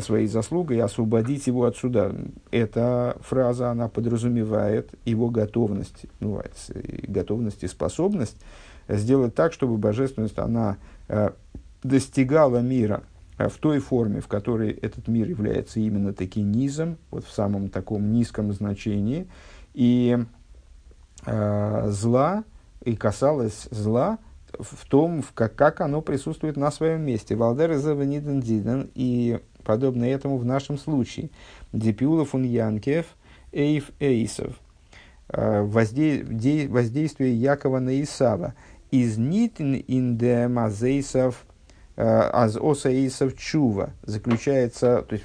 своей 0.00 0.26
заслугой 0.26 0.78
и 0.78 0.80
освободить 0.80 1.46
его 1.46 1.64
от 1.64 1.76
суда. 1.76 2.12
Эта 2.50 3.16
фраза, 3.20 3.70
она 3.70 3.88
подразумевает 3.88 4.90
его 5.04 5.28
готовность, 5.28 6.06
ну, 6.20 6.42
готовность 7.02 7.62
и 7.62 7.68
способность 7.68 8.36
сделать 8.88 9.34
так, 9.34 9.52
чтобы 9.52 9.76
божественность, 9.76 10.38
она 10.38 10.78
э, 11.08 11.30
достигала 11.82 12.60
мира– 12.60 13.02
в 13.46 13.58
той 13.58 13.78
форме, 13.78 14.20
в 14.20 14.26
которой 14.26 14.72
этот 14.72 15.06
мир 15.06 15.28
является 15.28 15.78
именно 15.78 16.12
таким 16.12 16.50
низом, 16.50 16.98
вот 17.10 17.24
в 17.24 17.30
самом 17.30 17.68
таком 17.68 18.12
низком 18.12 18.52
значении, 18.52 19.28
и 19.74 20.18
э, 21.24 21.90
зла, 21.90 22.42
и 22.84 22.96
касалось 22.96 23.68
зла 23.70 24.18
в 24.58 24.86
том, 24.86 25.22
в 25.22 25.32
как, 25.32 25.54
как 25.54 25.80
оно 25.80 26.00
присутствует 26.00 26.56
на 26.56 26.72
своем 26.72 27.02
месте. 27.02 27.36
Валдер 27.36 27.72
из 27.72 27.86
и 28.94 29.38
подобно 29.62 30.04
этому 30.04 30.38
в 30.38 30.44
нашем 30.44 30.78
случае. 30.78 31.30
Депиулов 31.72 32.34
он 32.34 32.42
Эйв 33.52 33.90
Эйсов. 34.00 34.58
Воздействие 35.28 37.34
Якова 37.34 37.78
на 37.78 38.02
Исава. 38.02 38.54
Из 38.90 39.18
нитин 39.18 39.84
инде 39.86 40.48
мазейсов 40.48 41.44
Э, 41.44 41.47
аз 42.00 42.56
оса 42.56 42.90
исов 42.90 43.36
чува 43.36 43.90
заключается, 44.04 45.02
то 45.02 45.14
есть 45.14 45.24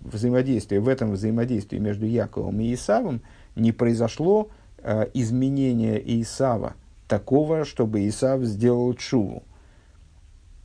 взаимодействие, 0.00 0.80
в 0.80 0.86
этом 0.86 1.12
взаимодействии 1.12 1.78
между 1.78 2.06
Яковом 2.06 2.60
и 2.60 2.72
Исавом 2.72 3.20
не 3.56 3.72
произошло 3.72 4.48
э, 4.78 5.08
изменения 5.14 5.98
Исава, 6.20 6.74
такого, 7.08 7.64
чтобы 7.64 8.06
Исав 8.06 8.42
сделал 8.42 8.94
чуву. 8.94 9.42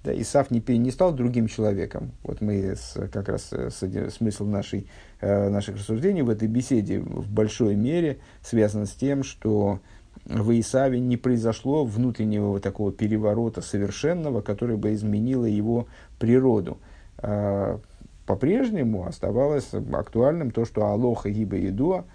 Да, 0.04 0.14
Исав 0.14 0.52
не, 0.52 0.62
не 0.78 0.92
стал 0.92 1.14
другим 1.14 1.48
человеком. 1.48 2.12
Вот 2.24 2.42
мы 2.42 2.76
с, 2.76 2.94
как 3.12 3.30
раз 3.30 3.50
э, 3.54 3.72
с, 3.72 4.14
смысл 4.14 4.46
нашей, 4.46 4.88
э, 5.20 5.50
наших 5.50 5.78
рассуждений 5.78 6.22
в 6.22 6.30
этой 6.30 6.48
беседе 6.48 7.00
в 7.00 7.32
большой 7.32 7.76
мере 7.76 8.20
связан 8.44 8.86
с 8.86 8.92
тем, 8.92 9.24
что 9.24 9.80
в 10.26 10.58
Исаве 10.58 11.00
не 11.00 11.18
произошло 11.18 11.84
внутреннего 11.86 12.60
такого 12.60 12.92
переворота 12.92 13.62
совершенного, 13.62 14.42
который 14.42 14.78
бы 14.78 14.94
изменило 14.94 15.46
его 15.46 15.88
природу. 16.18 16.78
А, 17.18 17.80
по-прежнему 18.26 19.06
оставалось 19.06 19.70
актуальным 19.74 20.52
то, 20.52 20.66
что 20.66 20.86
Алоха 20.86 21.30
Гиба 21.30 21.58
Едуа, 21.58 22.06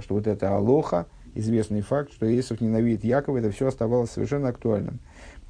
что 0.00 0.14
вот 0.14 0.26
это 0.26 0.54
Алоха, 0.54 1.06
известный 1.34 1.80
факт, 1.80 2.12
что 2.12 2.26
Исав 2.38 2.60
ненавидит 2.60 3.04
Якова, 3.04 3.38
это 3.38 3.50
все 3.50 3.68
оставалось 3.68 4.10
совершенно 4.10 4.48
актуальным. 4.48 4.98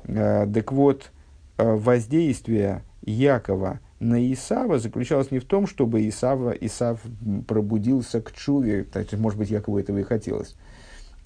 А, 0.07 0.47
так 0.47 0.71
вот, 0.71 1.11
а, 1.57 1.75
воздействие 1.75 2.83
Якова 3.03 3.81
на 3.99 4.33
Исава 4.33 4.79
заключалось 4.79 5.33
не 5.33 5.41
в 5.41 5.45
том, 5.45 5.67
чтобы 5.67 6.09
Исава, 6.09 6.53
Исав 6.53 7.01
пробудился 7.49 8.21
к 8.21 8.33
чуве, 8.33 8.85
то 8.85 9.01
есть, 9.01 9.15
может 9.15 9.39
быть, 9.39 9.51
Якову 9.51 9.79
этого 9.79 9.99
и 9.99 10.03
хотелось, 10.05 10.55
Э, 10.55 10.74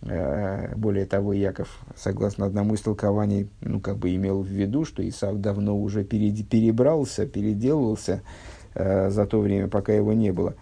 более 0.00 1.06
того, 1.06 1.32
Яков, 1.32 1.68
согласно 1.96 2.46
одному 2.46 2.74
из 2.74 2.80
толкований, 2.82 3.48
ну, 3.60 3.80
как 3.80 3.98
бы 3.98 4.14
имел 4.14 4.42
в 4.42 4.46
виду, 4.46 4.84
что 4.84 5.06
Исав 5.06 5.38
давно 5.38 5.76
уже 5.76 6.04
перебрался, 6.04 7.26
переделывался 7.26 8.22
э, 8.74 9.10
за 9.10 9.26
то 9.26 9.40
время, 9.40 9.66
пока 9.66 9.92
его 9.92 10.12
не 10.12 10.32
было. 10.32 10.54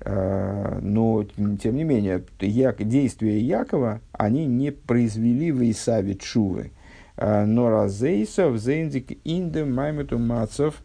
Э, 0.00 0.78
но, 0.80 1.24
тем 1.62 1.76
не 1.76 1.84
менее, 1.84 2.24
действия 2.40 3.38
Якова, 3.38 4.00
они 4.12 4.46
не 4.46 4.72
произвели 4.72 5.52
в 5.52 5.62
Исаве 5.70 6.14
чувы. 6.14 6.72
Э, 7.18 7.44
но 7.44 7.68
разейсов, 7.68 8.56
зейндик 8.56 9.18
инде 9.24 9.66
маймету 9.66 10.18
мацов, 10.18 10.76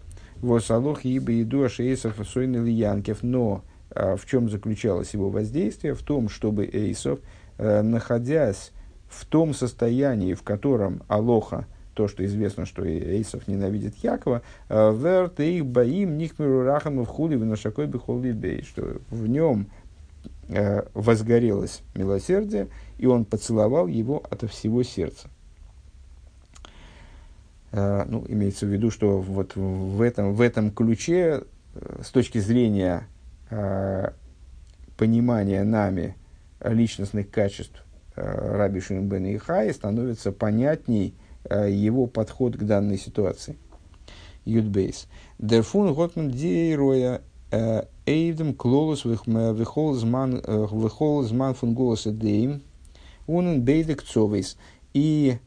восалох 0.41 1.05
ибо 1.05 1.41
иду 1.41 1.63
ашейсов 1.63 2.15
сойнил 2.27 2.65
янкев. 2.65 3.19
Но 3.23 3.63
в 3.93 4.21
чем 4.25 4.49
заключалось 4.49 5.13
его 5.13 5.29
воздействие? 5.29 5.95
В 5.95 6.01
том, 6.01 6.29
чтобы 6.29 6.65
Эйсов, 6.65 7.19
находясь 7.61 8.71
в 9.07 9.25
том 9.25 9.53
состоянии, 9.53 10.33
в 10.33 10.43
котором 10.43 11.03
Алоха, 11.07 11.65
то, 11.93 12.07
что 12.07 12.25
известно, 12.25 12.65
что 12.65 12.83
Эйсов 12.85 13.47
ненавидит 13.47 13.95
Якова, 13.97 14.41
верт 14.69 15.39
их 15.39 15.65
боим 15.65 16.17
никмиру 16.17 16.63
рахам 16.63 17.03
в 17.03 17.05
хули 17.05 17.35
в 17.35 17.45
нашакой 17.45 17.85
бей, 17.85 18.63
что 18.63 18.97
в 19.09 19.27
нем 19.27 19.67
возгорелось 20.93 21.81
милосердие, 21.95 22.67
и 22.97 23.05
он 23.05 23.25
поцеловал 23.25 23.87
его 23.87 24.23
от 24.29 24.49
всего 24.49 24.83
сердца. 24.83 25.29
Ну, 27.73 28.25
имеется 28.27 28.65
в 28.65 28.69
виду, 28.69 28.91
что 28.91 29.19
вот 29.19 29.55
в 29.55 30.01
этом, 30.01 30.33
в 30.33 30.41
этом 30.41 30.71
ключе, 30.71 31.43
с 32.01 32.09
точки 32.09 32.39
зрения 32.39 33.07
понимания 34.97 35.63
нами 35.63 36.15
личностных 36.63 37.29
качеств 37.29 37.83
Э, 38.15 38.55
Раби 38.57 38.81
Шимон 38.81 39.07
бен 39.07 39.25
Ихай 39.35 39.73
становится 39.73 40.31
понятней 40.31 41.13
э, 41.45 41.71
его 41.71 42.07
подход 42.07 42.57
к 42.57 42.63
данной 42.63 42.97
ситуации. 42.97 43.57
Юдбейс. 44.43 45.07
Дерфун 45.39 45.93
готман 45.93 46.29
дейроя 46.29 47.21
э, 47.51 47.83
эйвдем 48.05 48.53
клолус 48.53 49.05
вихол 49.05 49.93
зман 49.95 51.53
фун 51.55 52.61
унен 53.27 53.61
бейдек 53.61 54.03
цовейс. 54.03 54.57
И 54.93 55.37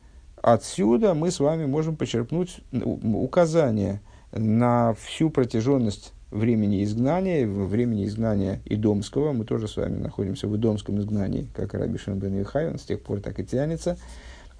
отсюда 0.40 1.12
мы 1.12 1.30
с 1.30 1.40
вами 1.40 1.66
можем 1.66 1.96
почерпнуть 1.96 2.60
указание 2.72 4.00
на 4.32 4.94
всю 4.94 5.28
протяженность 5.28 6.13
времени 6.34 6.82
изгнания, 6.82 7.46
времени 7.46 8.04
изгнания 8.04 8.60
Идомского, 8.64 9.32
мы 9.32 9.44
тоже 9.44 9.68
с 9.68 9.76
вами 9.76 9.98
находимся 9.98 10.48
в 10.48 10.56
Идомском 10.56 10.98
изгнании, 10.98 11.46
как 11.54 11.74
Раби 11.74 11.96
Шимбен 11.96 12.36
Юхай, 12.38 12.68
он 12.68 12.78
с 12.78 12.82
тех 12.82 13.00
пор 13.00 13.20
так 13.20 13.38
и 13.38 13.44
тянется, 13.44 13.96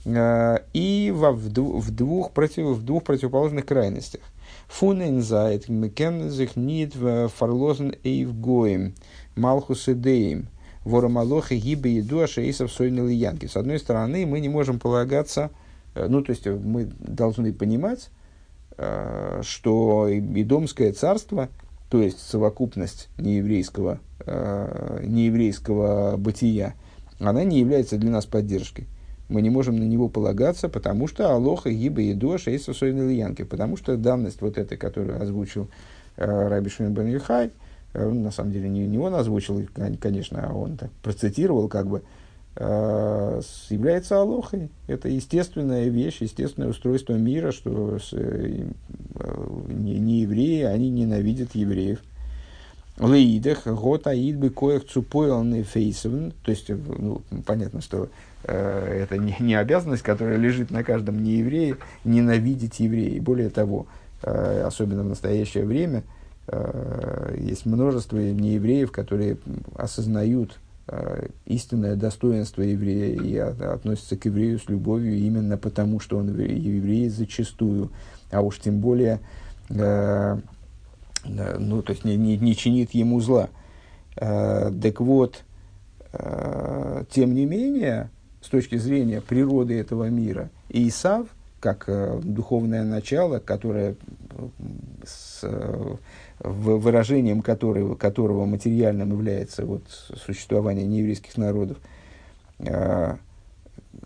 э, 0.05 0.59
и 0.73 1.13
во, 1.15 1.33
в, 1.33 1.49
в, 1.49 1.91
двух 1.91 2.31
против, 2.31 2.67
в 2.67 2.85
двух 2.85 3.03
противоположных 3.03 3.67
крайностях. 3.67 4.21
Фунензайт, 4.69 5.69
мекензих 5.69 6.55
нит 6.57 6.95
фарлозен 6.95 7.95
эйв 8.05 8.39
гоем, 8.39 8.95
малхус 9.35 9.89
идеем, 9.89 10.47
воромалоха 10.85 11.57
гибе 11.57 11.97
еду 11.97 12.21
ашеисов 12.21 12.73
сойнил 12.73 13.09
янки. 13.09 13.47
С 13.47 13.57
одной 13.57 13.81
стороны, 13.81 14.27
мы 14.27 14.39
не 14.39 14.49
можем 14.49 14.79
полагаться, 14.79 15.51
э, 15.97 16.07
ну, 16.09 16.23
то 16.23 16.31
есть 16.31 16.47
мы 16.47 16.85
должны 16.85 17.53
понимать, 17.53 18.11
э, 18.77 19.41
что 19.43 20.09
Идомское 20.09 20.93
царство– 20.93 21.49
то 21.89 22.03
есть 22.03 22.21
совокупность 22.21 23.09
нееврейского, 23.19 24.01
э, 24.27 25.01
нееврейского 25.05 26.17
бытия, 26.17 26.75
она 27.19 27.45
не 27.45 27.61
является 27.61 27.97
для 27.97 28.11
нас 28.11 28.27
поддержкой. 28.27 28.87
Мы 29.29 29.41
не 29.43 29.51
можем 29.51 29.77
на 29.77 29.85
него 29.85 30.09
полагаться, 30.09 30.69
потому 30.69 31.09
что 31.09 31.33
Алоха, 31.33 31.71
Гиба, 31.71 32.01
Едо, 32.01 32.37
Шейса, 32.37 32.73
Янки, 32.85 33.43
потому 33.43 33.77
что 33.77 33.97
данность 33.97 34.43
вот 34.43 34.59
этой, 34.59 34.77
которую 34.77 35.21
озвучил 35.23 35.69
э, 36.17 36.49
Раби 36.49 36.69
Шимон 36.69 36.93
бен 36.93 37.07
Юхай, 37.07 37.51
э, 37.95 38.09
на 38.09 38.31
самом 38.31 38.53
деле 38.53 38.69
не, 38.69 38.87
не 38.87 38.99
он 38.99 39.15
озвучил, 39.15 39.67
конечно, 39.99 40.47
а 40.47 40.53
он 40.53 40.77
так 40.77 40.91
процитировал, 41.03 41.69
как 41.69 41.87
бы, 41.87 41.99
э, 41.99 42.03
является 42.57 44.21
Алохой. 44.21 44.71
Это 44.87 45.09
естественная 45.09 45.89
вещь, 45.89 46.19
естественное 46.21 46.69
устройство 46.69 47.15
мира, 47.15 47.51
что 47.51 47.99
с, 47.99 48.13
э, 48.13 48.67
не, 49.69 49.99
не 49.99 50.21
евреи, 50.21 50.63
они 50.63 50.91
ненавидят 50.91 51.55
евреев. 51.55 51.99
Леидах, 52.99 53.67
год 53.67 54.07
аид 54.07 54.37
бы 54.39 54.51
коих 54.51 54.87
цупойлны 54.87 55.65
фейсовн. 55.65 56.33
То 56.45 56.51
есть, 56.53 56.69
ну, 56.69 57.23
понятно, 57.45 57.81
что 57.81 58.09
э, 58.45 59.01
это 59.03 59.19
не, 59.19 59.35
не 59.41 59.57
обязанность, 59.57 60.05
которая 60.05 60.37
лежит 60.37 60.71
на 60.71 60.85
каждом 60.85 61.23
нееврее, 61.23 61.77
ненавидеть 62.05 62.79
евреев. 62.79 63.21
Более 63.23 63.51
того, 63.51 63.87
э, 64.23 64.63
особенно 64.63 65.03
в 65.03 65.07
настоящее 65.07 65.65
время, 65.65 66.05
э, 66.47 67.37
есть 67.41 67.67
множество 67.67 68.17
неевреев, 68.17 68.93
которые 68.93 69.39
осознают 69.75 70.53
э, 70.53 70.64
истинное 71.47 71.97
достоинство 71.97 72.63
еврея 72.63 73.15
и 73.15 73.37
относятся 73.37 74.17
к 74.17 74.27
еврею 74.27 74.59
с 74.59 74.69
любовью 74.69 75.17
именно 75.17 75.57
потому, 75.57 75.99
что 75.99 76.19
он 76.19 76.29
еврей 76.39 77.09
зачастую 77.09 77.91
а 78.35 78.41
уж 78.41 78.59
тем 78.59 78.81
более, 78.81 79.21
э, 79.71 80.39
ну, 81.25 81.83
то 81.83 81.93
есть 81.93 82.05
не, 82.05 82.17
не, 82.17 82.37
не 82.37 82.57
чинит 82.57 82.93
ему 82.93 83.21
зла. 83.21 83.49
Э, 84.17 84.73
так 84.83 85.01
вот, 85.01 85.45
э, 86.13 87.05
тем 87.11 87.35
не 87.35 87.47
менее, 87.47 88.11
с 88.43 88.49
точки 88.49 88.77
зрения 88.77 89.21
природы 89.21 89.79
этого 89.79 90.09
мира, 90.11 90.51
Исав, 90.69 91.29
как 91.61 91.85
э, 91.87 92.21
духовное 92.23 92.83
начало, 92.83 93.39
которое 93.39 93.97
с 95.05 95.41
э, 95.43 95.97
выражением 96.41 97.43
которого, 97.43 97.95
которого 97.95 98.45
материальным 98.45 99.13
является 99.13 99.65
вот, 99.65 99.83
существование 100.27 100.87
нееврейских 100.87 101.37
народов, 101.37 101.79
э, 102.59 103.17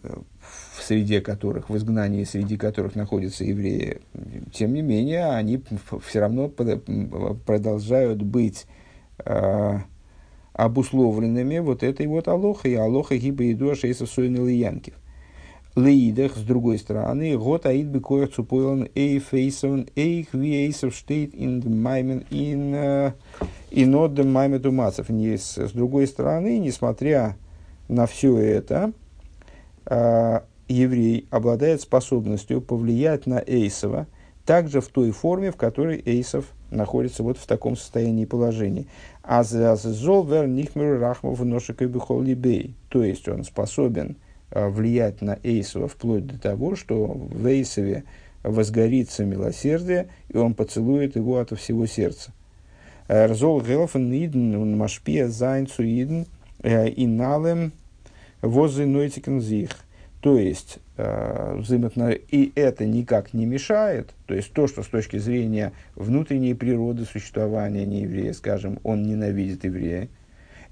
в 0.03 0.83
среде 0.83 1.21
которых, 1.21 1.71
в 1.71 1.77
изгнании 1.77 2.25
среди 2.25 2.57
которых 2.57 2.95
находятся 2.95 3.45
евреи, 3.45 4.01
тем 4.53 4.75
не 4.75 4.83
менее, 4.83 5.27
они 5.27 5.63
все 6.05 6.21
равно 6.21 6.49
продолжают 6.49 8.23
быть 8.23 8.67
э, 9.25 9.79
обусловленными 10.53 11.59
вот 11.59 11.83
этой 11.83 12.07
вот 12.07 12.29
алохой, 12.29 12.77
алоха 12.77 13.17
гиба 13.17 13.45
и 13.45 13.55
дуаша 13.55 13.89
из 13.89 14.01
янкив. 14.01 14.95
Леидах, 15.79 16.37
с 16.37 16.43
другой 16.43 16.79
стороны, 16.79 17.37
год 17.37 17.67
аид 17.67 17.87
бекоях 17.87 18.33
цупойлан 18.33 18.89
эй 18.95 19.19
фейсован 19.19 19.89
эйх 19.97 20.35
ви 20.35 20.67
эйсов 20.67 20.95
штейт 20.95 21.35
ин 21.35 21.63
маймен 21.81 22.25
ин 22.31 23.13
инод 23.71 24.25
маймету 24.25 24.73
мацев. 24.73 25.09
С 25.09 25.73
другой 25.73 26.07
стороны, 26.07 26.59
несмотря 26.59 27.37
на 27.89 28.07
все 28.07 28.37
это, 28.39 28.93
э, 29.87 30.41
еврей 30.69 31.27
обладает 31.31 31.81
способностью 31.81 32.61
повлиять 32.61 33.27
на 33.27 33.43
Эйсова 33.47 34.07
также 34.45 34.81
в 34.81 34.89
той 34.89 35.11
форме, 35.11 35.51
в 35.51 35.57
которой 35.57 36.03
Эйсов 36.05 36.47
находится 36.71 37.23
вот 37.23 37.39
в 37.39 37.47
таком 37.47 37.77
состоянии 37.77 38.25
положения. 38.25 38.87
А 39.23 39.45
золвер 39.45 40.47
нихмер 40.47 40.99
рахмов 40.99 41.43
бей. 41.43 42.75
То 42.89 43.03
есть 43.03 43.29
он 43.29 43.45
способен 43.45 44.17
влиять 44.51 45.21
на 45.21 45.39
Эйсова 45.43 45.89
вплоть 45.89 46.27
до 46.27 46.39
того, 46.39 46.77
что 46.77 47.07
в 47.07 47.47
Эйсове 47.47 48.05
возгорится 48.43 49.25
милосердие, 49.25 50.09
и 50.29 50.37
он 50.37 50.55
поцелует 50.55 51.17
его 51.17 51.39
от 51.39 51.57
всего 51.59 51.87
сердца. 51.87 52.33
Рзол 53.09 53.63
гелфен 53.63 54.13
иден 54.13 54.77
машпия 54.77 55.29
зайн 55.29 55.67
цуиден 55.67 56.27
э, 56.63 56.89
и 56.89 57.07
налем 57.07 57.73
возы 58.43 58.87
нойтикен 58.87 59.41
зих. 59.41 59.71
То 60.21 60.37
есть, 60.37 60.79
э, 60.97 61.63
и 62.31 62.53
это 62.55 62.85
никак 62.85 63.33
не 63.33 63.47
мешает, 63.47 64.15
то 64.27 64.35
есть 64.35 64.53
то, 64.53 64.67
что 64.67 64.83
с 64.83 64.89
точки 64.89 65.17
зрения 65.17 65.73
внутренней 65.95 66.55
природы 66.55 67.05
существования 67.05 67.87
нееврея, 67.87 68.33
скажем, 68.33 68.81
он 68.83 69.05
ненавидит 69.05 69.65
еврея, 69.65 70.09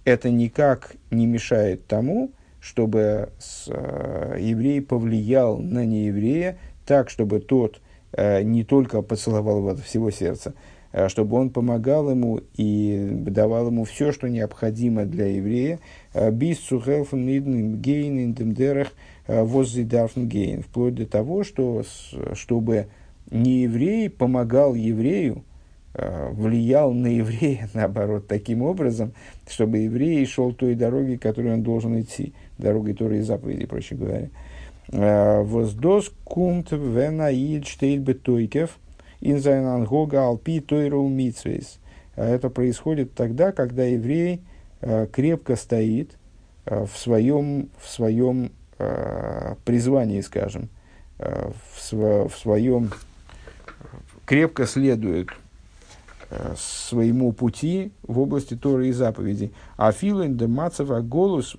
это 0.04 0.30
никак 0.30 0.96
не 1.10 1.26
мешает 1.26 1.86
тому, 1.86 2.32
чтобы 2.66 3.30
с, 3.38 3.68
э, 3.68 4.36
еврей 4.40 4.82
повлиял 4.82 5.58
на 5.58 5.84
нееврея 5.84 6.58
так, 6.84 7.10
чтобы 7.10 7.40
тот 7.40 7.80
э, 8.12 8.42
не 8.42 8.64
только 8.64 9.02
поцеловал 9.02 9.58
его 9.58 9.68
от 9.70 9.80
всего 9.80 10.10
сердца, 10.10 10.54
а 10.92 11.08
чтобы 11.08 11.36
он 11.36 11.50
помогал 11.50 12.10
ему 12.10 12.40
и 12.54 13.08
давал 13.12 13.68
ему 13.68 13.84
все, 13.84 14.12
что 14.12 14.28
необходимо 14.28 15.04
для 15.04 15.26
еврея. 15.26 15.80
Э, 16.14 16.30
Бис 16.30 16.58
цухелфен 16.58 17.24
нидн 17.24 17.76
гейн 17.76 18.18
индемдерах 18.18 18.88
Э, 19.28 19.42
воззидарфнгейн, 19.42 20.62
вплоть 20.62 20.94
до 20.94 21.04
того, 21.04 21.42
что, 21.42 21.82
чтобы 22.34 22.86
не 23.28 23.62
еврей 23.62 24.08
помогал 24.08 24.76
еврею, 24.76 25.42
э, 25.94 26.30
влиял 26.30 26.92
на 26.92 27.08
еврея, 27.08 27.68
наоборот, 27.74 28.28
таким 28.28 28.62
образом, 28.62 29.14
чтобы 29.48 29.78
еврей 29.78 30.24
шел 30.26 30.52
той 30.52 30.76
дорогой, 30.76 31.18
которой 31.18 31.54
он 31.54 31.64
должен 31.64 32.00
идти, 32.00 32.34
дорогой 32.58 32.94
Торы 32.94 33.18
и 33.18 33.22
заповеди, 33.22 33.66
проще 33.66 33.94
говоря. 33.94 34.30
Э, 34.92 35.42
воздос 35.42 36.12
кумт 36.24 36.72
венаид 36.72 37.66
штейт 37.66 38.02
бетойкев 38.02 38.78
инзайнан 39.20 39.84
гога 39.84 40.26
алпи 40.26 40.60
тойру 40.60 41.08
митсвейс. 41.08 41.78
Это 42.14 42.48
происходит 42.50 43.14
тогда, 43.14 43.52
когда 43.52 43.84
еврей 43.84 44.40
крепко 45.12 45.56
стоит 45.56 46.16
в 46.66 46.90
своем, 46.96 47.68
в 47.80 47.88
своем 47.88 48.50
э, 48.78 49.54
призвании, 49.64 50.20
скажем, 50.20 50.68
э, 51.18 51.50
в, 51.72 51.80
сво, 51.80 52.28
в 52.28 52.36
своем 52.36 52.90
крепко 54.24 54.66
следует 54.66 55.28
своему 56.56 57.32
пути 57.32 57.92
в 58.02 58.18
области 58.18 58.56
Торы 58.56 58.88
и 58.88 58.92
заповедей. 58.92 59.52
А 59.76 59.92
филин 59.92 60.36
де 60.36 60.48
мацава 60.48 61.00
голос, 61.00 61.54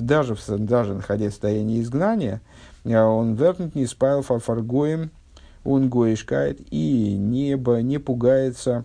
даже, 0.00 0.36
даже 0.58 0.94
находясь 0.94 1.30
в 1.30 1.34
состоянии 1.34 1.80
изгнания, 1.80 2.40
он 2.84 3.34
вернут 3.34 3.74
не 3.74 3.86
спайл 3.86 4.22
фарфаргоем, 4.22 5.10
он 5.64 5.88
гоишкает 5.88 6.60
и 6.70 7.16
небо 7.16 7.82
не 7.82 7.98
пугается 7.98 8.84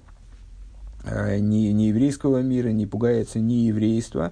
ни, 1.05 1.71
ни 1.71 1.83
еврейского 1.83 2.41
мира, 2.41 2.69
не 2.69 2.85
пугается 2.85 3.39
ни 3.39 3.53
еврейства. 3.53 4.31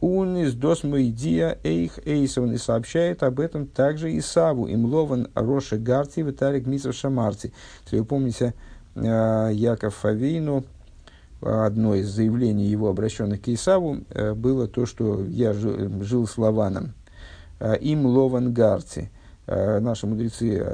Он 0.00 0.36
из 0.36 0.54
досмоидия 0.54 1.58
эйх 1.62 1.98
эйсов 2.06 2.50
и 2.50 2.58
сообщает 2.58 3.22
об 3.22 3.40
этом 3.40 3.66
также 3.66 4.16
Исаву, 4.18 4.66
им 4.66 4.84
лован 4.86 5.28
Роша 5.34 5.76
Гарти, 5.78 6.20
Виталик 6.20 6.66
Мисов 6.66 6.94
Шамарти. 6.94 7.52
Если 7.84 7.98
вы 7.98 8.04
помните, 8.04 8.54
Яков 8.94 9.94
Фавейну, 9.96 10.64
одно 11.42 11.94
из 11.94 12.08
заявлений 12.08 12.66
его, 12.66 12.88
обращенных 12.88 13.42
к 13.42 13.48
Исаву, 13.48 13.98
было 14.36 14.66
то, 14.68 14.86
что 14.86 15.24
я 15.24 15.52
жил, 15.52 16.26
с 16.26 16.38
Лаваном. 16.38 16.94
Им 17.80 18.06
лован 18.06 18.52
Гарти. 18.52 19.10
Наши 19.46 20.06
мудрецы 20.06 20.64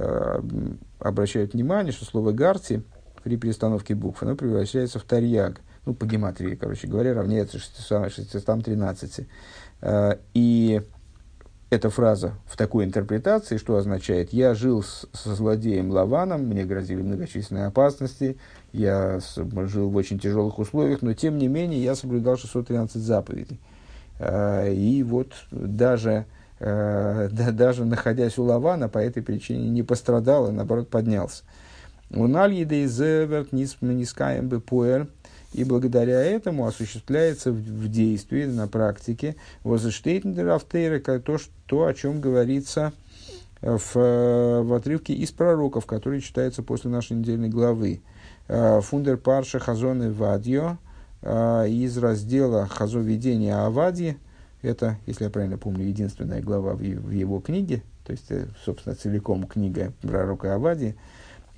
обращают 0.98 1.54
внимание, 1.54 1.92
что 1.92 2.04
слово 2.04 2.32
Гарти 2.32 2.82
при 3.24 3.36
перестановке 3.36 3.94
букв, 3.94 4.22
оно 4.22 4.36
превращается 4.36 4.98
в 4.98 5.04
тарьяг. 5.04 5.60
Ну, 5.86 5.94
по 5.94 6.04
гематрии, 6.06 6.54
короче 6.54 6.86
говоря, 6.86 7.14
равняется 7.14 7.58
613. 7.58 9.26
И 10.34 10.82
эта 11.70 11.90
фраза 11.90 12.34
в 12.46 12.56
такой 12.56 12.84
интерпретации, 12.84 13.58
что 13.58 13.76
означает 13.76 14.32
«я 14.32 14.54
жил 14.54 14.82
с, 14.82 15.06
со 15.12 15.34
злодеем 15.34 15.90
Лаваном, 15.90 16.46
мне 16.46 16.64
грозили 16.64 17.02
многочисленные 17.02 17.66
опасности, 17.66 18.38
я 18.72 19.20
с, 19.20 19.38
жил 19.66 19.90
в 19.90 19.96
очень 19.96 20.18
тяжелых 20.18 20.58
условиях, 20.58 21.02
но 21.02 21.12
тем 21.12 21.36
не 21.36 21.48
менее 21.48 21.82
я 21.82 21.94
соблюдал 21.94 22.36
613 22.38 23.02
заповедей». 23.02 23.60
Э, 24.18 24.72
и 24.72 25.02
вот 25.02 25.32
даже, 25.50 26.24
э, 26.58 27.28
да, 27.30 27.50
даже 27.50 27.84
находясь 27.84 28.38
у 28.38 28.44
Лавана, 28.44 28.88
по 28.88 28.98
этой 28.98 29.22
причине 29.22 29.68
не 29.68 29.82
пострадал, 29.82 30.46
а 30.46 30.52
наоборот 30.52 30.88
поднялся. 30.88 31.44
У 32.10 32.26
Нальидей 32.26 32.86
Зеверт 32.86 33.52
Нискаем 33.52 34.48
Бепуэр– 34.48 35.08
и 35.52 35.64
благодаря 35.64 36.22
этому 36.22 36.66
осуществляется 36.66 37.52
в, 37.52 37.56
в 37.56 37.88
действии, 37.90 38.44
на 38.44 38.68
практике, 38.68 39.36
возыштейтендерафтейра, 39.64 41.00
то, 41.20 41.38
то, 41.66 41.86
о 41.86 41.94
чем 41.94 42.20
говорится 42.20 42.92
в, 43.60 43.94
в 43.94 44.74
отрывке 44.74 45.14
из 45.14 45.30
пророков, 45.30 45.86
который 45.86 46.20
читается 46.20 46.62
после 46.62 46.90
нашей 46.90 47.16
недельной 47.16 47.48
главы. 47.48 48.02
Фундер 48.46 49.16
Парша 49.16 49.58
Хазон 49.58 50.02
и 50.04 50.08
Вадьо 50.08 50.78
из 51.22 51.98
раздела 51.98 52.66
Хазо 52.66 53.00
видения 53.00 53.54
Авадьи, 53.54 54.16
это, 54.62 54.98
если 55.06 55.24
я 55.24 55.30
правильно 55.30 55.58
помню, 55.58 55.84
единственная 55.84 56.40
глава 56.42 56.74
в, 56.74 56.78
в 56.78 57.10
его 57.10 57.40
книге, 57.40 57.82
то 58.04 58.12
есть, 58.12 58.30
э, 58.30 58.46
собственно, 58.64 58.96
целиком 58.96 59.46
книга 59.46 59.92
пророка 60.02 60.54
Авадии, 60.54 60.96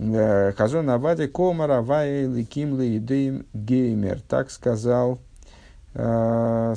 Э, 0.02 0.52
חזון 0.56 0.88
עובדיה 0.88 1.26
כה 1.26 1.54
אמר 1.54 1.82
הוי׳ 1.82 2.24
אלקים 2.26 2.78
לאדום 2.78 3.44
וגומר. 3.52 4.22
Так 4.22 4.50
сказал, 4.50 5.18
э, 5.92 6.74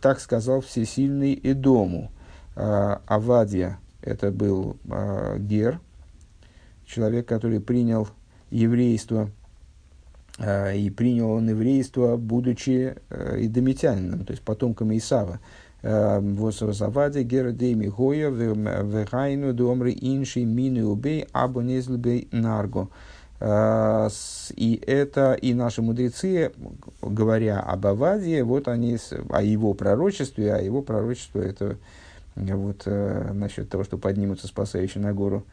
так 0.00 0.20
сказал 0.20 0.62
всесильный 0.62 1.34
Эдому. 1.34 2.10
Э, 2.56 2.96
Авадия 3.06 3.78
это 4.00 4.30
был 4.30 4.78
э, 4.90 5.36
גר, 5.38 5.80
человек, 6.86 7.26
который 7.26 7.60
принял 7.60 8.08
еврейство, 8.50 9.28
э, 10.38 10.78
и 10.78 10.88
принял 10.88 11.30
он 11.30 11.50
еврейство, 11.50 12.16
будучи 12.16 12.96
э, 13.10 13.36
идомитянином, 13.44 14.24
то 14.24 14.30
есть 14.30 14.42
потомком 14.42 14.96
Исава. 14.96 15.40
Восаваде 15.84 17.22
Гердейми 17.24 17.86
Гоя 17.86 18.30
Вегайну 18.30 19.52
Домры 19.52 19.92
Инши 19.92 20.44
Мины 20.44 20.86
Убей 20.86 21.26
Абонезлбей 21.32 22.28
Нарго. 22.32 22.88
И 23.42 24.82
это 24.86 25.34
и 25.34 25.52
наши 25.52 25.82
мудрецы, 25.82 26.52
говоря 27.02 27.60
об 27.60 27.86
Авадии, 27.86 28.40
вот 28.40 28.68
они 28.68 28.96
о 29.28 29.42
его 29.42 29.74
пророчестве, 29.74 30.54
а 30.54 30.60
его 30.60 30.80
пророчество 30.80 31.40
это 31.40 31.76
вот 32.36 32.82
э, 32.86 33.30
насчет 33.32 33.68
того, 33.68 33.84
что 33.84 33.96
поднимутся 33.98 34.46
спасающие 34.48 35.02
на 35.02 35.12
гору, 35.12 35.44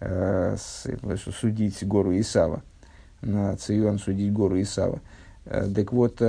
э, 0.00 0.56
судить 0.58 1.84
гору 1.86 2.18
Исава, 2.18 2.62
на 3.22 3.56
Цион 3.56 3.98
судить 3.98 4.32
гору 4.32 4.60
Исава. 4.60 5.00
Э, 5.44 5.68
так 5.74 5.92
вот, 5.92 6.22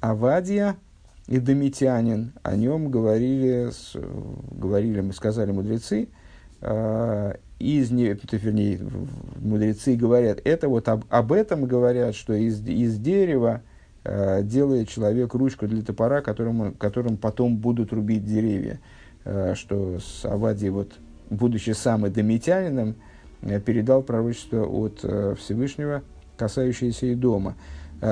Авадия, 0.00 0.76
Идомитянин, 1.26 2.32
о 2.42 2.54
нем 2.54 2.90
говорили, 2.90 3.70
говорили 4.50 5.00
мы 5.00 5.12
сказали 5.14 5.52
мудрецы, 5.52 6.08
э, 6.60 7.34
из, 7.58 7.90
не, 7.90 8.18
вернее, 8.32 8.80
мудрецы 9.36 9.96
говорят, 9.96 10.40
это 10.44 10.68
вот 10.68 10.88
об, 10.88 11.04
об 11.08 11.32
этом 11.32 11.64
говорят, 11.64 12.14
что 12.14 12.34
из, 12.34 12.60
из 12.66 12.98
дерева 12.98 13.62
э, 14.04 14.42
делает 14.42 14.90
человек 14.90 15.32
ручку 15.34 15.66
для 15.66 15.82
топора, 15.82 16.20
которым, 16.20 16.74
которым 16.74 17.16
потом 17.16 17.56
будут 17.56 17.92
рубить 17.92 18.26
деревья. 18.26 18.80
Э, 19.24 19.54
что 19.54 19.98
Авадий, 20.24 20.68
вот, 20.68 20.92
будучи 21.30 21.70
сам 21.70 22.06
эдомитянином, 22.06 22.96
э, 23.40 23.60
передал 23.60 24.02
пророчество 24.02 24.66
от 24.66 25.00
э, 25.02 25.34
Всевышнего, 25.38 26.02
касающееся 26.36 27.06
и 27.06 27.14
дома. 27.14 27.56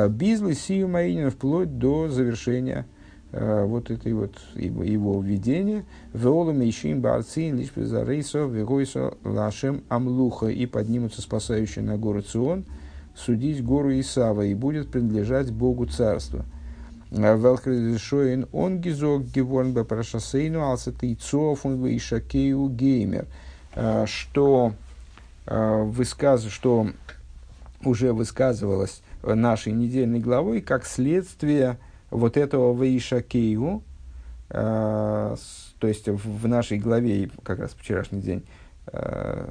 Бизлы 0.08 0.54
сию 0.54 0.88
Маинин 0.88 1.30
вплоть 1.30 1.76
до 1.76 2.08
завершения 2.08 2.86
вот 3.32 3.90
этой 3.90 4.12
вот 4.12 4.36
его, 4.54 5.20
введение. 5.20 5.84
Веолу 6.12 6.52
мейшим 6.52 7.00
барцин 7.00 7.56
лишь 7.56 7.72
безарейсо 7.74 8.44
вегойсо 8.44 9.14
лашем 9.24 9.84
амлуха. 9.88 10.48
И 10.48 10.66
поднимутся 10.66 11.22
спасающие 11.22 11.82
на 11.82 11.96
гору 11.96 12.20
Цион, 12.22 12.64
судить 13.16 13.64
гору 13.64 13.98
Исава, 13.98 14.42
и 14.42 14.54
будет 14.54 14.90
принадлежать 14.90 15.50
Богу 15.50 15.86
царство. 15.86 16.44
Э, 17.10 17.36
Велхрезешоин 17.36 18.48
он 18.52 18.80
гизок 18.80 19.24
геворн 19.24 19.72
бепрашасейну 19.72 20.62
алсатый 20.62 21.14
цофун 21.14 21.82
вейшакею 21.82 22.68
геймер. 22.68 23.26
Э, 23.74 24.04
что, 24.06 24.74
высказ... 25.46 26.44
что 26.44 26.88
уже 27.84 28.12
высказывалось 28.12 29.02
нашей 29.22 29.72
недельной 29.72 30.20
главой 30.20 30.60
как 30.60 30.84
следствие 30.86 31.78
вот 32.12 32.36
этого 32.36 32.80
Вейшакею, 32.80 33.82
э, 34.50 35.36
то 35.78 35.88
есть 35.88 36.08
в, 36.08 36.46
нашей 36.46 36.78
главе, 36.78 37.30
как 37.42 37.58
раз 37.58 37.74
вчерашний 37.76 38.20
день, 38.20 38.44
э, 38.92 39.48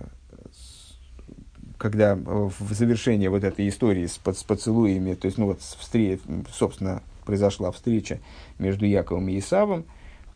когда 1.78 2.16
в 2.16 2.74
завершении 2.74 3.28
вот 3.28 3.43
этой 3.43 3.68
истории 3.68 4.05
с, 4.05 4.20
с 4.24 4.43
поцелуями, 4.43 5.16
то 5.16 5.26
есть, 5.26 5.39
ну 5.39 5.47
вот, 5.47 5.62
встреч, 5.62 6.20
собственно, 6.51 7.01
произошла 7.26 7.72
встреча 7.72 8.20
между 8.59 8.86
Яковом 8.86 9.28
и 9.30 9.39
Исавом, 9.39 9.86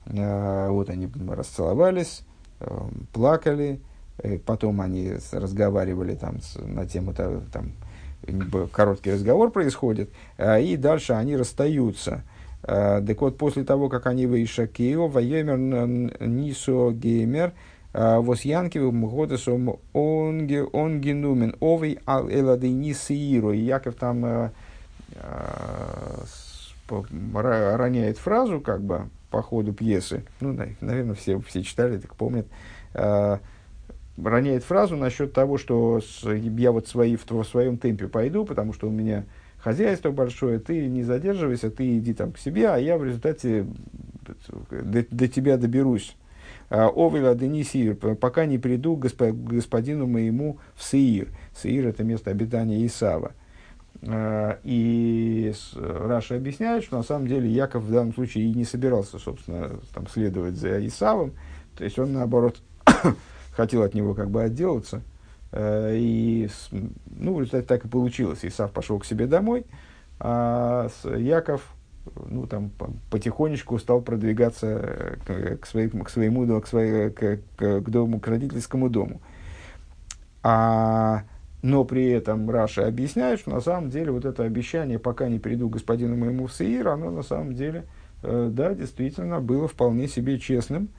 э, 0.07 0.69
вот 0.69 0.89
они 0.89 1.07
расцеловались, 1.30 2.23
э, 2.59 2.89
плакали, 3.13 3.80
э, 4.17 4.39
потом 4.39 4.82
они 4.82 5.13
разговаривали 5.32 6.15
там 6.15 6.41
с, 6.41 6.55
на 6.55 6.88
тему 6.88 7.13
там, 7.13 7.73
короткий 8.71 9.11
разговор 9.11 9.51
происходит, 9.51 10.09
а, 10.38 10.59
и 10.59 10.78
дальше 10.78 11.13
они 11.13 11.36
расстаются. 11.36 12.23
А, 12.63 13.01
так 13.01 13.21
вот, 13.21 13.38
после 13.38 13.63
того, 13.63 13.89
как 13.89 14.07
они 14.07 14.26
вышли 14.26 14.67
Кио, 14.67 15.07
воемер 15.07 15.57
нисо 15.57 16.91
геймер, 16.91 17.53
а, 17.93 18.19
вос 18.19 18.41
янкивым 18.41 19.07
годесом 19.07 19.80
онгенумен, 19.93 21.55
овей 21.59 21.99
нисииру. 22.69 23.51
И 23.53 23.59
Яков 23.59 23.95
там 23.95 24.51
роняет 27.34 28.17
фразу, 28.17 28.59
как 28.59 28.82
бы, 28.82 29.09
по 29.32 29.41
ходу 29.41 29.73
пьесы. 29.73 30.23
Ну, 30.39 30.53
наверное, 30.82 31.15
все, 31.15 31.39
все 31.39 31.63
читали, 31.63 31.97
так 31.97 32.15
помнят 32.15 32.47
роняет 34.22 34.63
фразу 34.63 34.95
насчет 34.95 35.34
того, 35.34 35.57
что 35.57 36.01
я 36.24 36.72
вот 36.72 36.88
свои, 36.88 37.16
в, 37.16 37.30
в 37.30 37.43
своем 37.43 37.78
темпе 37.78 38.07
пойду, 38.07 38.45
потому 38.45 38.74
что 38.74 38.88
у 38.88 38.91
меня 38.91 39.26
хозяйство 39.57 40.11
большое, 40.11 40.59
ты 40.59 40.88
не 40.88 41.03
задерживайся, 41.03 41.72
ты 41.72 41.97
иди 41.97 42.13
там 42.13 42.32
к 42.32 42.38
себе, 42.38 42.70
а 42.70 42.78
я 42.78 42.97
в 42.97 43.03
результате 43.03 43.66
до, 44.70 45.05
до 45.09 45.28
тебя 45.28 45.57
доберусь. 45.57 46.16
А, 46.70 46.89
Овела 46.95 47.36
Денисир, 47.36 47.95
пока 47.95 48.45
не 48.45 48.57
приду 48.57 48.95
к 48.95 49.07
господину 49.07 50.07
моему 50.07 50.59
в 50.76 50.84
Сеир. 50.84 51.30
Сеир– 51.55 51.88
это 51.89 52.03
место 52.03 52.32
обитания 52.32 52.86
Исава. 52.86 53.34
А, 54.03 54.59
и 54.63 55.53
Раша 55.76 56.36
объясняет, 56.36 56.84
что 56.84 56.97
на 56.97 57.03
самом 57.03 57.28
деле 57.28 57.49
Яков 57.49 57.84
в 57.84 57.91
данном 57.91 58.13
случае 58.13 58.45
и 58.45 58.53
не 58.53 58.66
собирался, 58.66 59.20
собственно, 59.20 59.80
там, 59.93 60.07
следовать 60.07 60.55
за 60.55 60.86
Исавом. 60.86 61.34
То 61.78 61.84
есть 61.84 61.99
он, 61.99 62.13
наоборот, 62.13 62.57
хотел 63.56 63.84
от 63.84 63.93
него 63.93 64.14
как 64.14 64.30
бы 64.30 64.43
отделаться, 64.43 65.01
И, 65.53 66.49
ну, 67.06 67.36
в 67.36 67.39
результате 67.39 67.66
так 67.66 67.86
и 67.86 67.88
получилось. 67.88 68.39
Исав 68.43 68.72
пошел 68.72 68.99
к 68.99 69.06
себе 69.06 69.28
домой, 69.28 69.66
а 70.20 70.89
Яков 71.18 71.62
ну, 72.30 72.45
там, 72.47 72.72
потихонечку 73.10 73.78
стал 73.80 74.01
продвигаться 74.01 75.18
к, 75.26 75.58
к, 75.58 75.66
своему, 75.66 76.03
к 76.03 76.10
своему 76.10 76.62
к, 76.62 76.68
своей, 76.68 77.10
к, 77.10 77.39
к, 77.56 77.82
к 77.82 77.89
дому, 77.89 78.20
к 78.20 78.28
родительскому 78.28 78.89
дому. 78.89 79.22
А, 80.43 81.24
но 81.62 81.84
при 81.84 82.10
этом 82.10 82.49
Раша 82.49 82.86
объясняет, 82.86 83.39
что 83.39 83.51
на 83.51 83.62
самом 83.62 83.89
деле 83.89 84.12
вот 84.12 84.26
это 84.26 84.43
обещание, 84.43 84.99
пока 84.99 85.28
не 85.28 85.39
приду 85.39 85.70
господину 85.70 86.16
моему 86.16 86.47
в 86.47 86.53
Сеир, 86.53 86.89
оно 86.89 87.10
на 87.10 87.24
самом 87.24 87.56
деле, 87.56 87.86
э, 88.22 88.49
да, 88.51 88.76
действительно 88.76 89.39
было 89.39 89.68
вполне 89.68 90.08
себе 90.08 90.38
честным. 90.38 90.89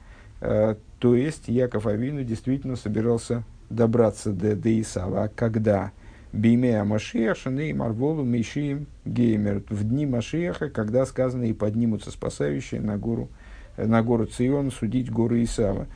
Э, 0.40 0.74
то 0.98 1.14
есть 1.14 1.48
Яков 1.48 1.86
Авину 1.86 2.24
действительно 2.24 2.76
собирался 2.76 3.44
добраться 3.70 4.32
до, 4.32 4.56
до 4.56 4.80
Исава. 4.80 5.30
Когда? 5.34 5.92
Бимея 6.32 6.84
Машиаша, 6.84 7.50
Ней 7.50 7.72
Марволу, 7.72 8.22
Мишием, 8.22 8.86
Геймер. 9.04 9.62
В 9.68 9.84
дни 9.84 10.06
Машиаха, 10.06 10.68
когда 10.68 11.06
сказано 11.06 11.44
и 11.44 11.52
поднимутся 11.52 12.10
спасающие 12.10 12.80
на 12.80 12.98
гору, 12.98 13.28
на 13.76 14.02
гору 14.02 14.26
Цион 14.26 14.70
судить 14.70 15.10
горы 15.10 15.44
Исава. 15.44 15.86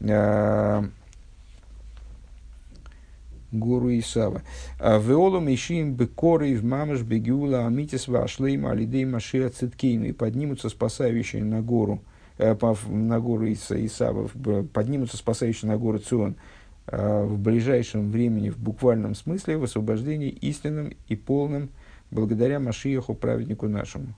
А, 0.00 0.84
гору 3.52 3.90
Исава. 3.96 4.42
А, 4.78 4.98
Веолу 4.98 5.40
Мишием 5.40 5.94
Бекоры 5.94 6.54
в 6.56 6.64
Мамаш 6.64 7.02
Бегиула 7.02 7.66
Амитис 7.66 8.08
Вашлейм 8.08 8.66
Алидей 8.66 9.04
Машиа 9.04 9.48
Циткейну. 9.48 10.06
И 10.06 10.12
поднимутся 10.12 10.68
спасающие 10.68 11.42
на 11.42 11.62
гору, 11.62 12.02
на 12.38 13.20
гору 13.20 13.50
Исава, 13.50 14.28
поднимутся 14.72 15.16
спасающие 15.16 15.70
на 15.70 15.78
гору 15.78 15.98
Цион 15.98 16.36
Э, 16.88 17.24
в 17.24 17.38
ближайшем 17.38 18.10
времени, 18.10 18.50
в 18.50 18.58
буквальном 18.58 19.14
смысле, 19.14 19.56
в 19.56 19.64
освобождении 19.64 20.28
истинным 20.28 20.92
и 21.08 21.16
полным 21.16 21.70
благодаря 22.10 22.60
Машиеху, 22.60 23.14
праведнику 23.14 23.66
нашему. 23.66 24.14